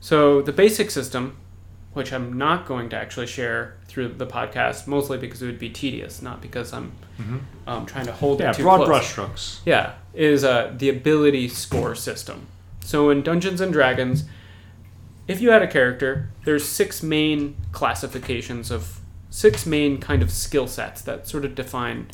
So 0.00 0.42
the 0.42 0.52
basic 0.52 0.90
system, 0.90 1.36
which 1.92 2.12
I'm 2.12 2.38
not 2.38 2.66
going 2.66 2.88
to 2.90 2.96
actually 2.96 3.26
share 3.26 3.76
through 3.86 4.14
the 4.14 4.26
podcast, 4.26 4.86
mostly 4.86 5.18
because 5.18 5.42
it 5.42 5.46
would 5.46 5.58
be 5.58 5.70
tedious, 5.70 6.22
not 6.22 6.40
because 6.40 6.72
I'm 6.72 6.92
um, 7.66 7.86
trying 7.86 8.06
to 8.06 8.12
hold 8.12 8.40
Yeah, 8.40 8.50
it 8.50 8.56
too 8.56 8.62
broad 8.62 8.88
brushstrokes. 8.88 9.60
Yeah, 9.66 9.94
is 10.14 10.44
uh, 10.44 10.72
the 10.76 10.88
ability 10.88 11.48
score 11.48 11.94
system. 11.94 12.46
So 12.84 13.10
in 13.10 13.22
Dungeons 13.22 13.60
and 13.60 13.72
Dragons, 13.72 14.24
if 15.28 15.40
you 15.40 15.50
had 15.50 15.62
a 15.62 15.68
character, 15.68 16.30
there's 16.44 16.66
six 16.66 17.02
main 17.02 17.56
classifications 17.72 18.70
of 18.70 19.00
six 19.28 19.66
main 19.66 19.98
kind 19.98 20.22
of 20.22 20.30
skill 20.30 20.66
sets 20.66 21.02
that 21.02 21.28
sort 21.28 21.44
of 21.44 21.54
define 21.54 22.08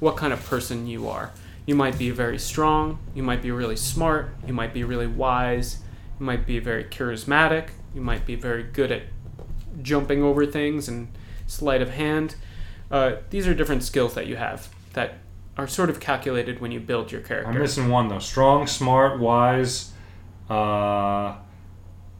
what 0.00 0.16
kind 0.16 0.32
of 0.32 0.44
person 0.44 0.86
you 0.86 1.08
are. 1.08 1.32
You 1.66 1.74
might 1.74 1.98
be 1.98 2.10
very 2.10 2.38
strong, 2.38 2.98
you 3.14 3.22
might 3.22 3.42
be 3.42 3.50
really 3.50 3.76
smart, 3.76 4.34
you 4.46 4.52
might 4.52 4.72
be 4.72 4.84
really 4.84 5.08
wise, 5.08 5.80
you 6.18 6.24
might 6.24 6.46
be 6.46 6.60
very 6.60 6.84
charismatic, 6.84 7.70
you 7.94 8.00
might 8.00 8.24
be 8.24 8.36
very 8.36 8.62
good 8.62 8.92
at 8.92 9.02
jumping 9.82 10.22
over 10.22 10.46
things 10.46 10.88
and 10.88 11.08
sleight 11.46 11.82
of 11.82 11.90
hand. 11.90 12.36
Uh, 12.90 13.16
these 13.30 13.48
are 13.48 13.54
different 13.54 13.82
skills 13.82 14.14
that 14.14 14.26
you 14.26 14.36
have 14.36 14.68
that 14.92 15.18
are 15.56 15.66
sort 15.66 15.90
of 15.90 15.98
calculated 16.00 16.60
when 16.60 16.70
you 16.70 16.78
build 16.78 17.10
your 17.10 17.20
character. 17.20 17.50
I'm 17.50 17.58
missing 17.58 17.88
one 17.88 18.08
though. 18.08 18.18
Strong, 18.18 18.68
smart, 18.68 19.18
wise, 19.18 19.92
uh, 20.48 21.36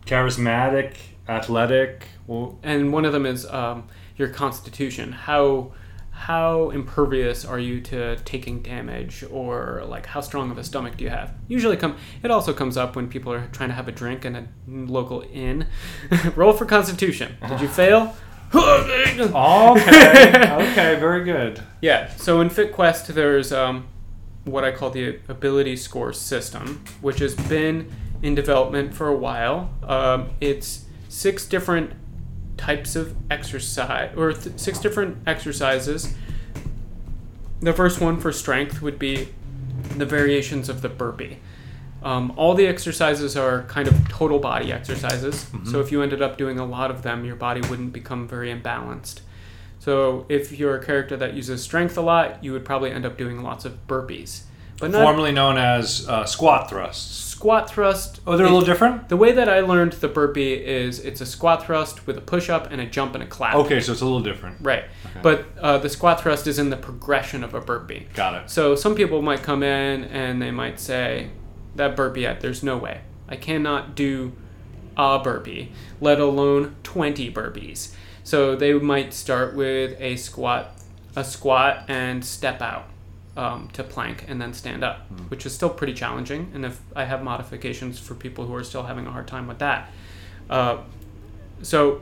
charismatic, 0.07 0.97
athletic. 1.29 2.09
Well, 2.27 2.59
and 2.63 2.93
one 2.93 3.05
of 3.05 3.13
them 3.13 3.27
is 3.27 3.47
um, 3.47 3.89
your 4.17 4.29
constitution. 4.29 5.13
How 5.13 5.73
how 6.17 6.71
impervious 6.71 7.45
are 7.45 7.59
you 7.59 7.81
to 7.83 8.17
taking 8.25 8.63
damage, 8.63 9.23
or 9.31 9.85
like 9.87 10.07
how 10.07 10.23
strong 10.23 10.51
of 10.51 10.57
a 10.57 10.65
stomach 10.65 10.97
do 10.97 11.05
you 11.05 11.11
have? 11.11 11.35
Usually, 11.47 11.77
come 11.77 11.97
it 12.23 12.31
also 12.31 12.55
comes 12.55 12.79
up 12.79 12.97
when 12.97 13.07
people 13.07 13.33
are 13.33 13.47
trying 13.53 13.69
to 13.69 13.75
have 13.75 13.87
a 13.87 13.93
drink 13.93 14.25
in 14.25 14.35
a 14.35 14.49
local 14.67 15.25
inn. 15.31 15.67
Roll 16.35 16.55
for 16.55 16.65
constitution. 16.65 17.37
Did 17.49 17.61
you 17.61 17.69
fail? 17.69 18.17
okay, 18.55 20.53
okay, 20.53 20.95
very 20.99 21.25
good. 21.25 21.63
Yeah. 21.83 22.09
So 22.17 22.41
in 22.41 22.49
FitQuest, 22.49 23.09
there's 23.09 23.53
um, 23.53 23.89
what 24.45 24.65
I 24.65 24.71
call 24.71 24.91
the 24.91 25.19
ability 25.29 25.77
score 25.77 26.13
system, 26.13 26.83
which 27.01 27.19
has 27.19 27.35
been 27.35 27.93
in 28.23 28.35
development 28.35 28.95
for 28.95 29.09
a 29.09 29.17
while. 29.17 29.71
Um, 29.83 30.31
it's 30.41 30.87
six 31.09 31.45
different 31.45 31.93
types 32.57 32.97
of 32.97 33.15
exercise, 33.31 34.13
or 34.17 34.33
th- 34.33 34.59
six 34.59 34.79
different 34.79 35.19
exercises. 35.27 36.15
The 37.61 37.73
first 37.73 38.01
one 38.01 38.21
for 38.21 38.33
strength 38.33 38.83
would 38.83 38.99
be 38.99 39.29
the 39.97 40.07
variations 40.07 40.69
of 40.69 40.83
the 40.83 40.89
burpee. 40.89 41.39
Um, 42.03 42.33
all 42.37 42.55
the 42.55 42.67
exercises 42.67 43.37
are 43.37 43.63
kind 43.65 43.89
of 43.89 44.09
total 44.09 44.39
body 44.39 44.73
exercises. 44.73 45.45
Mm-hmm. 45.45 45.71
So 45.71 45.81
if 45.81 45.91
you 45.91 46.03
ended 46.03 46.23
up 46.23 46.39
doing 46.39 46.59
a 46.59 46.65
lot 46.65 46.91
of 46.91 47.03
them, 47.03 47.25
your 47.25 47.37
body 47.37 47.63
wouldn't 47.63 47.93
become 47.93 48.29
very 48.29 48.55
imbalanced. 48.55 49.21
So 49.79 50.27
if 50.29 50.53
you're 50.53 50.77
a 50.77 50.85
character 50.85 51.17
that 51.17 51.35
uses 51.35 51.63
strength 51.63 51.97
a 51.97 52.01
lot, 52.01 52.45
you 52.45 52.53
would 52.53 52.65
probably 52.65 52.91
end 52.91 53.07
up 53.07 53.17
doing 53.17 53.43
lots 53.43 53.65
of 53.65 53.87
burpees. 53.87 54.43
But 54.79 54.91
not, 54.91 55.03
formerly 55.03 55.33
known 55.33 55.59
as 55.59 56.07
uh, 56.09 56.27
squat 56.27 56.69
thrusts. 56.69 57.26
Squat 57.37 57.69
thrust. 57.69 58.23
Oh, 58.27 58.35
they're 58.39 58.47
a 58.47 58.49
little 58.49 58.65
different. 58.65 59.11
The 59.11 59.17
way 59.19 59.31
that 59.31 59.47
I 59.47 59.61
learned 59.61 59.93
the 59.93 60.09
burpee 60.09 60.55
is 60.55 61.01
it's 61.01 61.21
a 61.21 61.27
squat 61.27 61.67
thrust 61.67 62.07
with 62.07 62.17
a 62.17 62.23
push 62.23 62.49
up 62.49 62.73
and 62.73 62.81
a 62.81 62.87
jump 62.87 63.13
and 63.13 63.23
a 63.23 63.27
clap. 63.27 63.57
Okay, 63.57 63.79
so 63.79 63.93
it's 63.93 64.01
a 64.01 64.07
little 64.07 64.23
different. 64.23 64.57
Right, 64.63 64.85
okay. 65.05 65.21
but 65.21 65.47
uh, 65.61 65.77
the 65.77 65.91
squat 65.91 66.23
thrust 66.23 66.47
is 66.47 66.59
in 66.59 66.71
the 66.71 66.79
progression 66.79 67.45
of 67.45 67.53
a 67.53 67.61
burpee. 67.61 68.07
Got 68.15 68.43
it. 68.43 68.51
So 68.51 68.75
some 68.75 68.95
people 68.95 69.21
might 69.21 69.43
come 69.43 69.63
in 69.63 70.05
and 70.05 70.41
they 70.41 70.51
might 70.51 70.81
say, 70.81 71.29
"That 71.75 71.95
burpee, 71.95 72.27
there's 72.41 72.63
no 72.63 72.79
way. 72.79 73.03
I 73.29 73.37
cannot 73.37 73.95
do 73.95 74.33
a 74.97 75.19
burpee, 75.19 75.73
let 76.01 76.19
alone 76.19 76.77
20 76.85 77.31
burpees." 77.35 77.93
So 78.25 78.57
they 78.57 78.73
might 78.73 79.13
start 79.13 79.55
with 79.55 79.95
a 80.01 80.17
squat, 80.17 80.73
a 81.15 81.23
squat 81.23 81.85
and 81.87 82.25
step 82.25 82.63
out 82.63 82.89
um, 83.37 83.69
to 83.75 83.85
plank 83.85 84.25
and 84.29 84.41
then 84.41 84.53
stand 84.55 84.83
up, 84.83 85.11
mm. 85.13 85.31
which 85.31 85.45
is 85.47 85.55
still 85.55 85.69
pretty 85.69 85.93
challenging. 85.93 86.51
And 86.55 86.65
if 86.65 86.81
I 86.95 87.05
have 87.05 87.23
modifications 87.23 87.99
for 87.99 88.15
people 88.15 88.47
who 88.47 88.55
are 88.55 88.65
still 88.65 88.85
having 88.85 89.07
a 89.07 89.11
hard 89.11 89.29
time 89.29 89.47
with 89.47 89.59
that, 89.59 89.91
uh, 90.49 90.79
so 91.63 92.01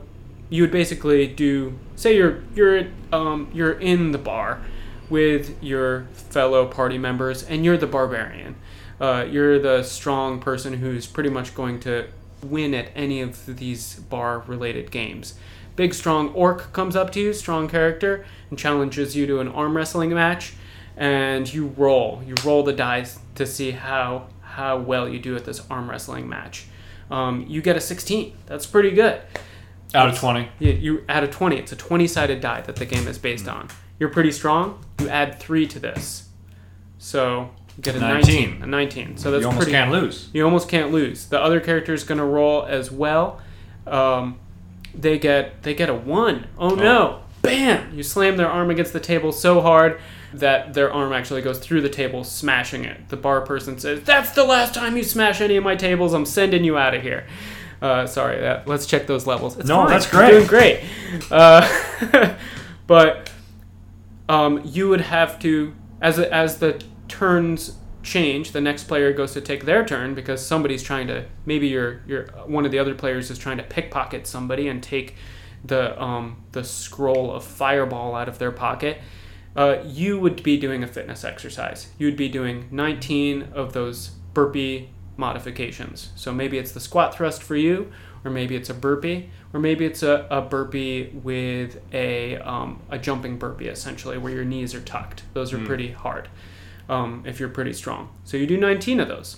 you 0.49 0.63
would 0.63 0.71
basically 0.71 1.27
do 1.27 1.77
say 1.95 2.15
you're 2.15 2.43
you're 2.53 2.87
um, 3.11 3.49
you're 3.53 3.73
in 3.79 4.11
the 4.11 4.17
bar 4.17 4.61
with 5.09 5.61
your 5.61 6.05
fellow 6.13 6.65
party 6.65 6.97
members 6.97 7.43
and 7.43 7.65
you're 7.65 7.77
the 7.77 7.87
barbarian. 7.87 8.55
Uh, 8.99 9.25
you're 9.29 9.59
the 9.59 9.83
strong 9.83 10.39
person 10.39 10.75
who's 10.75 11.05
pretty 11.05 11.29
much 11.29 11.53
going 11.53 11.79
to 11.81 12.07
win 12.41 12.73
at 12.73 12.89
any 12.95 13.21
of 13.21 13.57
these 13.57 13.95
bar 13.95 14.39
related 14.47 14.89
games. 14.89 15.35
Big 15.75 15.93
strong 15.93 16.29
orc 16.29 16.71
comes 16.71 16.95
up 16.95 17.11
to 17.11 17.19
you, 17.19 17.33
strong 17.33 17.67
character, 17.67 18.25
and 18.49 18.57
challenges 18.57 19.15
you 19.15 19.27
to 19.27 19.41
an 19.41 19.49
arm 19.49 19.75
wrestling 19.75 20.13
match 20.13 20.53
and 20.97 21.51
you 21.51 21.67
roll. 21.77 22.21
You 22.25 22.35
roll 22.43 22.63
the 22.63 22.73
dice 22.73 23.19
to 23.35 23.45
see 23.45 23.71
how 23.71 24.27
how 24.41 24.77
well 24.77 25.07
you 25.09 25.19
do 25.19 25.35
at 25.35 25.45
this 25.45 25.61
arm 25.69 25.89
wrestling 25.89 26.29
match. 26.29 26.67
Um, 27.11 27.45
you 27.47 27.61
get 27.61 27.75
a 27.75 27.81
16. 27.81 28.35
That's 28.45 28.65
pretty 28.65 28.91
good. 28.91 29.21
Out 29.93 30.09
of 30.09 30.17
20. 30.17 30.49
You, 30.59 30.71
you 30.71 31.05
out 31.09 31.23
of 31.23 31.31
20. 31.31 31.57
It's 31.57 31.71
a 31.71 31.75
20 31.75 32.07
sided 32.07 32.41
die 32.41 32.61
that 32.61 32.77
the 32.77 32.85
game 32.85 33.07
is 33.07 33.17
based 33.17 33.47
on. 33.47 33.69
You're 33.99 34.09
pretty 34.09 34.31
strong. 34.31 34.83
You 34.99 35.09
add 35.09 35.39
three 35.39 35.67
to 35.67 35.79
this, 35.79 36.29
so 36.97 37.51
you 37.77 37.83
get 37.83 37.95
a 37.95 37.99
19. 37.99 38.59
19 38.59 38.63
a 38.63 38.65
19. 38.65 39.17
So 39.17 39.31
that's 39.31 39.41
you 39.41 39.47
almost 39.47 39.57
pretty, 39.59 39.71
can't 39.71 39.91
lose. 39.91 40.29
You 40.33 40.43
almost 40.43 40.67
can't 40.67 40.91
lose. 40.91 41.27
The 41.27 41.39
other 41.39 41.59
character 41.59 41.93
is 41.93 42.03
going 42.03 42.17
to 42.17 42.25
roll 42.25 42.65
as 42.65 42.91
well. 42.91 43.39
Um, 43.87 44.39
they 44.93 45.19
get 45.19 45.63
they 45.63 45.73
get 45.73 45.89
a 45.89 45.93
one. 45.93 46.47
Oh, 46.57 46.71
oh 46.71 46.75
no! 46.75 47.21
Bam! 47.41 47.93
You 47.95 48.03
slam 48.03 48.37
their 48.37 48.49
arm 48.49 48.69
against 48.69 48.93
the 48.93 48.99
table 48.99 49.31
so 49.31 49.61
hard 49.61 49.99
that 50.33 50.73
their 50.73 50.91
arm 50.91 51.13
actually 51.13 51.41
goes 51.41 51.59
through 51.59 51.81
the 51.81 51.89
table, 51.89 52.23
smashing 52.23 52.83
it. 52.83 53.09
The 53.09 53.17
bar 53.17 53.41
person 53.41 53.77
says, 53.79 54.03
"That's 54.03 54.31
the 54.31 54.43
last 54.43 54.73
time 54.73 54.97
you 54.97 55.03
smash 55.03 55.41
any 55.41 55.55
of 55.55 55.63
my 55.63 55.75
tables. 55.75 56.13
I'm 56.13 56.25
sending 56.25 56.63
you 56.63 56.77
out 56.77 56.93
of 56.93 57.01
here." 57.01 57.25
Uh, 57.81 58.07
sorry, 58.07 58.39
that, 58.39 58.67
let's 58.67 58.85
check 58.85 59.05
those 59.05 59.27
levels. 59.27 59.57
It's 59.57 59.67
no, 59.67 59.77
fine. 59.77 59.89
that's 59.89 60.09
great. 60.09 60.31
doing 60.31 60.47
great. 60.47 60.83
Uh, 61.29 62.35
but 62.87 63.29
um, 64.29 64.61
you 64.63 64.89
would 64.89 65.01
have 65.01 65.39
to, 65.39 65.75
as 66.01 66.19
as 66.19 66.59
the 66.59 66.83
turns 67.07 67.77
change, 68.01 68.51
the 68.51 68.61
next 68.61 68.85
player 68.85 69.11
goes 69.11 69.33
to 69.33 69.41
take 69.41 69.65
their 69.65 69.85
turn 69.85 70.15
because 70.15 70.45
somebody's 70.45 70.83
trying 70.83 71.07
to. 71.07 71.25
Maybe 71.45 71.67
you're, 71.67 72.01
you're 72.07 72.27
one 72.45 72.65
of 72.65 72.71
the 72.71 72.79
other 72.79 72.95
players 72.95 73.29
is 73.29 73.37
trying 73.37 73.57
to 73.57 73.63
pickpocket 73.63 74.25
somebody 74.27 74.67
and 74.67 74.81
take 74.81 75.15
the 75.63 76.01
um, 76.01 76.43
the 76.51 76.63
scroll 76.63 77.31
of 77.31 77.43
fireball 77.43 78.15
out 78.15 78.29
of 78.29 78.39
their 78.39 78.51
pocket 78.51 78.99
uh, 79.55 79.77
you 79.85 80.19
would 80.19 80.43
be 80.43 80.57
doing 80.57 80.83
a 80.83 80.87
fitness 80.87 81.23
exercise. 81.23 81.87
You 81.97 82.07
would 82.07 82.17
be 82.17 82.29
doing 82.29 82.67
19 82.71 83.49
of 83.53 83.73
those 83.73 84.09
burpee 84.33 84.89
modifications. 85.17 86.11
So 86.15 86.33
maybe 86.33 86.57
it's 86.57 86.73
the 86.73 86.79
squat 86.79 87.15
thrust 87.15 87.41
for 87.41 87.55
you, 87.55 87.91
or 88.23 88.31
maybe 88.31 88.55
it's 88.55 88.69
a 88.69 88.73
burpee, 88.73 89.29
or 89.53 89.59
maybe 89.59 89.85
it's 89.85 90.03
a, 90.03 90.27
a 90.29 90.41
burpee 90.41 91.11
with 91.23 91.79
a, 91.93 92.37
um, 92.37 92.81
a 92.89 92.97
jumping 92.97 93.37
burpee, 93.37 93.67
essentially, 93.67 94.17
where 94.17 94.33
your 94.33 94.43
knees 94.43 94.75
are 94.75 94.81
tucked. 94.81 95.23
Those 95.33 95.53
are 95.53 95.57
mm. 95.57 95.65
pretty 95.65 95.91
hard 95.91 96.27
um, 96.89 97.23
if 97.25 97.39
you're 97.39 97.49
pretty 97.49 97.73
strong. 97.73 98.09
So 98.23 98.35
you 98.35 98.47
do 98.47 98.57
19 98.57 98.99
of 98.99 99.07
those. 99.07 99.37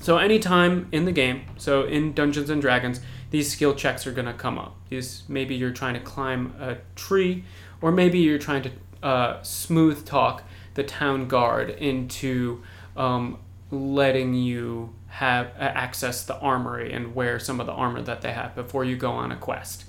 So 0.00 0.16
anytime 0.16 0.88
in 0.92 1.04
the 1.04 1.12
game, 1.12 1.42
so 1.58 1.84
in 1.84 2.14
Dungeons 2.14 2.48
and 2.48 2.60
Dragons, 2.60 3.00
these 3.30 3.52
skill 3.52 3.74
checks 3.74 4.06
are 4.06 4.12
going 4.12 4.26
to 4.26 4.32
come 4.32 4.58
up. 4.58 4.76
These 4.88 5.22
maybe 5.28 5.54
you're 5.54 5.72
trying 5.72 5.94
to 5.94 6.00
climb 6.00 6.54
a 6.58 6.78
tree, 6.96 7.44
or 7.80 7.92
maybe 7.92 8.18
you're 8.18 8.38
trying 8.38 8.62
to 8.62 8.70
uh, 9.02 9.42
smooth 9.42 10.04
talk 10.04 10.42
the 10.74 10.84
town 10.84 11.28
guard 11.28 11.70
into 11.70 12.62
um, 12.96 13.38
letting 13.70 14.34
you 14.34 14.94
have 15.08 15.48
uh, 15.58 15.60
access 15.60 16.24
the 16.24 16.38
armory 16.38 16.92
and 16.92 17.14
wear 17.14 17.38
some 17.38 17.60
of 17.60 17.66
the 17.66 17.72
armor 17.72 18.02
that 18.02 18.20
they 18.22 18.32
have 18.32 18.54
before 18.54 18.84
you 18.84 18.96
go 18.96 19.10
on 19.10 19.32
a 19.32 19.36
quest. 19.36 19.84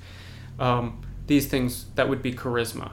Um, 0.60 1.02
these 1.28 1.48
things 1.48 1.86
that 1.96 2.10
would 2.10 2.22
be 2.22 2.34
charisma. 2.34 2.92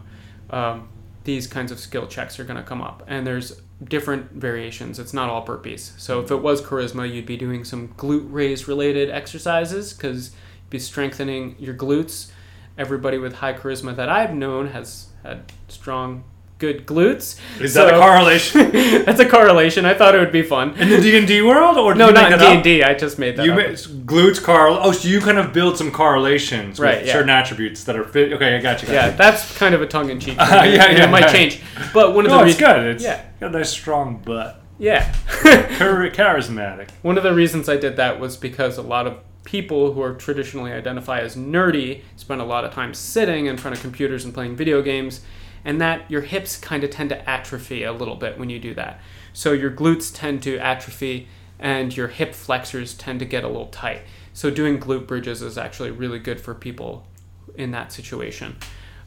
Um, 0.51 0.89
these 1.25 1.47
kinds 1.47 1.73
of 1.73 1.79
skill 1.79 2.07
checks 2.07 2.39
are 2.39 2.45
going 2.45 2.57
to 2.57 2.63
come 2.63 2.81
up, 2.81 3.03
and 3.07 3.27
there's 3.27 3.61
different 3.83 4.33
variations. 4.33 4.99
It's 4.99 5.13
not 5.13 5.29
all 5.29 5.45
burpees. 5.45 5.99
So 5.99 6.21
if 6.21 6.31
it 6.31 6.37
was 6.37 6.63
charisma, 6.63 7.13
you'd 7.13 7.27
be 7.27 7.37
doing 7.37 7.65
some 7.65 7.89
glute 7.89 8.27
raise 8.31 8.67
related 8.67 9.11
exercises 9.11 9.93
because 9.93 10.31
you'd 10.31 10.71
be 10.71 10.79
strengthening 10.79 11.57
your 11.59 11.75
glutes. 11.75 12.31
Everybody 12.77 13.19
with 13.19 13.35
high 13.35 13.55
charisma 13.55 13.95
that 13.97 14.09
I've 14.09 14.35
known 14.35 14.69
has 14.69 15.08
had 15.23 15.53
strong 15.69 16.25
good 16.59 16.87
glutes. 16.87 17.39
Is 17.61 17.75
so, 17.75 17.87
that 17.87 17.95
a 17.95 17.99
correlation? 17.99 18.71
that's 19.05 19.21
a 19.21 19.29
correlation. 19.29 19.85
I 19.85 19.95
thought 19.95 20.15
it 20.15 20.19
would 20.19 20.33
be 20.33 20.43
fun 20.43 20.77
in 20.79 20.89
the 20.89 21.01
D 21.01 21.17
and 21.17 21.27
D 21.27 21.41
world, 21.41 21.77
or 21.77 21.95
no, 21.95 22.11
not 22.11 22.39
D 22.39 22.47
and 22.47 22.63
D. 22.63 22.83
I 22.83 22.95
just 22.95 23.19
made 23.19 23.37
that. 23.37 23.47
You 23.47 23.53
up. 23.53 23.59
Made, 23.59 23.77
glutes 24.07 24.43
correl. 24.43 24.79
Oh, 24.81 24.93
so 24.93 25.09
you 25.09 25.21
kind 25.21 25.39
of 25.39 25.53
build 25.53 25.79
some 25.79 25.91
correlations 25.91 26.79
right, 26.79 26.99
with 26.99 27.07
yeah. 27.07 27.13
certain 27.13 27.31
attributes 27.31 27.85
that 27.85 27.97
are 27.97 28.05
fit. 28.05 28.33
Okay, 28.33 28.57
I 28.57 28.61
got 28.61 28.83
you. 28.83 28.89
Got 28.89 28.95
yeah, 28.95 29.11
you. 29.11 29.17
that's 29.17 29.57
kind 29.57 29.75
of 29.75 29.83
a 29.83 29.87
tongue 29.87 30.11
in 30.11 30.21
cheek. 30.21 30.37
Uh, 30.49 30.63
yeah, 30.65 30.91
yeah, 30.91 31.05
it 31.05 31.11
might 31.11 31.25
yeah. 31.25 31.33
change, 31.33 31.63
but 31.93 32.15
one 32.15 32.25
of 32.25 32.31
no, 32.31 32.39
the 32.39 32.45
reasons. 32.45 32.63
it's 32.63 32.73
good. 32.73 32.87
It's 32.87 33.05
yeah, 33.05 33.25
got 33.39 33.55
a 33.55 33.59
nice 33.59 33.69
strong 33.69 34.17
butt. 34.17 34.63
Yeah, 34.79 35.13
charismatic. 35.27 36.91
One 37.03 37.19
of 37.19 37.23
the 37.23 37.35
reasons 37.35 37.69
I 37.69 37.77
did 37.77 37.97
that 37.97 38.19
was 38.19 38.37
because 38.37 38.79
a 38.79 38.83
lot 38.83 39.07
of 39.07 39.19
people 39.49 39.95
who 39.95 40.03
are 40.03 40.13
traditionally 40.13 40.71
identify 40.71 41.21
as 41.21 41.35
nerdy 41.35 42.03
spend 42.17 42.39
a 42.39 42.45
lot 42.45 42.67
of 42.67 42.71
time 42.71 42.93
sitting 42.93 43.47
in 43.47 43.57
front 43.57 43.75
of 43.75 43.81
computers 43.81 44.23
and 44.23 44.35
playing 44.35 44.55
video 44.55 44.83
games 44.83 45.23
and 45.65 45.81
that 45.81 46.09
your 46.11 46.21
hips 46.21 46.59
kind 46.59 46.85
of 46.85 46.91
tend 46.91 47.09
to 47.09 47.31
atrophy 47.31 47.83
a 47.83 47.91
little 47.91 48.15
bit 48.15 48.39
when 48.39 48.51
you 48.51 48.59
do 48.59 48.75
that. 48.75 49.01
So 49.33 49.53
your 49.53 49.71
glutes 49.71 50.15
tend 50.15 50.43
to 50.43 50.59
atrophy 50.59 51.29
and 51.59 51.97
your 51.97 52.09
hip 52.09 52.35
flexors 52.35 52.93
tend 52.93 53.21
to 53.21 53.25
get 53.25 53.43
a 53.43 53.47
little 53.49 53.69
tight. 53.69 54.03
So 54.35 54.51
doing 54.51 54.79
glute 54.79 55.07
bridges 55.07 55.41
is 55.41 55.57
actually 55.57 55.93
really 55.93 56.19
good 56.19 56.43
for 56.43 56.55
people 56.55 57.07
in 57.55 57.71
that 57.71 57.91
situation. 57.91 58.55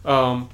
Um, 0.03 0.49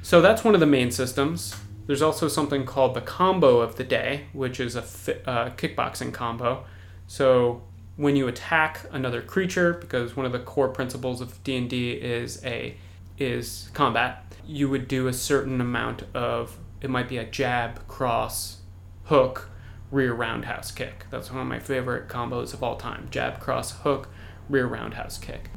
so 0.00 0.20
that's 0.20 0.44
one 0.44 0.54
of 0.54 0.60
the 0.60 0.66
main 0.66 0.92
systems. 0.92 1.56
There's 1.88 2.02
also 2.02 2.28
something 2.28 2.64
called 2.66 2.94
the 2.94 3.00
combo 3.00 3.58
of 3.58 3.74
the 3.74 3.84
day, 3.84 4.26
which 4.32 4.60
is 4.60 4.76
a 4.76 4.82
fi- 4.82 5.18
uh, 5.26 5.50
kickboxing 5.50 6.14
combo. 6.14 6.64
So 7.08 7.62
when 7.96 8.16
you 8.16 8.28
attack 8.28 8.86
another 8.90 9.20
creature, 9.20 9.74
because 9.74 10.16
one 10.16 10.26
of 10.26 10.32
the 10.32 10.38
core 10.38 10.68
principles 10.68 11.20
of 11.20 11.42
D 11.44 11.56
and 11.56 11.68
D 11.68 11.92
is 11.92 12.42
a 12.44 12.76
is 13.18 13.70
combat, 13.74 14.34
you 14.46 14.68
would 14.68 14.88
do 14.88 15.06
a 15.06 15.12
certain 15.12 15.60
amount 15.60 16.04
of 16.14 16.58
it 16.80 16.90
might 16.90 17.08
be 17.08 17.18
a 17.18 17.24
jab, 17.24 17.86
cross, 17.86 18.62
hook, 19.04 19.48
rear 19.90 20.12
roundhouse 20.14 20.72
kick. 20.72 21.06
That's 21.10 21.30
one 21.30 21.40
of 21.40 21.46
my 21.46 21.60
favorite 21.60 22.08
combos 22.08 22.52
of 22.54 22.62
all 22.62 22.76
time. 22.76 23.08
Jab, 23.10 23.38
cross, 23.38 23.70
hook, 23.82 24.08
rear 24.48 24.66
roundhouse 24.66 25.18
kick. 25.18 25.50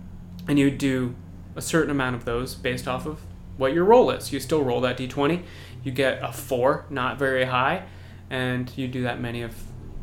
And 0.47 0.59
you 0.59 0.69
do 0.69 1.15
a 1.55 1.61
certain 1.61 1.89
amount 1.89 2.15
of 2.15 2.25
those 2.25 2.53
based 2.53 2.87
off 2.87 3.07
of 3.07 3.21
what 3.57 3.73
your 3.73 3.85
roll 3.85 4.11
is. 4.11 4.31
You 4.31 4.39
still 4.39 4.63
roll 4.63 4.81
that 4.81 4.97
d20. 4.97 5.43
You 5.83 5.91
get 5.91 6.19
a 6.21 6.31
4, 6.31 6.87
not 6.89 7.17
very 7.17 7.45
high, 7.45 7.85
and 8.29 8.71
you 8.77 8.87
do 8.87 9.03
that 9.03 9.19
many 9.19 9.41
of 9.41 9.55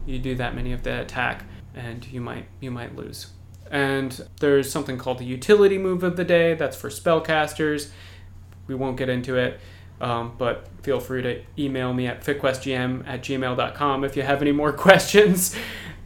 you 0.07 0.19
do 0.19 0.35
that 0.35 0.55
many 0.55 0.73
of 0.73 0.83
the 0.83 1.03
attack 1.03 1.45
and 1.75 2.07
you 2.09 2.21
might 2.21 2.47
you 2.61 2.71
might 2.71 2.95
lose. 2.97 3.29
And 3.71 4.27
there's 4.41 4.71
something 4.71 4.99
called 4.99 5.19
the 5.19 5.25
utility 5.25 5.79
move 5.79 6.03
of 6.03 6.17
the 6.17 6.25
day. 6.25 6.55
That's 6.55 6.77
for 6.77 6.91
spellcasters. 6.91 7.91
We 8.67 8.75
won't 8.75 8.97
get 8.97 9.09
into 9.09 9.37
it, 9.37 9.59
um, 10.01 10.35
but 10.39 10.69
feel 10.83 11.01
free 11.01 11.23
to 11.23 11.43
email 11.59 11.93
me 11.95 12.07
at 12.07 12.23
fitquestgm 12.23 13.07
at 13.09 13.23
gmail.com 13.23 14.05
if 14.05 14.17
you 14.17 14.23
have 14.23 14.43
any 14.43 14.53
more 14.53 14.73
questions. 14.87 15.57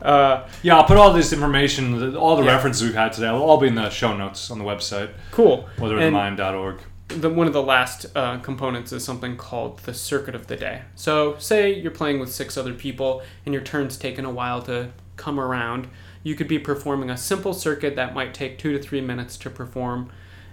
Uh, 0.01 0.47
Yeah, 0.63 0.77
I'll 0.77 0.85
put 0.85 0.97
all 0.97 1.13
this 1.13 1.33
information, 1.33 2.15
all 2.17 2.37
the 2.37 2.45
Yeah. 2.45 2.53
references 2.53 2.83
we've 2.83 2.95
had 2.95 3.13
today, 3.13 3.31
will 3.33 3.43
all 3.43 3.59
be 3.59 3.67
in 3.67 3.75
the 3.75 3.91
show 3.91 4.17
notes 4.17 4.51
on 4.51 4.59
the 4.59 4.65
website, 4.65 5.11
cool. 5.33 5.69
Witherthemind.org. 5.79 6.81
the, 7.09 7.31
one 7.31 7.47
of 7.47 7.53
the 7.53 7.63
last 7.63 8.07
uh, 8.15 8.39
components 8.39 8.93
is 8.93 9.05
something 9.05 9.37
called 9.37 9.79
the 9.81 9.95
circuit 9.95 10.35
of 10.35 10.47
the 10.49 10.57
day. 10.57 10.83
So, 10.95 11.37
say 11.39 11.73
you're 11.75 11.91
playing 11.93 12.21
with 12.21 12.31
six 12.33 12.57
other 12.57 12.75
people 12.75 13.23
and 13.45 13.55
your 13.55 13.63
turn's 13.63 13.97
taken 13.97 14.25
a 14.25 14.31
while 14.31 14.61
to 14.63 14.91
come 15.17 15.41
around. 15.41 15.89
You 16.23 16.35
could 16.35 16.49
be 16.49 16.59
performing 16.59 17.11
a 17.11 17.17
simple 17.17 17.55
circuit 17.55 17.97
that 17.97 18.15
might 18.15 18.35
take 18.35 18.59
two 18.59 18.73
to 18.73 18.79
three 18.79 19.01
minutes 19.01 19.37
to 19.39 19.51
perform. 19.51 20.11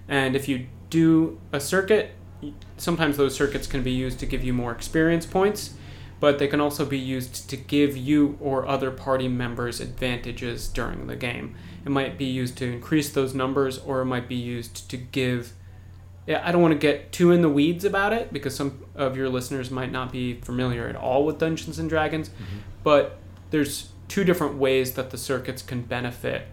And 0.07 0.35
if 0.35 0.47
you 0.47 0.67
do 0.89 1.39
a 1.51 1.59
circuit, 1.59 2.11
sometimes 2.77 3.17
those 3.17 3.35
circuits 3.35 3.67
can 3.67 3.83
be 3.83 3.91
used 3.91 4.19
to 4.19 4.25
give 4.25 4.43
you 4.43 4.53
more 4.53 4.71
experience 4.71 5.25
points, 5.25 5.73
but 6.19 6.39
they 6.39 6.47
can 6.47 6.61
also 6.61 6.85
be 6.85 6.99
used 6.99 7.49
to 7.49 7.57
give 7.57 7.97
you 7.97 8.37
or 8.39 8.67
other 8.67 8.91
party 8.91 9.27
members 9.27 9.79
advantages 9.79 10.67
during 10.67 11.07
the 11.07 11.15
game. 11.15 11.55
It 11.85 11.89
might 11.89 12.17
be 12.17 12.25
used 12.25 12.57
to 12.57 12.65
increase 12.65 13.09
those 13.09 13.33
numbers, 13.33 13.79
or 13.79 14.01
it 14.01 14.05
might 14.05 14.27
be 14.27 14.35
used 14.35 14.89
to 14.89 14.97
give 14.97 15.53
yeah, 16.25 16.41
I 16.45 16.51
don't 16.51 16.61
want 16.61 16.71
to 16.73 16.77
get 16.77 17.11
too 17.11 17.31
in 17.31 17.41
the 17.41 17.49
weeds 17.49 17.83
about 17.83 18.13
it 18.13 18.31
because 18.31 18.55
some 18.55 18.85
of 18.95 19.17
your 19.17 19.27
listeners 19.27 19.69
might 19.69 19.91
not 19.91 20.11
be 20.11 20.35
familiar 20.35 20.87
at 20.87 20.95
all 20.95 21.25
with 21.25 21.37
Dungeons 21.37 21.79
and 21.79 21.89
Dragons. 21.89 22.29
Mm-hmm. 22.29 22.59
But 22.83 23.17
there's 23.51 23.89
two 24.13 24.23
different 24.23 24.53
ways 24.57 24.93
that 24.93 25.09
the 25.09 25.17
circuits 25.17 25.63
can 25.63 25.81
benefit 25.81 26.43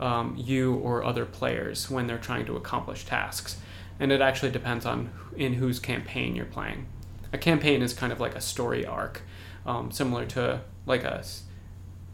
um, 0.00 0.34
you 0.36 0.74
or 0.74 1.04
other 1.04 1.24
players 1.24 1.88
when 1.88 2.08
they're 2.08 2.18
trying 2.18 2.44
to 2.44 2.56
accomplish 2.56 3.04
tasks, 3.04 3.56
and 4.00 4.10
it 4.10 4.20
actually 4.20 4.50
depends 4.50 4.84
on 4.84 5.10
in 5.36 5.52
whose 5.52 5.78
campaign 5.78 6.34
you're 6.34 6.44
playing. 6.44 6.86
A 7.32 7.38
campaign 7.38 7.82
is 7.82 7.94
kind 7.94 8.12
of 8.12 8.18
like 8.18 8.34
a 8.34 8.40
story 8.40 8.84
arc, 8.84 9.22
um, 9.64 9.92
similar 9.92 10.26
to 10.26 10.62
like 10.86 11.04
a, 11.04 11.22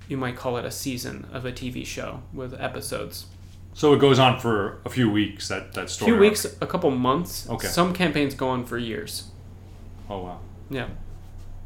you 0.06 0.18
might 0.18 0.36
call 0.36 0.58
it 0.58 0.66
a 0.66 0.70
season 0.70 1.26
of 1.32 1.46
a 1.46 1.52
TV 1.52 1.86
show 1.86 2.22
with 2.34 2.52
episodes 2.60 3.24
So 3.72 3.94
it 3.94 4.00
goes 4.00 4.18
on 4.18 4.38
for 4.38 4.82
a 4.84 4.90
few 4.90 5.10
weeks, 5.10 5.48
that, 5.48 5.72
that 5.72 5.88
story. 5.88 6.10
a 6.10 6.12
few 6.12 6.14
arc. 6.16 6.30
weeks, 6.30 6.44
a 6.60 6.66
couple 6.66 6.90
months. 6.90 7.48
Okay. 7.48 7.68
Some 7.68 7.94
campaigns 7.94 8.34
go 8.34 8.48
on 8.48 8.66
for 8.66 8.76
years. 8.76 9.30
Oh, 10.10 10.24
wow. 10.24 10.40
Yeah. 10.68 10.88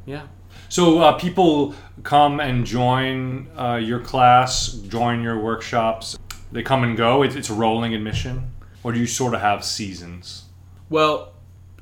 Yeah. 0.06 0.26
So 0.68 1.00
uh, 1.00 1.12
people 1.12 1.74
come 2.02 2.40
and 2.40 2.66
join 2.66 3.48
uh, 3.56 3.76
your 3.76 4.00
class, 4.00 4.72
join 4.72 5.22
your 5.22 5.38
workshops. 5.38 6.18
They 6.52 6.62
come 6.62 6.84
and 6.84 6.96
go. 6.96 7.22
It's, 7.22 7.34
it's 7.34 7.50
a 7.50 7.54
rolling 7.54 7.94
admission, 7.94 8.50
or 8.82 8.92
do 8.92 8.98
you 8.98 9.06
sort 9.06 9.34
of 9.34 9.40
have 9.40 9.64
seasons? 9.64 10.44
Well, 10.88 11.32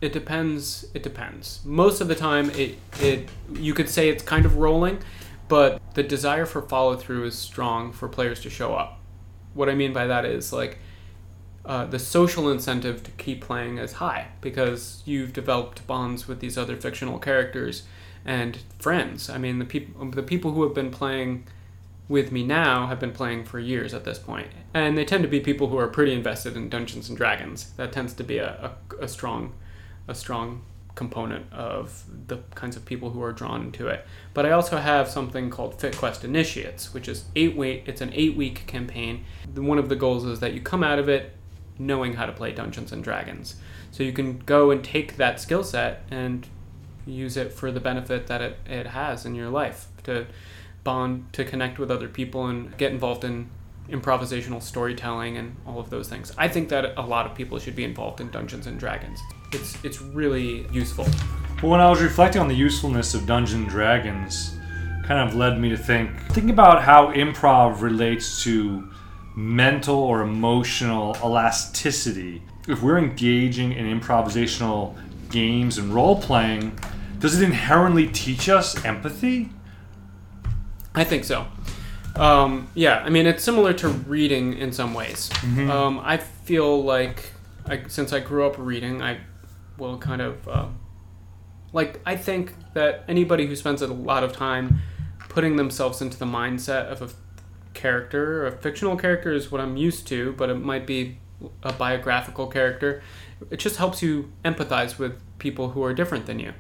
it 0.01 0.13
depends. 0.13 0.87
It 0.95 1.03
depends. 1.03 1.61
Most 1.65 2.01
of 2.01 2.09
the 2.09 2.15
time, 2.15 2.51
it 2.51 2.79
it 3.01 3.29
you 3.55 3.75
could 3.75 3.89
say 3.89 4.09
it's 4.09 4.23
kind 4.23 4.45
of 4.45 4.57
rolling, 4.57 4.99
but 5.49 5.81
the 5.95 6.03
desire 6.03 6.47
for 6.47 6.63
follow 6.63 6.97
through 6.97 7.25
is 7.25 7.39
strong 7.39 7.93
for 7.93 8.09
players 8.09 8.41
to 8.41 8.51
show 8.51 8.75
up. 8.75 9.01
What 9.55 9.69
I 9.69 9.75
mean 9.75 9.93
by 9.93 10.07
that 10.07 10.25
is 10.25 10.53
like 10.53 10.79
uh, 11.65 11.87
the 11.87 11.99
social 11.99 12.51
incentive 12.51 13.05
to 13.05 13.11
keep 13.13 13.43
playing 13.43 13.79
is 13.79 13.93
high 13.93 14.29
because 14.41 15.03
you've 15.05 15.33
developed 15.33 15.87
bonds 15.87 16.27
with 16.27 16.41
these 16.41 16.59
other 16.59 16.77
fictional 16.77 17.19
characters 17.19 17.85
and 18.25 18.59
friends. 18.79 19.29
I 19.29 19.39
mean, 19.39 19.59
the 19.59 19.65
people 19.65 20.11
the 20.11 20.23
people 20.23 20.53
who 20.53 20.63
have 20.63 20.75
been 20.75 20.91
playing 20.91 21.45
with 22.09 22.33
me 22.33 22.45
now 22.45 22.87
have 22.89 23.01
been 23.01 23.13
playing 23.13 23.45
for 23.45 23.59
years 23.59 23.95
at 23.95 24.05
this 24.05 24.19
point, 24.19 24.49
and 24.75 24.99
they 24.99 25.05
tend 25.05 25.23
to 25.23 25.29
be 25.29 25.41
people 25.41 25.69
who 25.69 25.79
are 25.79 25.89
pretty 25.89 26.13
invested 26.13 26.57
in 26.57 26.69
Dungeons 26.69 27.09
and 27.09 27.17
Dragons. 27.17 27.73
That 27.77 27.93
tends 27.93 28.13
to 28.15 28.25
be 28.25 28.39
a, 28.39 28.75
a, 29.01 29.05
a 29.05 29.09
strong 29.09 29.53
a 30.09 30.15
strong 30.15 30.63
component 30.95 31.51
of 31.53 32.05
the 32.29 32.39
kinds 32.55 32.77
of 32.77 32.85
people 32.85 33.11
who 33.11 33.23
are 33.23 33.33
drawn 33.33 33.63
into 33.63 33.89
it. 33.89 34.07
But 34.35 34.45
I 34.45 34.51
also 34.51 34.77
have 34.77 35.09
something 35.09 35.49
called 35.49 35.81
Fit 35.81 35.97
Quest 35.97 36.23
Initiates, 36.25 36.93
which 36.93 37.09
is 37.09 37.25
eight 37.35 37.57
week. 37.57 37.85
It's 37.87 38.01
an 38.01 38.11
eight 38.13 38.37
week 38.37 38.67
campaign. 38.67 39.25
One 39.55 39.79
of 39.79 39.89
the 39.89 39.97
goals 39.97 40.25
is 40.25 40.41
that 40.41 40.53
you 40.53 40.61
come 40.61 40.85
out 40.85 40.99
of 40.99 41.09
it 41.09 41.33
knowing 41.79 42.15
how 42.15 42.27
to 42.27 42.33
play 42.33 42.53
Dungeons 42.53 42.93
and 42.93 43.03
Dragons. 43.03 43.57
So 43.91 44.03
you 44.03 44.13
can 44.13 44.39
go 44.39 44.71
and 44.71 44.85
take 44.85 45.17
that 45.17 45.41
skill 45.41 45.65
set 45.65 46.05
and 46.11 46.47
use 47.07 47.37
it 47.37 47.53
for 47.53 47.71
the 47.71 47.81
benefit 47.81 48.27
that 48.27 48.41
it, 48.41 48.59
it 48.67 48.87
has 48.89 49.25
in 49.27 49.35
your 49.35 49.49
life 49.49 49.89
to 50.05 50.27
bond, 50.85 51.33
to 51.33 51.45
connect 51.45 51.79
with 51.79 51.91
other 51.91 52.09
people, 52.09 52.47
and 52.47 52.77
get 52.77 52.93
involved 52.93 53.25
in 53.25 53.51
improvisational 53.89 54.63
storytelling 54.63 55.37
and 55.37 55.57
all 55.67 55.79
of 55.79 55.91
those 55.91 56.09
things. 56.09 56.33
I 56.39 56.49
think 56.49 56.69
that 56.71 56.95
a 56.97 57.03
lot 57.03 57.27
of 57.27 57.35
people 57.35 57.59
should 57.59 57.77
be 57.77 57.85
involved 57.85 58.21
in 58.21 58.31
Dungeons 58.31 58.67
and 58.67 58.79
Dragons. 58.79 59.21
It's 59.53 59.83
it's 59.85 60.01
really 60.01 60.67
useful. 60.73 61.07
Well, 61.63 61.73
when 61.73 61.81
I 61.81 61.91
was 61.91 62.01
reflecting 62.01 62.41
on 62.41 62.49
the 62.49 62.55
usefulness 62.55 63.15
of 63.15 63.27
Dungeons 63.27 63.63
and 63.63 63.69
Dragons, 63.69 64.57
kind 65.05 65.29
of 65.29 65.35
led 65.35 65.61
me 65.61 65.69
to 65.69 65.77
think 65.77 66.19
think 66.33 66.51
about 66.51 66.83
how 66.83 67.13
improv 67.13 67.83
relates 67.83 68.43
to 68.45 68.89
mental 69.35 69.97
or 69.97 70.23
emotional 70.23 71.17
elasticity. 71.23 72.43
If 72.69 72.83
we're 72.83 72.99
engaging 72.99 73.73
in 73.73 74.01
improvisational 74.01 74.97
games 75.31 75.79
and 75.79 75.93
role 75.93 76.21
playing, 76.21 76.79
does 77.23 77.41
it 77.41 77.45
inherently 77.45 78.09
teach 78.09 78.49
us 78.49 78.85
empathy? 78.85 79.49
I 80.93 81.05
think 81.05 81.23
so. 81.23 81.47
Um, 82.17 82.69
yeah, 82.75 82.99
I 82.99 83.11
mean 83.11 83.27
it's 83.27 83.45
similar 83.45 83.73
to 83.75 83.89
reading 83.89 84.55
in 84.55 84.73
some 84.73 84.93
ways. 84.93 85.31
Um, 85.71 86.01
I 86.03 86.17
feel 86.17 86.83
like 86.83 87.31
I, 87.67 87.85
since 87.87 88.13
I 88.13 88.19
grew 88.19 88.45
up 88.45 88.57
reading, 88.59 89.01
I 89.01 89.21
will 89.79 89.99
kind 89.99 90.21
of 90.21 90.49
uh, 90.49 90.67
like 91.73 92.01
I 92.05 92.17
think 92.17 92.55
that 92.75 93.05
anybody 93.07 93.47
who 93.47 93.55
spends 93.55 93.83
a 93.83 93.87
lot 93.87 94.25
of 94.25 94.33
time 94.33 94.81
putting 95.29 95.55
themselves 95.55 96.03
into 96.03 96.19
the 96.19 96.27
mindset 96.27 96.87
of 96.87 97.03
a 97.03 97.09
character, 97.73 98.47
a 98.49 98.51
fictional 98.51 98.97
character 98.97 99.33
is 99.33 99.53
what 99.53 99.61
I'm 99.61 99.77
used 99.77 100.09
to, 100.09 100.33
but 100.33 100.51
it 100.51 100.57
might 100.57 100.89
be 100.89 101.19
a 101.63 101.73
biographical 101.73 102.49
character. 102.49 103.01
It 103.49 103.59
just 103.59 103.77
helps 103.77 104.03
you 104.03 104.33
empathize 104.45 104.99
with 104.99 105.21
people 105.39 105.71
who 105.71 105.85
are 105.85 105.95
different 105.95 106.27
than 106.27 106.41
you. 106.41 106.53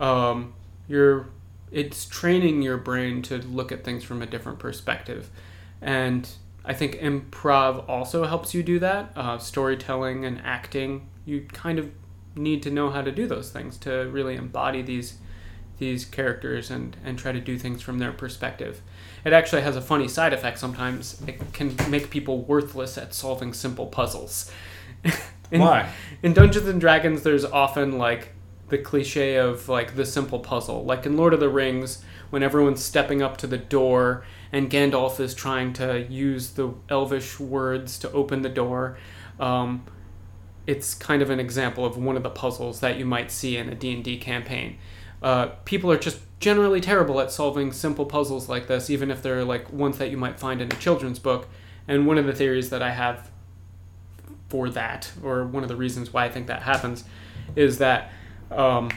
Um, 0.00 0.54
you're 0.88 1.28
it's 1.70 2.04
training 2.06 2.62
your 2.62 2.76
brain 2.76 3.22
to 3.22 3.38
look 3.38 3.72
at 3.72 3.84
things 3.84 4.04
from 4.04 4.22
a 4.22 4.26
different 4.26 4.58
perspective, 4.58 5.30
and 5.80 6.28
I 6.64 6.74
think 6.74 6.96
improv 6.96 7.88
also 7.88 8.24
helps 8.24 8.54
you 8.54 8.62
do 8.62 8.78
that. 8.80 9.12
Uh, 9.16 9.38
storytelling 9.38 10.24
and 10.24 10.40
acting, 10.44 11.08
you 11.24 11.46
kind 11.52 11.78
of 11.78 11.90
need 12.34 12.62
to 12.64 12.70
know 12.70 12.90
how 12.90 13.02
to 13.02 13.10
do 13.10 13.26
those 13.26 13.50
things 13.50 13.78
to 13.78 14.08
really 14.10 14.36
embody 14.36 14.82
these 14.82 15.18
these 15.78 16.04
characters 16.04 16.70
and 16.70 16.96
and 17.04 17.18
try 17.18 17.32
to 17.32 17.40
do 17.40 17.58
things 17.58 17.82
from 17.82 17.98
their 17.98 18.12
perspective. 18.12 18.80
It 19.24 19.32
actually 19.32 19.62
has 19.62 19.76
a 19.76 19.80
funny 19.80 20.08
side 20.08 20.32
effect 20.32 20.58
sometimes. 20.58 21.20
It 21.26 21.52
can 21.52 21.74
make 21.90 22.10
people 22.10 22.42
worthless 22.42 22.96
at 22.96 23.14
solving 23.14 23.52
simple 23.52 23.86
puzzles. 23.86 24.52
In- 25.50 25.60
Why? 25.60 25.88
In 26.22 26.32
Dungeons 26.32 26.66
and 26.68 26.80
Dragons, 26.80 27.22
there's 27.22 27.44
often 27.44 27.98
like 27.98 28.32
the 28.68 28.78
cliche 28.78 29.36
of 29.36 29.68
like 29.68 29.96
the 29.96 30.04
simple 30.04 30.38
puzzle. 30.38 30.84
Like 30.84 31.06
in 31.06 31.16
Lord 31.16 31.34
of 31.34 31.40
the 31.40 31.48
Rings, 31.48 32.02
when 32.30 32.42
everyone's 32.42 32.82
stepping 32.82 33.22
up 33.22 33.36
to 33.38 33.46
the 33.46 33.58
door 33.58 34.24
and 34.52 34.70
Gandalf 34.70 35.20
is 35.20 35.34
trying 35.34 35.72
to 35.74 36.06
use 36.08 36.50
the 36.50 36.72
elvish 36.88 37.38
words 37.38 37.98
to 38.00 38.10
open 38.12 38.42
the 38.42 38.48
door. 38.48 38.98
Um, 39.38 39.84
it's 40.66 40.94
kind 40.94 41.22
of 41.22 41.30
an 41.30 41.38
example 41.38 41.84
of 41.84 41.96
one 41.96 42.16
of 42.16 42.22
the 42.22 42.30
puzzles 42.30 42.80
that 42.80 42.98
you 42.98 43.04
might 43.04 43.30
see 43.30 43.56
in 43.56 43.68
a 43.68 43.74
D&D 43.74 44.18
campaign. 44.18 44.78
Uh, 45.22 45.46
people 45.64 45.90
are 45.90 45.98
just 45.98 46.20
generally 46.40 46.80
terrible 46.80 47.20
at 47.20 47.30
solving 47.30 47.72
simple 47.72 48.04
puzzles 48.04 48.48
like 48.48 48.66
this, 48.66 48.90
even 48.90 49.10
if 49.10 49.22
they're 49.22 49.44
like 49.44 49.72
ones 49.72 49.98
that 49.98 50.10
you 50.10 50.16
might 50.16 50.38
find 50.38 50.60
in 50.60 50.68
a 50.68 50.76
children's 50.76 51.18
book. 51.18 51.48
And 51.88 52.06
one 52.06 52.18
of 52.18 52.26
the 52.26 52.32
theories 52.32 52.70
that 52.70 52.82
I 52.82 52.90
have 52.90 53.30
for 54.48 54.68
that, 54.70 55.12
or 55.22 55.44
one 55.44 55.62
of 55.62 55.68
the 55.68 55.76
reasons 55.76 56.12
why 56.12 56.24
I 56.24 56.28
think 56.28 56.46
that 56.48 56.62
happens, 56.62 57.04
is 57.54 57.78
that 57.78 58.10
um, 58.50 58.90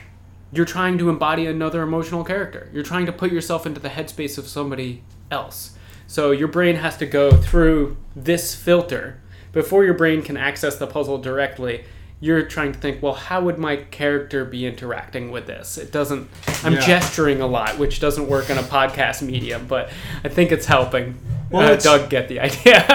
you're 0.52 0.66
trying 0.66 0.98
to 0.98 1.10
embody 1.10 1.46
another 1.46 1.82
emotional 1.84 2.24
character. 2.24 2.70
You're 2.74 2.84
trying 2.84 3.06
to 3.06 3.12
put 3.12 3.32
yourself 3.32 3.66
into 3.66 3.80
the 3.80 3.90
headspace 3.90 4.38
of 4.38 4.48
somebody 4.48 5.04
else. 5.30 5.76
So 6.08 6.32
your 6.32 6.48
brain 6.48 6.76
has 6.78 6.98
to 6.98 7.06
go 7.06 7.32
through 7.32 7.98
this 8.16 8.56
filter 8.56 9.22
before 9.52 9.84
your 9.86 9.94
brain 9.94 10.22
can 10.24 10.38
access 10.38 10.78
the 10.78 10.88
puzzle 10.88 11.20
directly. 11.20 11.84
You're 12.22 12.44
trying 12.44 12.74
to 12.74 12.80
think, 12.80 13.02
well, 13.02 13.14
how 13.14 13.42
would 13.42 13.58
my 13.58 13.78
character 13.78 14.44
be 14.44 14.66
interacting 14.66 15.32
with 15.32 15.46
this? 15.48 15.78
It 15.78 15.92
doesn't. 15.92 16.28
I'm 16.64 16.74
Yeah. 16.74 16.80
gesturing 16.86 17.40
a 17.42 17.48
lot, 17.48 17.78
which 17.78 18.00
doesn't 18.02 18.28
work 18.28 18.50
in 18.50 18.58
a 18.58 18.64
podcast 18.64 19.22
medium, 19.22 19.68
but 19.68 19.90
I 20.24 20.30
think 20.30 20.52
it's 20.52 20.66
helping. 20.66 21.18
Well, 21.50 21.72
uh, 21.74 21.76
Doug 21.78 22.10
get 22.10 22.28
the 22.28 22.40
idea. 22.42 22.86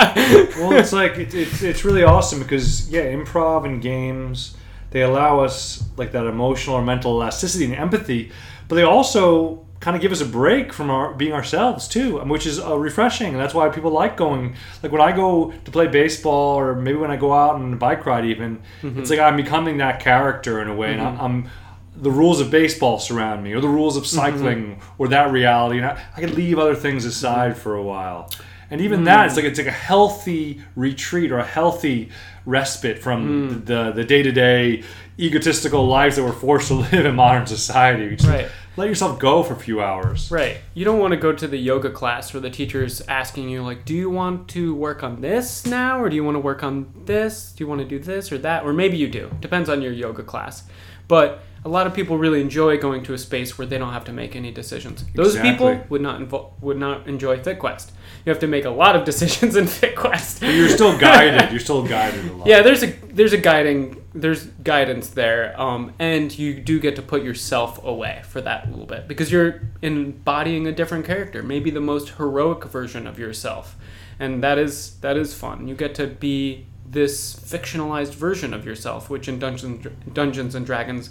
well, 0.58 0.72
it's 0.72 0.92
like 0.92 1.12
it, 1.18 1.32
it's 1.34 1.62
it's 1.62 1.84
really 1.84 2.02
awesome 2.04 2.40
because 2.40 2.88
yeah, 2.90 3.02
improv 3.12 3.64
and 3.64 3.80
games 3.80 4.56
they 4.94 5.02
allow 5.02 5.40
us 5.40 5.82
like 5.96 6.12
that 6.12 6.24
emotional 6.24 6.76
or 6.76 6.82
mental 6.82 7.10
elasticity 7.20 7.64
and 7.64 7.74
empathy, 7.74 8.30
but 8.68 8.76
they 8.76 8.84
also 8.84 9.66
kind 9.80 9.96
of 9.96 10.00
give 10.00 10.12
us 10.12 10.20
a 10.20 10.24
break 10.24 10.72
from 10.72 10.88
our 10.88 11.12
being 11.12 11.32
ourselves 11.32 11.88
too, 11.88 12.20
um, 12.20 12.28
which 12.28 12.46
is 12.46 12.60
uh, 12.60 12.78
refreshing. 12.78 13.32
And 13.32 13.36
that's 13.36 13.52
why 13.52 13.68
people 13.70 13.90
like 13.90 14.16
going. 14.16 14.54
Like 14.84 14.92
when 14.92 15.02
I 15.02 15.10
go 15.10 15.52
to 15.64 15.70
play 15.72 15.88
baseball, 15.88 16.56
or 16.60 16.76
maybe 16.76 16.96
when 16.96 17.10
I 17.10 17.16
go 17.16 17.34
out 17.34 17.56
on 17.56 17.72
a 17.72 17.76
bike 17.76 18.06
ride, 18.06 18.24
even 18.24 18.62
it's 18.82 19.10
like 19.10 19.18
I'm 19.18 19.36
becoming 19.36 19.78
that 19.78 19.98
character 19.98 20.62
in 20.62 20.68
a 20.68 20.74
way, 20.74 20.92
and 20.92 21.02
I'm. 21.02 21.20
I'm 21.20 21.50
the 21.96 22.10
rules 22.10 22.40
of 22.40 22.50
baseball 22.50 22.98
surround 22.98 23.44
me, 23.44 23.52
or 23.52 23.60
the 23.60 23.68
rules 23.68 23.96
of 23.96 24.04
cycling, 24.04 24.80
or 24.98 25.06
that 25.08 25.30
reality, 25.30 25.78
and 25.78 25.86
I, 25.86 26.02
I 26.16 26.20
could 26.20 26.34
leave 26.34 26.58
other 26.58 26.74
things 26.74 27.04
aside 27.04 27.56
for 27.56 27.74
a 27.76 27.82
while. 27.82 28.30
And 28.70 28.80
even 28.80 29.04
that, 29.04 29.24
mm. 29.24 29.26
it's 29.26 29.36
like 29.36 29.44
it's 29.44 29.58
like 29.58 29.68
a 29.68 29.70
healthy 29.70 30.60
retreat 30.76 31.32
or 31.32 31.38
a 31.38 31.44
healthy 31.44 32.10
respite 32.46 32.98
from 32.98 33.50
mm. 33.50 33.66
the 33.66 33.92
the 33.92 34.04
day 34.04 34.22
to 34.22 34.32
day 34.32 34.82
egotistical 35.18 35.86
lives 35.86 36.16
that 36.16 36.24
we're 36.24 36.32
forced 36.32 36.68
to 36.68 36.74
live 36.92 37.06
in 37.06 37.14
modern 37.14 37.46
society. 37.46 38.04
You 38.04 38.16
just 38.16 38.28
Right. 38.28 38.48
Let 38.76 38.88
yourself 38.88 39.20
go 39.20 39.44
for 39.44 39.54
a 39.54 39.56
few 39.56 39.80
hours. 39.80 40.32
Right. 40.32 40.56
You 40.74 40.84
don't 40.84 40.98
want 40.98 41.12
to 41.12 41.16
go 41.16 41.32
to 41.32 41.46
the 41.46 41.56
yoga 41.56 41.90
class 41.90 42.34
where 42.34 42.40
the 42.40 42.50
teacher's 42.50 43.00
asking 43.02 43.48
you, 43.48 43.62
like, 43.62 43.84
do 43.84 43.94
you 43.94 44.10
want 44.10 44.48
to 44.48 44.74
work 44.74 45.04
on 45.04 45.20
this 45.20 45.64
now? 45.64 46.00
Or 46.00 46.08
do 46.08 46.16
you 46.16 46.24
want 46.24 46.34
to 46.34 46.40
work 46.40 46.64
on 46.64 46.92
this? 47.04 47.52
Do 47.52 47.62
you 47.62 47.68
want 47.68 47.82
to 47.82 47.86
do 47.86 48.00
this 48.00 48.32
or 48.32 48.38
that? 48.38 48.64
Or 48.64 48.72
maybe 48.72 48.96
you 48.96 49.08
do. 49.08 49.30
Depends 49.40 49.68
on 49.68 49.80
your 49.80 49.92
yoga 49.92 50.24
class. 50.24 50.64
But 51.06 51.44
a 51.64 51.68
lot 51.68 51.86
of 51.86 51.94
people 51.94 52.18
really 52.18 52.42
enjoy 52.42 52.76
going 52.76 53.02
to 53.04 53.14
a 53.14 53.18
space 53.18 53.56
where 53.56 53.66
they 53.66 53.78
don't 53.78 53.92
have 53.92 54.04
to 54.04 54.12
make 54.12 54.36
any 54.36 54.50
decisions. 54.50 55.04
Those 55.14 55.38
people 55.38 55.82
would 55.88 56.02
not 56.02 56.20
invo- 56.20 56.52
would 56.60 56.76
not 56.76 57.06
enjoy 57.08 57.38
FitQuest. 57.38 57.90
You 58.24 58.30
have 58.30 58.40
to 58.40 58.46
make 58.46 58.66
a 58.66 58.70
lot 58.70 58.96
of 58.96 59.04
decisions 59.10 59.56
in 59.56 59.64
FitQuest. 59.64 60.40
But 60.40 60.54
you're 60.54 60.68
still 60.68 60.98
guided. 60.98 61.50
You're 61.50 61.60
still 61.60 61.86
guided 61.86 62.26
a 62.28 62.32
lot. 62.34 62.46
Yeah, 62.46 62.60
there's 62.60 62.82
a 62.82 62.86
there's 62.86 63.32
a 63.32 63.38
guiding 63.38 64.02
there's 64.14 64.44
guidance 64.44 65.08
there, 65.08 65.58
um, 65.60 65.92
and 65.98 66.36
you 66.38 66.60
do 66.60 66.78
get 66.78 66.96
to 66.96 67.02
put 67.02 67.22
yourself 67.22 67.82
away 67.82 68.22
for 68.24 68.40
that 68.42 68.66
a 68.66 68.70
little 68.70 68.86
bit 68.86 69.08
because 69.08 69.32
you're 69.32 69.62
embodying 69.82 70.66
a 70.66 70.72
different 70.72 71.04
character, 71.04 71.42
maybe 71.42 71.70
the 71.70 71.80
most 71.80 72.10
heroic 72.10 72.64
version 72.64 73.06
of 73.06 73.18
yourself, 73.18 73.76
and 74.20 74.42
that 74.42 74.58
is 74.58 74.96
that 75.00 75.16
is 75.16 75.32
fun. 75.32 75.66
You 75.66 75.74
get 75.74 75.94
to 75.96 76.06
be 76.06 76.66
this 76.86 77.34
fictionalized 77.34 78.12
version 78.12 78.52
of 78.52 78.66
yourself, 78.66 79.08
which 79.08 79.28
in 79.28 79.38
Dungeons 79.38 79.86
Dungeons 80.12 80.54
and 80.54 80.66
Dragons 80.66 81.10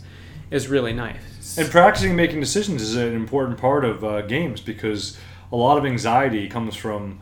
is 0.53 0.67
really 0.67 0.93
nice. 0.93 1.57
And 1.57 1.69
practicing 1.69 2.15
making 2.15 2.39
decisions 2.39 2.81
is 2.81 2.95
an 2.95 3.15
important 3.15 3.57
part 3.57 3.83
of 3.83 4.03
uh, 4.03 4.21
games 4.21 4.61
because 4.61 5.17
a 5.51 5.55
lot 5.55 5.77
of 5.77 5.85
anxiety 5.85 6.47
comes 6.47 6.75
from 6.75 7.19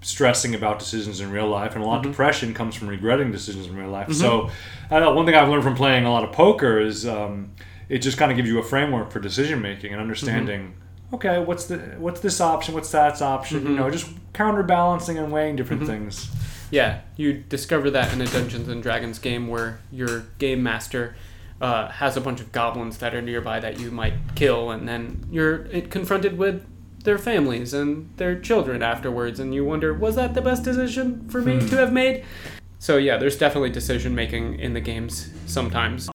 stressing 0.00 0.54
about 0.54 0.78
decisions 0.78 1.20
in 1.20 1.30
real 1.30 1.48
life, 1.48 1.74
and 1.74 1.82
a 1.82 1.86
lot 1.86 2.04
of 2.04 2.12
depression 2.12 2.54
comes 2.54 2.74
from 2.74 2.88
regretting 2.88 3.32
decisions 3.32 3.66
in 3.66 3.76
real 3.76 3.88
life. 3.88 4.12
So, 4.12 4.50
uh, 4.90 5.12
one 5.12 5.26
thing 5.26 5.34
I've 5.34 5.48
learned 5.48 5.64
from 5.64 5.74
playing 5.74 6.04
a 6.04 6.12
lot 6.12 6.24
of 6.24 6.32
poker 6.32 6.78
is 6.78 7.06
um, 7.06 7.52
it 7.88 7.98
just 7.98 8.18
kind 8.18 8.30
of 8.30 8.36
gives 8.36 8.48
you 8.48 8.58
a 8.58 8.62
framework 8.62 9.10
for 9.10 9.18
decision 9.18 9.60
making 9.60 9.92
and 9.92 10.00
understanding. 10.00 10.74
Okay, 11.12 11.38
what's 11.38 11.64
the 11.66 11.78
what's 11.98 12.20
this 12.20 12.40
option? 12.40 12.74
What's 12.74 12.92
that 12.92 13.20
option? 13.22 13.66
You 13.66 13.76
know, 13.76 13.90
just 13.90 14.10
counterbalancing 14.34 15.16
and 15.16 15.32
weighing 15.32 15.56
different 15.56 15.86
things. 15.86 16.30
Yeah, 16.70 17.00
you 17.16 17.32
discover 17.32 17.90
that 17.90 18.12
in 18.12 18.20
a 18.20 18.26
Dungeons 18.26 18.68
and 18.68 18.82
Dragons 18.82 19.18
game 19.18 19.48
where 19.48 19.80
your 19.90 20.26
game 20.38 20.62
master 20.62 21.16
uh, 21.60 21.88
has 21.88 22.16
a 22.16 22.20
bunch 22.20 22.40
of 22.40 22.52
goblins 22.52 22.98
that 22.98 23.14
are 23.14 23.22
nearby 23.22 23.60
that 23.60 23.80
you 23.80 23.90
might 23.90 24.14
kill, 24.34 24.70
and 24.70 24.88
then 24.88 25.26
you're 25.30 25.58
confronted 25.90 26.38
with 26.38 26.64
their 27.04 27.18
families 27.18 27.72
and 27.72 28.10
their 28.16 28.38
children 28.38 28.82
afterwards, 28.82 29.40
and 29.40 29.54
you 29.54 29.64
wonder, 29.64 29.94
was 29.94 30.16
that 30.16 30.34
the 30.34 30.42
best 30.42 30.64
decision 30.64 31.28
for 31.28 31.40
me 31.40 31.58
to 31.68 31.76
have 31.76 31.92
made? 31.92 32.24
So 32.78 32.96
yeah, 32.96 33.16
there's 33.16 33.36
definitely 33.36 33.70
decision 33.70 34.14
making 34.14 34.60
in 34.60 34.74
the 34.74 34.80
games 34.80 35.30
sometimes. 35.46 36.08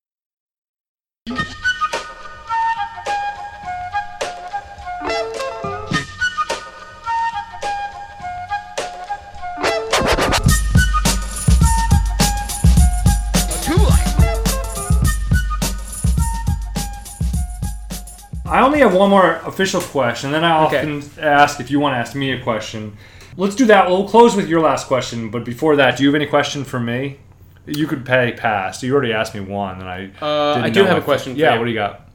Only 18.74 18.82
have 18.86 18.96
one 18.96 19.12
more 19.12 19.36
official 19.46 19.82
question, 19.82 20.32
then 20.32 20.44
I 20.44 20.66
Okay. 20.66 20.78
often 20.78 21.04
ask 21.22 21.60
if 21.60 21.70
you 21.70 21.80
want 21.80 21.94
to 21.94 21.98
ask 22.00 22.16
me 22.16 22.32
a 22.32 22.42
question. 22.42 22.98
Let's 23.38 23.54
do 23.54 23.66
that. 23.66 23.88
We'll 23.88 24.10
close 24.10 24.36
with 24.36 24.50
your 24.50 24.62
last 24.62 24.88
question, 24.88 25.30
but 25.30 25.46
before 25.46 25.76
that, 25.76 25.96
do 25.96 26.02
you 26.02 26.10
have 26.10 26.16
any 26.16 26.26
question 26.26 26.64
for 26.64 26.80
me? 26.80 27.20
You 27.68 27.86
could 27.86 28.04
pay 28.04 28.32
pass. 28.32 28.82
You 28.82 28.92
already 28.96 29.14
asked 29.14 29.36
me 29.36 29.42
one, 29.42 29.80
and 29.80 29.88
I. 29.88 30.10
Uh, 30.20 30.60
I 30.60 30.72
do 30.72 30.86
have 30.86 30.98
a 30.98 31.02
question 31.02 31.34
for 31.36 31.40
Yeah, 31.40 31.54
you. 31.54 31.60
what 31.60 31.66
do 31.66 31.72
you 31.72 31.78
got? 31.78 32.10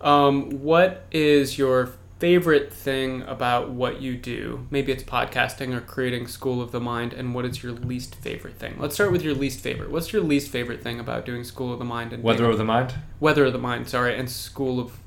Um, 0.00 0.62
what 0.62 1.04
is 1.12 1.58
your 1.58 1.90
favorite 2.18 2.72
thing 2.72 3.20
about 3.26 3.68
what 3.68 4.00
you 4.00 4.16
do? 4.16 4.66
Maybe 4.70 4.92
it's 4.92 5.02
podcasting 5.02 5.74
or 5.76 5.82
creating 5.82 6.26
School 6.26 6.62
of 6.62 6.72
the 6.72 6.80
Mind, 6.80 7.12
and 7.12 7.34
what 7.34 7.44
is 7.44 7.62
your 7.62 7.72
least 7.72 8.14
favorite 8.14 8.58
thing? 8.58 8.76
Let's 8.78 8.94
start 8.94 9.12
with 9.12 9.22
your 9.22 9.34
least 9.34 9.60
favorite. 9.60 9.90
What's 9.90 10.10
your 10.10 10.22
least 10.22 10.50
favorite 10.50 10.82
thing 10.82 10.98
about 10.98 11.26
doing 11.26 11.44
School 11.44 11.70
of 11.70 11.78
the 11.78 11.84
Mind 11.84 12.14
and 12.14 12.22
Weather 12.22 12.46
of 12.48 12.56
the 12.56 12.64
mind. 12.64 12.94
Weather 13.20 13.44
of 13.44 13.52
the 13.52 13.58
Mind? 13.58 13.88
Sorry, 13.90 14.16
and 14.18 14.30
School 14.30 14.80
of 14.80 14.98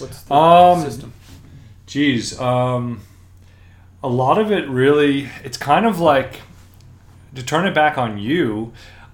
what's 0.00 0.22
the 0.22 0.34
Um, 0.34 0.80
system? 0.82 1.12
Geez, 1.86 2.38
um, 2.40 3.00
a 4.02 4.08
lot 4.08 4.38
of 4.38 4.50
it 4.50 4.68
really, 4.68 5.28
it's 5.44 5.56
kind 5.56 5.86
of 5.86 6.00
like 6.00 6.40
to 7.34 7.42
turn 7.42 7.66
it 7.66 7.74
back 7.74 7.96
on 7.98 8.18
you. 8.18 8.72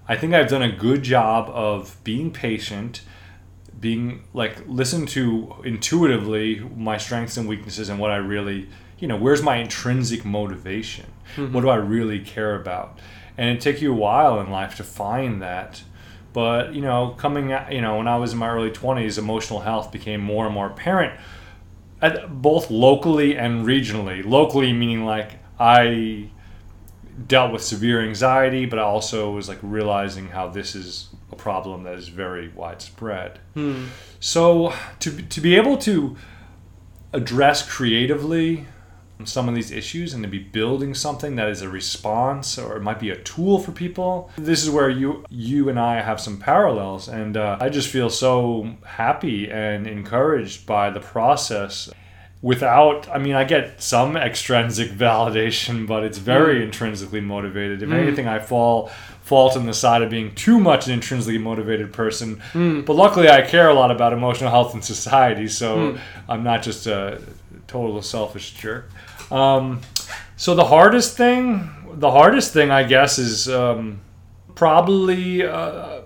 I 0.09 0.17
think 0.17 0.35
I've 0.35 0.49
done 0.49 0.63
a 0.63 0.73
good 0.73 1.03
job 1.03 1.49
of 1.51 1.97
being 2.05 2.31
patient, 2.31 3.03
being 3.81 4.23
like 4.33 4.63
listen 4.67 5.07
to 5.07 5.55
intuitively 5.65 6.61
my 6.77 6.97
strengths 6.99 7.37
and 7.37 7.49
weaknesses 7.49 7.89
and 7.89 7.99
what 7.99 8.11
I 8.11 8.17
really, 8.17 8.69
you 8.99 9.09
know, 9.09 9.17
where's 9.17 9.43
my 9.43 9.57
intrinsic 9.57 10.25
motivation? 10.25 11.07
What 11.37 11.63
do 11.63 11.69
I 11.71 11.77
really 11.77 12.21
care 12.21 12.55
about? 12.55 12.99
And 13.39 13.49
it 13.49 13.61
took 13.61 13.81
you 13.81 13.93
a 13.93 13.97
while 13.97 14.39
in 14.41 14.51
life 14.51 14.77
to 14.77 14.85
find 14.85 15.41
that. 15.43 15.83
But, 16.33 16.75
you 16.75 16.81
know, 16.81 17.15
coming 17.19 17.53
at, 17.53 17.73
you 17.73 17.81
know, 17.81 17.99
when 17.99 18.09
I 18.09 18.17
was 18.17 18.33
in 18.33 18.39
my 18.39 18.49
early 18.49 18.71
20s, 18.71 19.19
emotional 19.19 19.61
health 19.61 19.93
became 19.93 20.21
more 20.21 20.47
and 20.47 20.55
more 20.55 20.67
apparent 20.67 21.19
at, 22.01 22.41
both 22.43 22.71
locally 22.71 23.37
and 23.37 23.67
regionally. 23.67 24.25
Locally 24.25 24.73
meaning 24.73 25.05
like 25.05 25.33
I 25.61 26.31
dealt 27.27 27.53
with 27.53 27.63
severe 27.63 28.03
anxiety, 28.03 28.65
but 28.67 28.79
I 28.79 28.83
also 28.83 29.31
was 29.31 29.49
like 29.49 29.59
realizing 29.63 30.29
how 30.29 30.49
this 30.49 30.75
is 30.75 31.09
a 31.31 31.37
problem 31.37 31.85
that 31.85 31.95
is 31.95 32.09
very 32.09 32.49
widespread. 32.49 33.39
Hmm. 33.55 33.87
So 34.21 34.73
to 35.01 35.23
to 35.23 35.41
be 35.41 35.57
able 35.57 35.77
to 35.79 36.17
address 37.13 37.69
creatively 37.69 38.67
some 39.27 39.49
of 39.49 39.55
these 39.55 39.71
issues 39.71 40.15
and 40.15 40.23
to 40.23 40.29
be 40.29 40.39
building 40.39 40.95
something 40.95 41.37
that 41.37 41.49
is 41.49 41.63
a 41.63 41.69
response 41.69 42.59
or 42.59 42.77
it 42.77 42.83
might 42.83 43.01
be 43.01 43.11
a 43.11 43.17
tool 43.17 43.59
for 43.59 43.73
people. 43.73 44.31
This 44.37 44.63
is 44.63 44.71
where 44.71 44.91
you 44.91 45.25
you 45.31 45.69
and 45.69 45.79
i 45.79 46.01
have 46.01 46.21
some 46.21 46.39
parallels 46.39 47.09
and 47.09 47.37
uh, 47.37 47.57
i 47.61 47.69
just 47.69 47.89
feel 47.89 48.11
so 48.11 48.77
happy 48.85 49.51
and 49.51 49.87
encouraged 49.87 50.67
by 50.67 50.91
the 50.91 51.01
process 51.01 51.91
without 52.41 53.09
i 53.09 53.19
mean 53.19 53.35
i 53.35 53.45
get 53.45 53.83
some 53.83 54.17
extrinsic 54.17 54.91
validation 55.09 55.87
but 55.87 56.03
it's 56.05 56.19
very 56.19 56.61
mm. 56.61 56.65
intrinsically 56.65 57.21
motivated. 57.21 57.83
If 57.83 57.89
mm. 57.89 57.95
anything 57.95 58.29
i 58.29 58.39
fall 58.39 58.91
fault 59.23 59.57
on 59.57 59.67
the 59.67 59.75
side 59.75 60.03
of 60.03 60.11
being 60.11 60.35
too 60.35 60.59
much 60.59 60.89
an 60.89 60.93
intrinsically 60.93 61.39
motivated 61.39 61.93
person. 61.93 62.43
Mm. 62.53 62.85
But 62.85 62.95
luckily 62.95 63.29
i 63.29 63.43
care 63.43 63.69
a 63.69 63.75
lot 63.75 63.91
about 63.91 64.13
emotional 64.13 64.51
health 64.51 64.75
in 64.75 64.83
society 64.83 65.49
so 65.49 65.99
i'm 66.29 66.43
not 66.43 66.63
just 66.63 66.87
a 66.87 67.21
total 67.67 68.03
selfish 68.03 68.53
jerk 68.55 68.91
um, 69.33 69.81
so 70.37 70.55
the 70.55 70.65
hardest 70.65 71.17
thing 71.17 71.71
the 71.95 72.11
hardest 72.11 72.53
thing 72.53 72.71
i 72.71 72.83
guess 72.83 73.19
is 73.19 73.49
um, 73.49 74.01
probably 74.55 75.43
uh, 75.45 76.03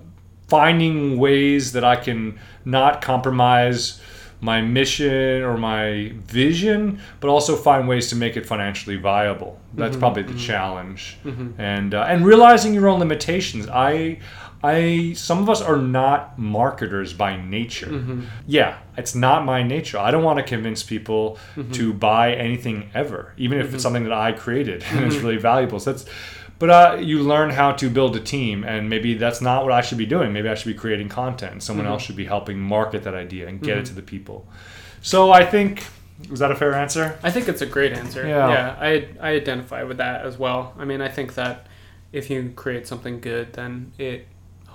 finding 0.48 1.18
ways 1.18 1.72
that 1.72 1.84
I 1.84 1.96
can 1.96 2.38
not 2.64 3.02
compromise 3.02 4.00
my 4.40 4.60
mission 4.60 5.42
or 5.42 5.56
my 5.56 6.12
vision, 6.26 7.00
but 7.20 7.28
also 7.28 7.56
find 7.56 7.88
ways 7.88 8.08
to 8.10 8.16
make 8.16 8.36
it 8.36 8.46
financially 8.46 8.96
viable. 8.96 9.58
That's 9.74 9.96
probably 9.96 10.22
the 10.22 10.38
challenge, 10.38 11.18
and 11.58 11.94
uh, 11.94 12.06
and 12.08 12.24
realizing 12.24 12.74
your 12.74 12.88
own 12.88 12.98
limitations. 12.98 13.68
I. 13.68 14.20
I 14.66 15.12
some 15.12 15.38
of 15.38 15.48
us 15.48 15.60
are 15.60 15.76
not 15.76 16.38
marketers 16.38 17.12
by 17.12 17.36
nature. 17.36 17.86
Mm-hmm. 17.86 18.24
Yeah, 18.46 18.78
it's 18.96 19.14
not 19.14 19.44
my 19.44 19.62
nature. 19.62 19.98
I 19.98 20.10
don't 20.10 20.24
want 20.24 20.38
to 20.38 20.44
convince 20.44 20.82
people 20.82 21.38
mm-hmm. 21.54 21.72
to 21.72 21.92
buy 21.92 22.34
anything 22.34 22.90
ever, 22.94 23.32
even 23.36 23.58
if 23.58 23.66
it's 23.66 23.74
mm-hmm. 23.74 23.80
something 23.80 24.04
that 24.04 24.12
I 24.12 24.32
created 24.32 24.84
and 24.90 25.04
it's 25.04 25.16
really 25.16 25.36
valuable. 25.36 25.78
So 25.80 25.92
that's 25.92 26.06
but 26.58 26.70
uh, 26.70 26.96
you 27.00 27.22
learn 27.22 27.50
how 27.50 27.72
to 27.72 27.90
build 27.90 28.16
a 28.16 28.20
team, 28.20 28.64
and 28.64 28.88
maybe 28.88 29.14
that's 29.14 29.40
not 29.42 29.64
what 29.64 29.72
I 29.72 29.82
should 29.82 29.98
be 29.98 30.06
doing. 30.06 30.32
Maybe 30.32 30.48
I 30.48 30.54
should 30.54 30.72
be 30.72 30.78
creating 30.78 31.10
content, 31.10 31.52
and 31.52 31.62
someone 31.62 31.86
else 31.86 32.02
should 32.02 32.16
be 32.16 32.24
helping 32.24 32.58
market 32.58 33.02
that 33.04 33.14
idea 33.14 33.46
and 33.46 33.60
get 33.60 33.76
it 33.78 33.86
to 33.86 33.94
the 33.94 34.02
people. 34.02 34.48
So 35.02 35.32
I 35.32 35.44
think 35.44 35.84
was 36.30 36.40
that 36.40 36.50
a 36.50 36.56
fair 36.56 36.74
answer? 36.74 37.18
I 37.22 37.30
think 37.30 37.48
it's 37.48 37.60
a 37.60 37.66
great 37.66 37.92
answer. 37.92 38.26
Yeah. 38.26 38.48
Yeah, 38.48 38.76
I 38.80 39.08
I 39.20 39.30
identify 39.32 39.82
with 39.82 39.98
that 39.98 40.24
as 40.24 40.38
well. 40.38 40.72
I 40.78 40.84
mean, 40.84 41.00
I 41.02 41.08
think 41.08 41.34
that 41.34 41.66
if 42.12 42.30
you 42.30 42.52
create 42.56 42.86
something 42.86 43.20
good, 43.20 43.52
then 43.52 43.92
it 43.98 44.26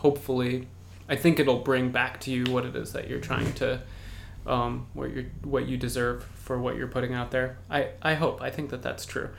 hopefully, 0.02 0.68
I 1.08 1.16
think 1.16 1.40
it'll 1.40 1.60
bring 1.60 1.92
back 1.92 2.20
to 2.22 2.32
you 2.32 2.44
what 2.46 2.66
it 2.66 2.76
is 2.76 2.94
that 2.94 3.08
you're 3.08 3.20
trying 3.20 3.54
to, 3.54 3.82
um, 4.48 4.88
what 4.94 5.12
you 5.16 5.30
what 5.44 5.68
you 5.68 5.78
deserve 5.78 6.24
for 6.24 6.60
what 6.60 6.76
you're 6.76 6.88
putting 6.88 7.14
out 7.14 7.32
there. 7.32 7.58
I 7.70 7.90
I 8.02 8.16
hope. 8.16 8.42
I 8.42 8.50
think 8.50 8.72
that 8.72 8.82
that's 8.82 9.06
true. 9.06 9.30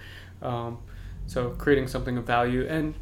Um, 0.40 0.78
so 1.26 1.50
creating 1.50 1.88
something 1.88 2.16
of 2.16 2.24
value 2.24 2.66
and 2.68 2.94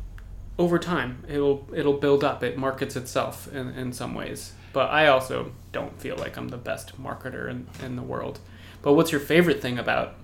over 0.59 0.79
time 0.79 1.25
it'll 1.29 1.67
it'll 1.75 1.99
build 1.99 2.25
up. 2.25 2.43
It 2.43 2.57
markets 2.57 2.97
itself 2.97 3.53
in 3.53 3.69
in 3.69 3.93
some 3.93 4.15
ways. 4.15 4.53
But 4.73 4.91
I 4.91 5.09
also 5.09 5.53
don't 5.73 6.01
feel 6.01 6.17
like 6.17 6.37
I'm 6.37 6.49
the 6.49 6.57
best 6.57 7.01
marketer 7.03 7.51
in, 7.51 7.67
in 7.85 7.97
the 7.97 8.03
world. 8.03 8.39
But 8.83 8.93
what's 8.93 9.11
your 9.11 9.21
favorite 9.21 9.61
thing 9.61 9.79
about 9.79 10.15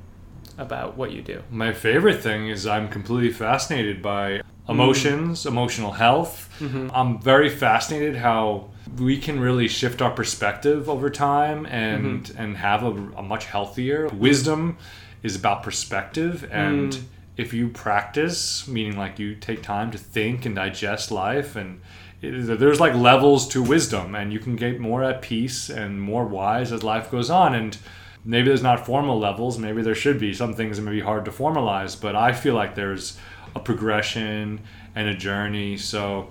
about 0.56 0.96
what 0.96 1.12
you 1.12 1.20
do? 1.20 1.42
My 1.50 1.72
favorite 1.72 2.22
thing 2.22 2.48
is 2.48 2.66
I'm 2.66 2.88
completely 2.88 3.32
fascinated 3.32 4.00
by 4.02 4.40
Mm-hmm. 4.66 4.80
emotions, 4.80 5.46
emotional 5.46 5.92
health. 5.92 6.52
Mm-hmm. 6.58 6.88
I'm 6.92 7.20
very 7.20 7.48
fascinated 7.48 8.16
how 8.16 8.70
we 8.98 9.16
can 9.16 9.38
really 9.38 9.68
shift 9.68 10.02
our 10.02 10.10
perspective 10.10 10.88
over 10.88 11.08
time 11.08 11.66
and 11.66 12.24
mm-hmm. 12.24 12.42
and 12.42 12.56
have 12.56 12.82
a, 12.82 12.90
a 13.16 13.22
much 13.22 13.44
healthier. 13.46 14.08
Wisdom 14.08 14.76
is 15.22 15.36
about 15.36 15.62
perspective 15.62 16.48
and 16.50 16.92
mm. 16.92 17.02
if 17.36 17.52
you 17.52 17.68
practice 17.68 18.66
meaning 18.68 18.96
like 18.96 19.18
you 19.18 19.34
take 19.34 19.62
time 19.62 19.90
to 19.90 19.98
think 19.98 20.46
and 20.46 20.54
digest 20.54 21.10
life 21.10 21.56
and 21.56 21.80
it, 22.22 22.58
there's 22.58 22.80
like 22.80 22.94
levels 22.94 23.48
to 23.48 23.62
wisdom 23.62 24.14
and 24.14 24.32
you 24.32 24.38
can 24.38 24.56
get 24.56 24.78
more 24.78 25.02
at 25.02 25.22
peace 25.22 25.68
and 25.68 26.00
more 26.00 26.24
wise 26.24 26.70
as 26.70 26.82
life 26.82 27.10
goes 27.10 27.28
on 27.28 27.54
and 27.54 27.76
maybe 28.24 28.48
there's 28.48 28.62
not 28.62 28.86
formal 28.86 29.18
levels 29.18 29.58
maybe 29.58 29.82
there 29.82 29.94
should 29.94 30.20
be 30.20 30.32
some 30.32 30.54
things 30.54 30.76
that 30.76 30.82
may 30.82 30.92
be 30.92 31.00
hard 31.00 31.24
to 31.24 31.30
formalize 31.30 32.00
but 32.00 32.14
i 32.14 32.32
feel 32.32 32.54
like 32.54 32.74
there's 32.74 33.18
a 33.56 33.60
progression 33.60 34.60
and 34.94 35.08
a 35.08 35.14
journey. 35.14 35.76
So 35.76 36.30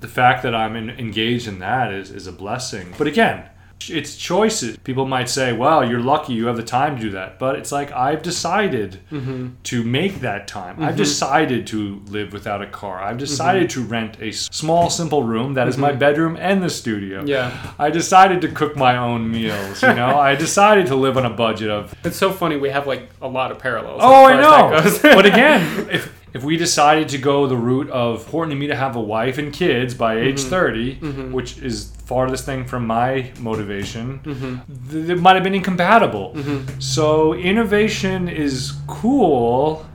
the 0.00 0.08
fact 0.08 0.42
that 0.42 0.54
i'm 0.54 0.76
in, 0.76 0.90
engaged 0.90 1.48
in 1.48 1.58
that 1.60 1.92
is, 1.92 2.10
is 2.10 2.26
a 2.26 2.32
blessing. 2.32 2.94
But 2.98 3.06
again 3.06 3.48
it's 3.88 4.16
choices 4.16 4.76
people 4.78 5.06
might 5.06 5.28
say 5.28 5.52
wow 5.52 5.82
you're 5.82 6.00
lucky 6.00 6.32
you 6.32 6.46
have 6.46 6.56
the 6.56 6.62
time 6.62 6.96
to 6.96 7.02
do 7.02 7.10
that 7.10 7.38
but 7.38 7.56
it's 7.56 7.70
like 7.70 7.92
i've 7.92 8.22
decided 8.22 8.98
mm-hmm. 9.10 9.48
to 9.62 9.84
make 9.84 10.20
that 10.20 10.48
time 10.48 10.76
i've 10.80 10.90
mm-hmm. 10.90 10.96
decided 10.96 11.66
to 11.66 12.02
live 12.06 12.32
without 12.32 12.62
a 12.62 12.66
car 12.66 13.02
i've 13.02 13.18
decided 13.18 13.68
mm-hmm. 13.68 13.82
to 13.82 13.86
rent 13.86 14.16
a 14.20 14.32
small 14.32 14.88
simple 14.88 15.22
room 15.22 15.54
that 15.54 15.68
is 15.68 15.76
my 15.76 15.92
bedroom 15.92 16.36
and 16.40 16.62
the 16.62 16.70
studio 16.70 17.16
Yeah. 17.24 17.74
I 17.78 17.90
decided 17.90 18.40
to 18.42 18.48
cook 18.48 18.76
my 18.76 18.96
own 18.96 19.30
meals. 19.30 19.82
You 19.82 19.94
know, 19.94 20.18
I 20.18 20.34
decided 20.34 20.86
to 20.86 20.96
live 20.96 21.16
on 21.16 21.26
a 21.26 21.30
budget 21.30 21.70
of. 21.70 21.94
It's 22.04 22.16
so 22.16 22.32
funny. 22.32 22.56
We 22.56 22.70
have 22.70 22.86
like 22.86 23.10
a 23.20 23.28
lot 23.28 23.50
of 23.50 23.58
parallels. 23.58 24.00
Oh, 24.02 24.24
I 24.26 24.40
know. 24.40 24.98
but 25.02 25.26
again, 25.26 25.88
if 25.90 26.12
if 26.36 26.44
we 26.44 26.58
decided 26.58 27.08
to 27.08 27.16
go 27.16 27.46
the 27.46 27.56
route 27.56 27.88
of 27.88 28.20
important 28.20 28.52
to 28.52 28.56
me 28.56 28.66
to 28.66 28.76
have 28.76 28.94
a 28.94 29.00
wife 29.00 29.38
and 29.38 29.54
kids 29.54 29.94
by 29.94 30.16
mm-hmm. 30.16 30.28
age 30.28 30.40
30, 30.40 30.96
mm-hmm. 30.96 31.32
which 31.32 31.56
is 31.58 31.92
farthest 32.04 32.44
thing 32.44 32.66
from 32.66 32.86
my 32.86 33.32
motivation, 33.40 34.18
mm-hmm. 34.18 34.90
th- 34.90 35.08
it 35.08 35.16
might 35.18 35.34
have 35.34 35.42
been 35.42 35.54
incompatible. 35.54 36.34
So 36.78 37.32
innovation 37.32 38.28
is 38.28 38.74
cool 38.86 39.86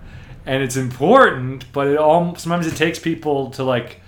and 0.47 0.63
it's 0.63 0.77
important, 0.77 1.71
but 1.73 1.85
it 1.85 1.97
all 1.97 2.35
sometimes 2.35 2.65
it 2.65 2.75
takes 2.75 2.97
people 2.97 3.51
to 3.51 3.63
like 3.63 4.01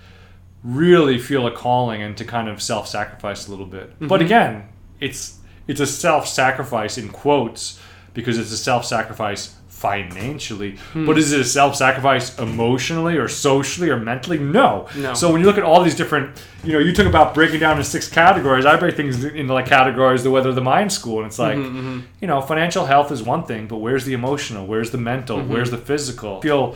really 0.63 1.19
feel 1.19 1.45
a 1.45 1.51
calling 1.51 2.01
and 2.01 2.17
to 2.17 2.25
kind 2.25 2.49
of 2.49 2.63
self-sacrifice 2.63 3.47
a 3.47 3.51
little 3.51 3.67
bit. 3.67 3.93
But 3.99 4.21
again, 4.23 4.69
it's 4.99 5.39
it's 5.67 5.79
a 5.79 5.85
self-sacrifice 5.85 6.97
in 6.97 7.09
quotes 7.09 7.79
because 8.15 8.39
it's 8.39 8.51
a 8.51 8.57
self-sacrifice 8.57 9.55
financially. 9.83 10.77
Hmm. 10.93 11.05
But 11.05 11.17
is 11.17 11.33
it 11.33 11.41
a 11.41 11.43
self-sacrifice 11.43 12.39
emotionally 12.39 13.17
or 13.17 13.27
socially 13.27 13.89
or 13.89 13.97
mentally? 13.97 14.39
No. 14.39 14.87
No. 14.95 15.13
So 15.13 15.29
when 15.29 15.41
you 15.41 15.45
look 15.45 15.57
at 15.57 15.65
all 15.65 15.83
these 15.83 15.93
different, 15.93 16.41
you 16.63 16.71
know, 16.71 16.79
you 16.79 16.93
talk 16.93 17.05
about 17.05 17.33
breaking 17.33 17.59
down 17.59 17.75
into 17.75 17.83
six 17.83 18.07
categories. 18.07 18.65
I 18.65 18.77
break 18.77 18.95
things 18.95 19.21
into 19.25 19.53
like 19.53 19.65
categories, 19.65 20.23
the 20.23 20.31
weather, 20.31 20.47
of 20.47 20.55
the 20.55 20.61
mind 20.61 20.93
school, 20.93 21.17
and 21.17 21.27
it's 21.27 21.37
like, 21.37 21.57
mm-hmm, 21.57 21.77
mm-hmm. 21.77 21.99
you 22.21 22.27
know, 22.29 22.39
financial 22.39 22.85
health 22.85 23.11
is 23.11 23.21
one 23.21 23.43
thing, 23.43 23.67
but 23.67 23.79
where's 23.79 24.05
the 24.05 24.13
emotional? 24.13 24.65
Where's 24.65 24.91
the 24.91 24.97
mental? 24.97 25.39
Mm-hmm. 25.39 25.51
Where's 25.51 25.69
the 25.69 25.77
physical? 25.77 26.37
I 26.37 26.41
feel, 26.41 26.75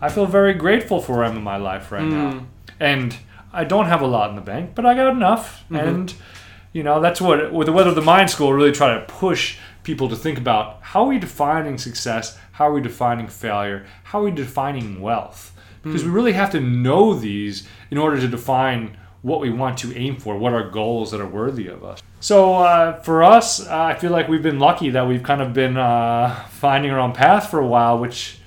I 0.00 0.08
feel 0.08 0.24
very 0.24 0.54
grateful 0.54 1.02
for 1.02 1.16
where 1.16 1.24
I'm 1.26 1.36
in 1.36 1.42
my 1.42 1.58
life 1.58 1.92
right 1.92 2.08
now, 2.08 2.32
mm. 2.32 2.46
and 2.80 3.14
I 3.52 3.64
don't 3.64 3.86
have 3.86 4.00
a 4.00 4.06
lot 4.06 4.30
in 4.30 4.36
the 4.36 4.42
bank, 4.42 4.70
but 4.74 4.86
I 4.86 4.94
got 4.94 5.12
enough, 5.12 5.64
and 5.70 6.14
you 6.72 6.82
know 6.82 7.02
that's 7.02 7.20
what 7.20 7.52
with 7.52 7.66
the 7.66 7.72
weather, 7.72 7.90
of 7.90 7.96
the 7.96 8.08
mind 8.14 8.30
school 8.30 8.50
really 8.54 8.72
try 8.72 8.94
to 8.94 9.04
push 9.04 9.58
people 9.86 10.08
to 10.08 10.16
think 10.16 10.36
about 10.36 10.78
how 10.82 11.04
are 11.04 11.08
we 11.08 11.18
defining 11.18 11.78
success, 11.78 12.38
how 12.56 12.68
are 12.68 12.72
we 12.72 12.80
defining 12.80 13.28
failure, 13.28 13.84
how 14.04 14.20
are 14.20 14.24
we 14.24 14.30
defining 14.30 15.00
wealth, 15.00 15.52
because 15.82 16.02
we 16.04 16.10
really 16.10 16.32
have 16.32 16.50
to 16.50 16.60
know 16.60 17.14
these 17.14 17.66
in 17.90 17.98
order 17.98 18.20
to 18.20 18.28
define 18.28 18.96
what 19.22 19.40
we 19.40 19.50
want 19.50 19.76
to 19.78 19.88
aim 19.96 20.16
for, 20.16 20.36
what 20.38 20.52
are 20.52 20.68
goals 20.70 21.10
that 21.10 21.20
are 21.20 21.26
worthy 21.40 21.66
of 21.68 21.84
us. 21.84 22.02
So 22.20 22.54
uh, 22.54 23.00
for 23.02 23.22
us, 23.22 23.66
uh, 23.66 23.82
I 23.92 23.94
feel 23.94 24.10
like 24.10 24.26
we've 24.28 24.42
been 24.42 24.58
lucky 24.58 24.90
that 24.90 25.06
we've 25.06 25.22
kind 25.22 25.42
of 25.42 25.52
been 25.52 25.76
uh, 25.76 26.34
finding 26.50 26.90
our 26.92 26.98
own 26.98 27.12
path 27.12 27.50
for 27.50 27.58
a 27.60 27.66
while, 27.66 27.98
which 27.98 28.38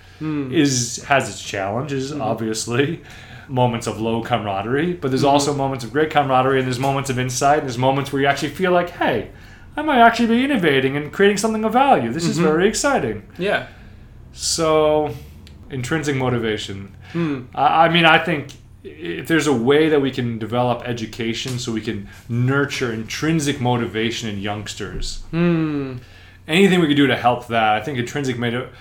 is 0.51 1.03
has 1.05 1.29
its 1.29 1.41
challenges, 1.41 2.11
obviously. 2.11 3.01
Moments 3.47 3.87
of 3.87 3.99
low 3.99 4.21
camaraderie, 4.21 4.93
but 4.93 5.09
there's 5.11 5.23
also 5.23 5.53
moments 5.55 5.83
of 5.85 5.91
great 5.91 6.11
camaraderie, 6.11 6.59
and 6.59 6.67
there's 6.67 6.77
moments 6.79 7.09
of 7.09 7.17
insight, 7.17 7.59
and 7.59 7.67
there's 7.67 7.77
moments 7.79 8.11
where 8.11 8.21
you 8.21 8.27
actually 8.27 8.49
feel 8.49 8.71
like, 8.71 8.89
hey, 8.91 9.31
I 9.77 9.81
might 9.81 9.99
actually 9.99 10.27
be 10.27 10.43
innovating 10.43 10.95
and 10.97 11.11
creating 11.11 11.37
something 11.37 11.63
of 11.63 11.73
value. 11.73 12.11
This 12.11 12.25
is 12.25 12.37
very 12.37 12.67
exciting. 12.67 13.23
yeah. 13.39 13.67
So, 14.33 15.13
intrinsic 15.69 16.15
motivation. 16.15 16.95
Hmm. 17.11 17.43
I, 17.53 17.85
I 17.85 17.89
mean, 17.89 18.05
I 18.05 18.17
think 18.19 18.53
if 18.83 19.27
there's 19.27 19.47
a 19.47 19.53
way 19.53 19.89
that 19.89 20.01
we 20.01 20.11
can 20.11 20.39
develop 20.39 20.87
education 20.87 21.59
so 21.59 21.71
we 21.71 21.81
can 21.81 22.07
nurture 22.29 22.93
intrinsic 22.93 23.59
motivation 23.59 24.29
in 24.29 24.39
youngsters, 24.39 25.23
hmm. 25.31 25.97
anything 26.47 26.79
we 26.79 26.87
could 26.87 26.97
do 26.97 27.07
to 27.07 27.17
help 27.17 27.47
that, 27.47 27.73
I 27.75 27.81
think 27.81 27.97
intrinsic 27.97 28.37
motivation. 28.37 28.73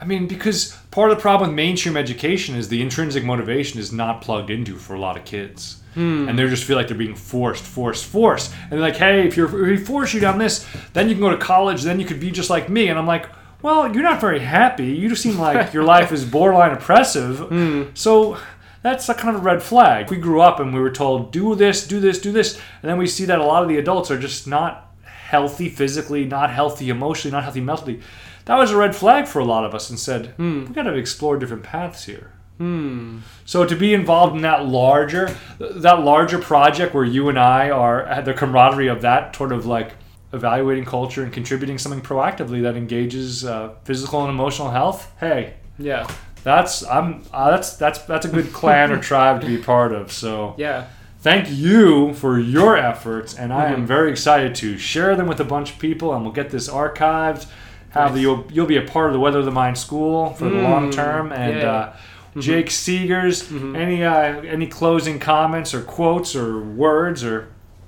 I 0.00 0.06
mean, 0.06 0.26
because 0.26 0.76
part 0.90 1.10
of 1.10 1.16
the 1.16 1.22
problem 1.22 1.50
with 1.50 1.56
mainstream 1.56 1.96
education 1.96 2.56
is 2.56 2.68
the 2.68 2.82
intrinsic 2.82 3.24
motivation 3.24 3.78
is 3.78 3.92
not 3.92 4.20
plugged 4.20 4.50
into 4.50 4.76
for 4.76 4.94
a 4.94 5.00
lot 5.00 5.16
of 5.16 5.24
kids. 5.24 5.80
Hmm. 5.94 6.28
And 6.28 6.36
they 6.36 6.46
just 6.48 6.64
feel 6.64 6.76
like 6.76 6.88
they're 6.88 6.96
being 6.96 7.14
forced, 7.14 7.62
forced, 7.62 8.04
forced. 8.04 8.52
And 8.62 8.72
they're 8.72 8.80
like, 8.80 8.96
hey, 8.96 9.26
if, 9.26 9.36
you're, 9.36 9.46
if 9.46 9.78
we 9.78 9.84
force 9.84 10.12
you 10.12 10.20
down 10.20 10.38
this, 10.38 10.66
then 10.92 11.08
you 11.08 11.14
can 11.14 11.22
go 11.22 11.30
to 11.30 11.38
college, 11.38 11.82
then 11.82 12.00
you 12.00 12.06
could 12.06 12.18
be 12.18 12.32
just 12.32 12.50
like 12.50 12.68
me. 12.68 12.88
And 12.88 12.98
I'm 12.98 13.06
like, 13.06 13.28
well, 13.64 13.94
you're 13.94 14.02
not 14.02 14.20
very 14.20 14.40
happy. 14.40 14.88
You 14.88 15.08
just 15.08 15.22
seem 15.22 15.38
like 15.38 15.72
your 15.72 15.84
life 15.94 16.12
is 16.12 16.26
borderline 16.26 16.72
oppressive. 16.72 17.38
Hmm. 17.38 17.84
So 17.94 18.36
that's 18.82 19.08
a 19.08 19.14
kind 19.14 19.34
of 19.34 19.40
a 19.40 19.44
red 19.44 19.62
flag. 19.62 20.10
We 20.10 20.18
grew 20.18 20.42
up 20.42 20.60
and 20.60 20.74
we 20.74 20.80
were 20.80 20.90
told, 20.90 21.32
do 21.32 21.54
this, 21.54 21.86
do 21.86 21.98
this, 21.98 22.20
do 22.20 22.30
this. 22.30 22.56
And 22.82 22.90
then 22.90 22.98
we 22.98 23.06
see 23.06 23.24
that 23.24 23.38
a 23.38 23.44
lot 23.44 23.62
of 23.62 23.70
the 23.70 23.78
adults 23.78 24.10
are 24.10 24.18
just 24.20 24.46
not 24.46 24.94
healthy 25.04 25.70
physically, 25.70 26.26
not 26.26 26.50
healthy 26.50 26.90
emotionally, 26.90 27.32
not 27.32 27.44
healthy 27.44 27.62
mentally. 27.62 28.02
That 28.44 28.58
was 28.58 28.70
a 28.70 28.76
red 28.76 28.94
flag 28.94 29.26
for 29.26 29.38
a 29.38 29.46
lot 29.46 29.64
of 29.64 29.74
us 29.74 29.88
and 29.88 29.98
said, 29.98 30.34
hmm. 30.36 30.64
we've 30.64 30.74
got 30.74 30.82
to 30.82 30.92
explore 30.92 31.38
different 31.38 31.62
paths 31.62 32.04
here. 32.04 32.32
Hmm. 32.58 33.20
So 33.46 33.64
to 33.64 33.74
be 33.74 33.94
involved 33.94 34.36
in 34.36 34.42
that 34.42 34.66
larger, 34.66 35.34
that 35.58 36.04
larger 36.04 36.38
project 36.38 36.92
where 36.92 37.02
you 37.02 37.30
and 37.30 37.38
I 37.38 37.70
are 37.70 38.02
at 38.02 38.26
the 38.26 38.34
camaraderie 38.34 38.88
of 38.88 39.00
that 39.00 39.34
sort 39.34 39.52
of 39.52 39.64
like 39.64 39.94
evaluating 40.34 40.84
culture 40.84 41.22
and 41.22 41.32
contributing 41.32 41.78
something 41.78 42.00
proactively 42.02 42.62
that 42.62 42.76
engages 42.76 43.44
uh, 43.44 43.74
physical 43.84 44.20
and 44.22 44.30
emotional 44.30 44.70
health. 44.70 45.10
Hey, 45.20 45.54
Yeah. 45.78 46.06
that's 46.42 46.84
I'm 46.86 47.22
uh, 47.32 47.50
that's 47.52 47.76
that's 47.76 47.98
that's 48.00 48.26
a 48.26 48.28
good 48.28 48.52
clan 48.52 48.92
or 48.92 48.98
tribe 49.10 49.40
to 49.40 49.46
be 49.46 49.58
part 49.58 49.92
of. 49.92 50.12
So 50.12 50.54
Yeah. 50.58 50.84
thank 51.20 51.50
you 51.50 52.12
for 52.14 52.38
your 52.38 52.76
efforts, 52.76 53.34
and 53.34 53.52
I 53.52 53.66
am 53.72 53.86
very 53.86 54.10
excited 54.10 54.54
to 54.56 54.76
share 54.78 55.16
them 55.16 55.26
with 55.26 55.40
a 55.40 55.44
bunch 55.44 55.72
of 55.72 55.78
people, 55.78 56.12
and 56.14 56.22
we'll 56.24 56.34
get 56.34 56.50
this 56.50 56.68
archived. 56.68 57.46
Have 57.90 58.12
Nice. 58.12 58.20
you'll 58.22 58.44
you'll 58.52 58.66
be 58.66 58.76
a 58.76 58.82
part 58.82 59.06
of 59.06 59.12
the 59.14 59.20
Weather 59.20 59.38
of 59.38 59.44
the 59.44 59.52
Mind 59.52 59.78
School 59.78 60.30
for 60.34 60.44
the 60.50 60.56
long 60.68 60.90
term, 60.90 61.32
and 61.32 61.56
yeah. 61.58 61.70
uh, 61.72 61.96
Jake 62.40 62.66
Seegers, 62.66 63.36
any 63.76 64.02
uh, 64.02 64.40
any 64.42 64.66
closing 64.66 65.20
comments 65.20 65.72
or 65.72 65.80
quotes 65.82 66.34
or 66.34 66.60
words 66.60 67.22
or 67.22 67.46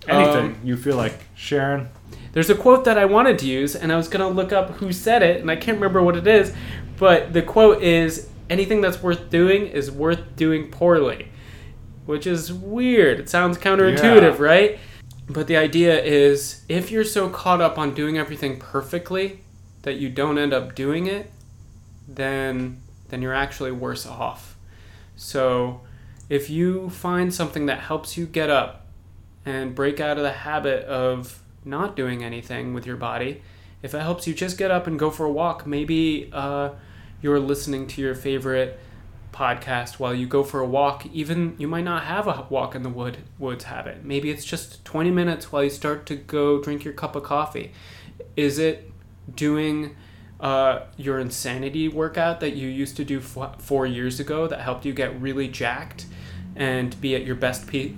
anything 0.08 0.44
Um, 0.52 0.56
you 0.62 0.76
feel 0.76 0.96
like 0.96 1.18
sharing? 1.34 1.88
There's 2.32 2.50
a 2.50 2.54
quote 2.54 2.84
that 2.84 2.98
I 2.98 3.04
wanted 3.04 3.38
to 3.40 3.46
use, 3.46 3.74
and 3.74 3.92
I 3.92 3.96
was 3.96 4.08
gonna 4.08 4.28
look 4.28 4.52
up 4.52 4.70
who 4.76 4.92
said 4.92 5.22
it, 5.22 5.40
and 5.40 5.50
I 5.50 5.56
can't 5.56 5.76
remember 5.76 6.02
what 6.02 6.16
it 6.16 6.26
is, 6.26 6.52
but 6.98 7.32
the 7.32 7.42
quote 7.42 7.82
is, 7.82 8.28
"Anything 8.50 8.80
that's 8.80 9.02
worth 9.02 9.30
doing 9.30 9.66
is 9.66 9.90
worth 9.90 10.36
doing 10.36 10.70
poorly," 10.70 11.28
which 12.04 12.26
is 12.26 12.52
weird. 12.52 13.18
It 13.18 13.28
sounds 13.28 13.58
counterintuitive, 13.58 14.38
Yeah. 14.38 14.44
right? 14.44 14.78
But 15.28 15.46
the 15.48 15.56
idea 15.56 16.00
is, 16.02 16.62
if 16.68 16.90
you're 16.90 17.04
so 17.04 17.28
caught 17.28 17.60
up 17.60 17.78
on 17.78 17.94
doing 17.94 18.16
everything 18.16 18.58
perfectly 18.58 19.40
that 19.82 19.94
you 19.96 20.08
don't 20.08 20.38
end 20.38 20.52
up 20.52 20.74
doing 20.74 21.06
it, 21.06 21.30
then 22.08 22.78
then 23.08 23.22
you're 23.22 23.34
actually 23.34 23.70
worse 23.70 24.04
off. 24.04 24.56
So, 25.14 25.80
if 26.28 26.50
you 26.50 26.90
find 26.90 27.32
something 27.32 27.66
that 27.66 27.78
helps 27.80 28.16
you 28.16 28.26
get 28.26 28.50
up 28.50 28.86
and 29.44 29.76
break 29.76 30.00
out 30.00 30.16
of 30.16 30.24
the 30.24 30.32
habit 30.32 30.84
of 30.86 31.40
not 31.66 31.96
doing 31.96 32.22
anything 32.22 32.72
with 32.72 32.86
your 32.86 32.96
body, 32.96 33.42
if 33.82 33.94
it 33.94 34.00
helps 34.00 34.26
you 34.26 34.34
just 34.34 34.56
get 34.56 34.70
up 34.70 34.86
and 34.86 34.98
go 34.98 35.10
for 35.10 35.26
a 35.26 35.32
walk, 35.32 35.66
maybe 35.66 36.30
uh, 36.32 36.70
you're 37.20 37.40
listening 37.40 37.86
to 37.88 38.00
your 38.00 38.14
favorite 38.14 38.78
podcast 39.32 39.98
while 39.98 40.14
you 40.14 40.26
go 40.26 40.42
for 40.42 40.60
a 40.60 40.66
walk. 40.66 41.06
Even 41.12 41.54
you 41.58 41.68
might 41.68 41.84
not 41.84 42.04
have 42.04 42.26
a 42.26 42.46
walk 42.48 42.74
in 42.74 42.82
the 42.82 42.88
wood 42.88 43.18
woods 43.38 43.64
habit. 43.64 44.04
Maybe 44.04 44.30
it's 44.30 44.44
just 44.44 44.84
20 44.84 45.10
minutes 45.10 45.52
while 45.52 45.62
you 45.62 45.70
start 45.70 46.06
to 46.06 46.16
go 46.16 46.62
drink 46.62 46.84
your 46.84 46.94
cup 46.94 47.14
of 47.14 47.22
coffee. 47.22 47.72
Is 48.34 48.58
it 48.58 48.90
doing 49.34 49.94
uh, 50.40 50.80
your 50.96 51.18
insanity 51.18 51.88
workout 51.88 52.40
that 52.40 52.56
you 52.56 52.68
used 52.68 52.96
to 52.96 53.04
do 53.04 53.18
f- 53.18 53.60
four 53.60 53.86
years 53.86 54.20
ago 54.20 54.46
that 54.46 54.60
helped 54.60 54.84
you 54.84 54.92
get 54.92 55.20
really 55.20 55.48
jacked 55.48 56.06
and 56.54 56.98
be 57.00 57.14
at 57.14 57.24
your 57.24 57.34
best 57.34 57.66
peak 57.66 57.94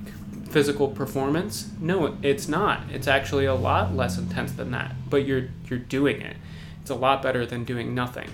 physical 0.50 0.88
performance? 0.88 1.70
No, 1.80 2.16
it's 2.22 2.48
not. 2.48 2.82
It's 2.90 3.06
actually 3.06 3.44
a 3.46 3.54
lot 3.54 3.94
less 3.94 4.18
intense 4.18 4.52
than 4.52 4.70
that. 4.72 4.94
But 5.08 5.24
you're 5.26 5.48
you're 5.68 5.78
doing 5.78 6.20
it. 6.20 6.36
It's 6.80 6.90
a 6.90 6.94
lot 6.94 7.22
better 7.22 7.44
than 7.46 7.64
doing 7.64 7.94
nothing. 7.94 8.30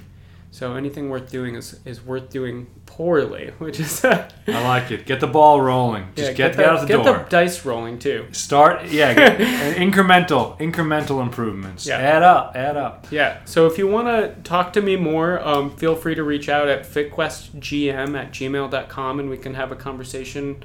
So 0.54 0.76
anything 0.76 1.10
worth 1.10 1.32
doing 1.32 1.56
is, 1.56 1.80
is 1.84 2.00
worth 2.00 2.30
doing 2.30 2.68
poorly, 2.86 3.52
which 3.58 3.80
is 3.80 4.04
I 4.04 4.28
like 4.46 4.92
it. 4.92 5.04
Get 5.04 5.18
the 5.18 5.26
ball 5.26 5.60
rolling. 5.60 6.06
Just 6.14 6.30
Yeah, 6.30 6.36
get, 6.36 6.52
the, 6.52 6.58
get 6.58 6.68
out 6.68 6.80
the 6.82 6.86
get 6.86 6.94
door. 7.02 7.04
Get 7.04 7.24
the 7.24 7.30
dice 7.30 7.64
rolling 7.64 7.98
too. 7.98 8.28
Start, 8.30 8.84
yeah, 8.86 9.14
get, 9.36 9.40
incremental, 9.76 10.56
incremental 10.60 11.20
improvements. 11.20 11.88
Yeah. 11.88 11.96
Add 11.98 12.22
up, 12.22 12.54
add 12.54 12.76
up. 12.76 13.08
Yeah. 13.10 13.44
So 13.46 13.66
if 13.66 13.78
you 13.78 13.88
want 13.88 14.06
to 14.06 14.40
talk 14.48 14.72
to 14.74 14.80
me 14.80 14.94
more, 14.94 15.44
um, 15.44 15.74
feel 15.74 15.96
free 15.96 16.14
to 16.14 16.22
reach 16.22 16.48
out 16.48 16.68
at 16.68 16.84
fitquestgm 16.86 18.16
at 18.16 18.30
gmail.com 18.30 19.18
and 19.18 19.28
we 19.28 19.36
can 19.36 19.54
have 19.54 19.72
a 19.72 19.76
conversation. 19.76 20.62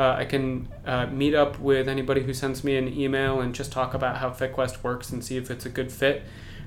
Uh, 0.00 0.14
I 0.18 0.24
can 0.24 0.66
uh, 0.86 1.06
meet 1.06 1.34
up 1.34 1.58
with 1.60 1.86
anybody 1.86 2.22
who 2.22 2.32
sends 2.32 2.64
me 2.64 2.76
an 2.76 2.88
email 2.88 3.40
and 3.42 3.54
just 3.54 3.70
talk 3.70 3.92
about 3.92 4.16
how 4.16 4.30
FitQuest 4.30 4.82
works 4.82 5.10
and 5.10 5.22
see 5.22 5.36
if 5.36 5.50
it's 5.50 5.66
a 5.66 5.68
good 5.68 5.92
fit 5.92 6.22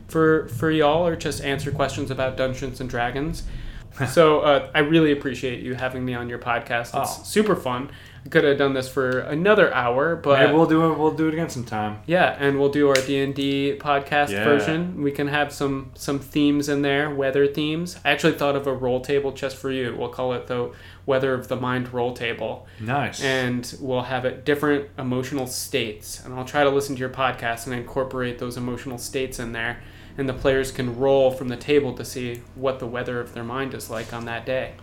for 0.08 0.48
for 0.50 0.70
y'all 0.70 1.08
or 1.08 1.16
just 1.16 1.42
answer 1.42 1.72
questions 1.72 2.12
about 2.12 2.38
Dungeons 2.38 2.80
and 2.80 2.88
Dragons. 2.90 3.42
so 4.12 4.42
uh, 4.42 4.70
I 4.76 4.80
really 4.80 5.12
appreciate 5.12 5.62
you 5.62 5.74
having 5.74 6.06
me 6.06 6.14
on 6.14 6.30
your 6.30 6.40
podcast. 6.40 7.00
It's 7.02 7.20
Oh. 7.20 7.24
super 7.24 7.56
fun. 7.56 7.90
Could 8.30 8.46
have 8.46 8.58
done 8.58 8.74
this 8.74 8.88
for 8.88 9.20
another 9.20 9.74
hour, 9.74 10.16
but 10.16 10.40
Maybe 10.40 10.54
we'll 10.54 10.66
do 10.66 10.92
it. 10.92 10.98
We'll 10.98 11.12
do 11.12 11.28
it 11.28 11.34
again 11.34 11.50
sometime. 11.50 12.00
yeah, 12.06 12.36
and 12.40 12.58
we'll 12.60 12.70
do 12.72 12.88
our 12.88 12.96
D 12.96 13.20
and 13.22 13.36
D 13.36 13.76
podcast 13.78 14.30
Yeah. 14.32 14.44
version. 14.46 15.04
We 15.04 15.12
can 15.12 15.28
have 15.28 15.52
some 15.52 15.92
some 15.96 16.20
themes 16.20 16.70
in 16.70 16.84
there, 16.84 17.10
weather 17.14 17.46
themes. 17.48 18.00
I 18.06 18.12
actually 18.12 18.34
thought 18.34 18.56
of 18.56 18.66
a 18.66 18.74
roll 18.74 19.02
table 19.02 19.32
just 19.34 19.58
for 19.58 19.70
you. 19.72 19.94
We'll 19.98 20.08
call 20.10 20.34
it 20.34 20.48
the 20.48 20.72
Weather 21.06 21.34
of 21.34 21.50
the 21.50 21.58
Mind 21.58 21.94
roll 21.94 22.14
table, 22.14 22.66
Nice. 22.80 23.22
and 23.22 23.76
we'll 23.82 24.04
have 24.04 24.24
it 24.24 24.46
different 24.46 24.86
emotional 24.98 25.46
states. 25.46 26.22
And 26.24 26.34
I'll 26.34 26.46
try 26.46 26.64
to 26.64 26.70
listen 26.70 26.96
to 26.96 27.00
your 27.02 27.10
podcast 27.10 27.66
and 27.68 27.76
incorporate 27.76 28.40
those 28.40 28.56
emotional 28.56 28.98
states 28.98 29.38
in 29.38 29.52
there. 29.52 29.80
And 30.18 30.30
the 30.30 30.34
players 30.34 30.72
can 30.72 30.98
roll 30.98 31.30
from 31.32 31.50
the 31.50 31.58
table 31.58 31.92
to 31.94 32.06
see 32.06 32.42
what 32.56 32.80
the 32.80 32.86
weather 32.88 33.20
of 33.20 33.34
their 33.34 33.44
mind 33.44 33.74
is 33.74 33.90
like 33.90 34.14
on 34.14 34.24
that 34.26 34.46
day. 34.46 34.74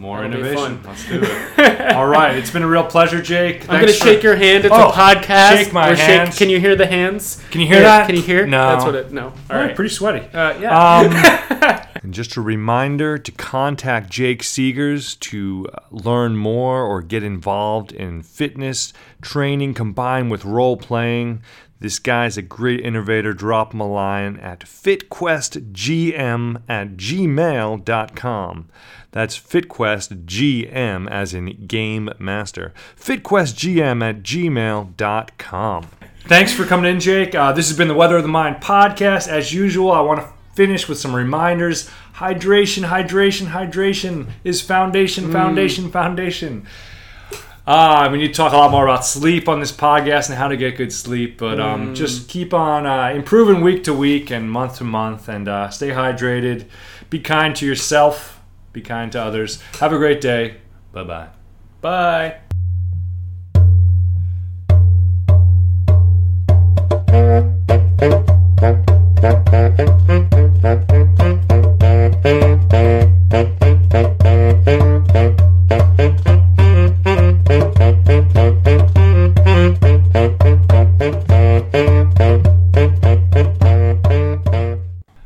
More 0.00 0.22
That'll 0.22 0.40
innovation. 0.46 0.80
Let's 0.86 1.06
do 1.06 1.20
it. 1.22 1.92
All 1.94 2.06
right. 2.06 2.34
It's 2.38 2.50
been 2.50 2.62
a 2.62 2.66
real 2.66 2.84
pleasure, 2.84 3.20
Jake. 3.20 3.64
I'm 3.68 3.82
gonna 3.82 3.88
for- 3.88 3.92
shake 3.92 4.22
your 4.22 4.34
hand. 4.34 4.64
It's 4.64 4.74
Oh, 4.74 4.88
a 4.88 4.92
podcast. 4.92 5.56
shake 5.58 5.74
my 5.74 5.90
We're 5.90 5.96
hands. 5.96 6.38
Can 6.38 6.48
you 6.48 6.58
hear 6.58 6.74
the 6.74 6.86
hands? 6.86 7.42
Can 7.50 7.60
you 7.60 7.66
hear 7.66 7.82
Yeah, 7.82 7.98
that? 7.98 8.06
Can 8.06 8.16
you 8.16 8.22
hear? 8.22 8.46
No. 8.46 8.66
That's 8.70 8.84
what 8.86 8.94
it. 8.94 9.12
No. 9.12 9.24
All 9.26 9.32
All 9.50 9.56
right, 9.58 9.66
right. 9.66 9.76
pretty 9.76 9.94
sweaty. 9.94 10.26
Uh, 10.32 10.58
yeah. 10.58 11.00
Um, 11.00 11.12
and 12.02 12.14
just 12.14 12.34
a 12.36 12.40
reminder 12.40 13.18
to 13.18 13.30
contact 13.32 14.08
Jake 14.08 14.42
Seegers 14.42 15.18
to 15.20 15.68
uh, 15.74 15.80
learn 15.90 16.34
more 16.38 16.82
or 16.82 17.02
get 17.02 17.22
involved 17.22 17.92
in 17.92 18.22
fitness 18.22 18.94
training 19.20 19.74
combined 19.74 20.30
with 20.30 20.46
role 20.46 20.78
playing. 20.78 21.42
This 21.78 21.98
guy's 21.98 22.38
a 22.38 22.42
great 22.42 22.80
innovator. 22.80 23.34
Drop 23.34 23.74
him 23.74 23.80
a 23.80 23.86
line 23.90 24.38
at 24.38 24.60
fitquestgm 24.60 26.62
at 26.68 26.96
gmail.com. 26.96 28.68
That's 29.12 29.38
FitQuest 29.38 30.24
GM, 30.24 31.10
as 31.10 31.34
in 31.34 31.66
game 31.66 32.10
master. 32.18 32.72
fitquestgm 32.96 34.02
at 34.08 34.22
gmail.com. 34.22 35.86
Thanks 36.24 36.52
for 36.52 36.64
coming 36.64 36.90
in, 36.92 37.00
Jake. 37.00 37.34
Uh, 37.34 37.52
this 37.52 37.68
has 37.68 37.76
been 37.76 37.88
the 37.88 37.94
Weather 37.94 38.16
of 38.16 38.22
the 38.22 38.28
Mind 38.28 38.56
podcast. 38.56 39.26
As 39.26 39.52
usual, 39.52 39.90
I 39.90 40.00
want 40.00 40.20
to 40.20 40.28
finish 40.54 40.88
with 40.88 40.98
some 40.98 41.14
reminders. 41.14 41.90
Hydration, 42.14 42.84
hydration, 42.84 43.48
hydration 43.48 44.30
is 44.44 44.60
foundation, 44.60 45.32
foundation, 45.32 45.90
foundation. 45.90 46.66
Uh, 47.66 48.08
we 48.10 48.18
need 48.18 48.28
to 48.28 48.34
talk 48.34 48.52
a 48.52 48.56
lot 48.56 48.70
more 48.70 48.86
about 48.86 49.04
sleep 49.04 49.48
on 49.48 49.60
this 49.60 49.72
podcast 49.72 50.28
and 50.28 50.36
how 50.36 50.48
to 50.48 50.56
get 50.56 50.76
good 50.76 50.92
sleep, 50.92 51.38
but 51.38 51.60
um, 51.60 51.94
just 51.94 52.28
keep 52.28 52.52
on 52.52 52.86
uh, 52.86 53.08
improving 53.14 53.60
week 53.62 53.84
to 53.84 53.94
week 53.94 54.30
and 54.30 54.50
month 54.50 54.78
to 54.78 54.84
month 54.84 55.28
and 55.28 55.46
uh, 55.46 55.68
stay 55.70 55.90
hydrated. 55.90 56.66
Be 57.10 57.20
kind 57.20 57.54
to 57.56 57.66
yourself, 57.66 58.39
be 58.72 58.80
kind 58.80 59.10
to 59.12 59.22
others. 59.22 59.60
Have 59.80 59.92
a 59.92 59.98
great 59.98 60.20
day. 60.20 60.56
Bye 60.92 61.04
bye. 61.04 61.28
Bye. 61.80 62.36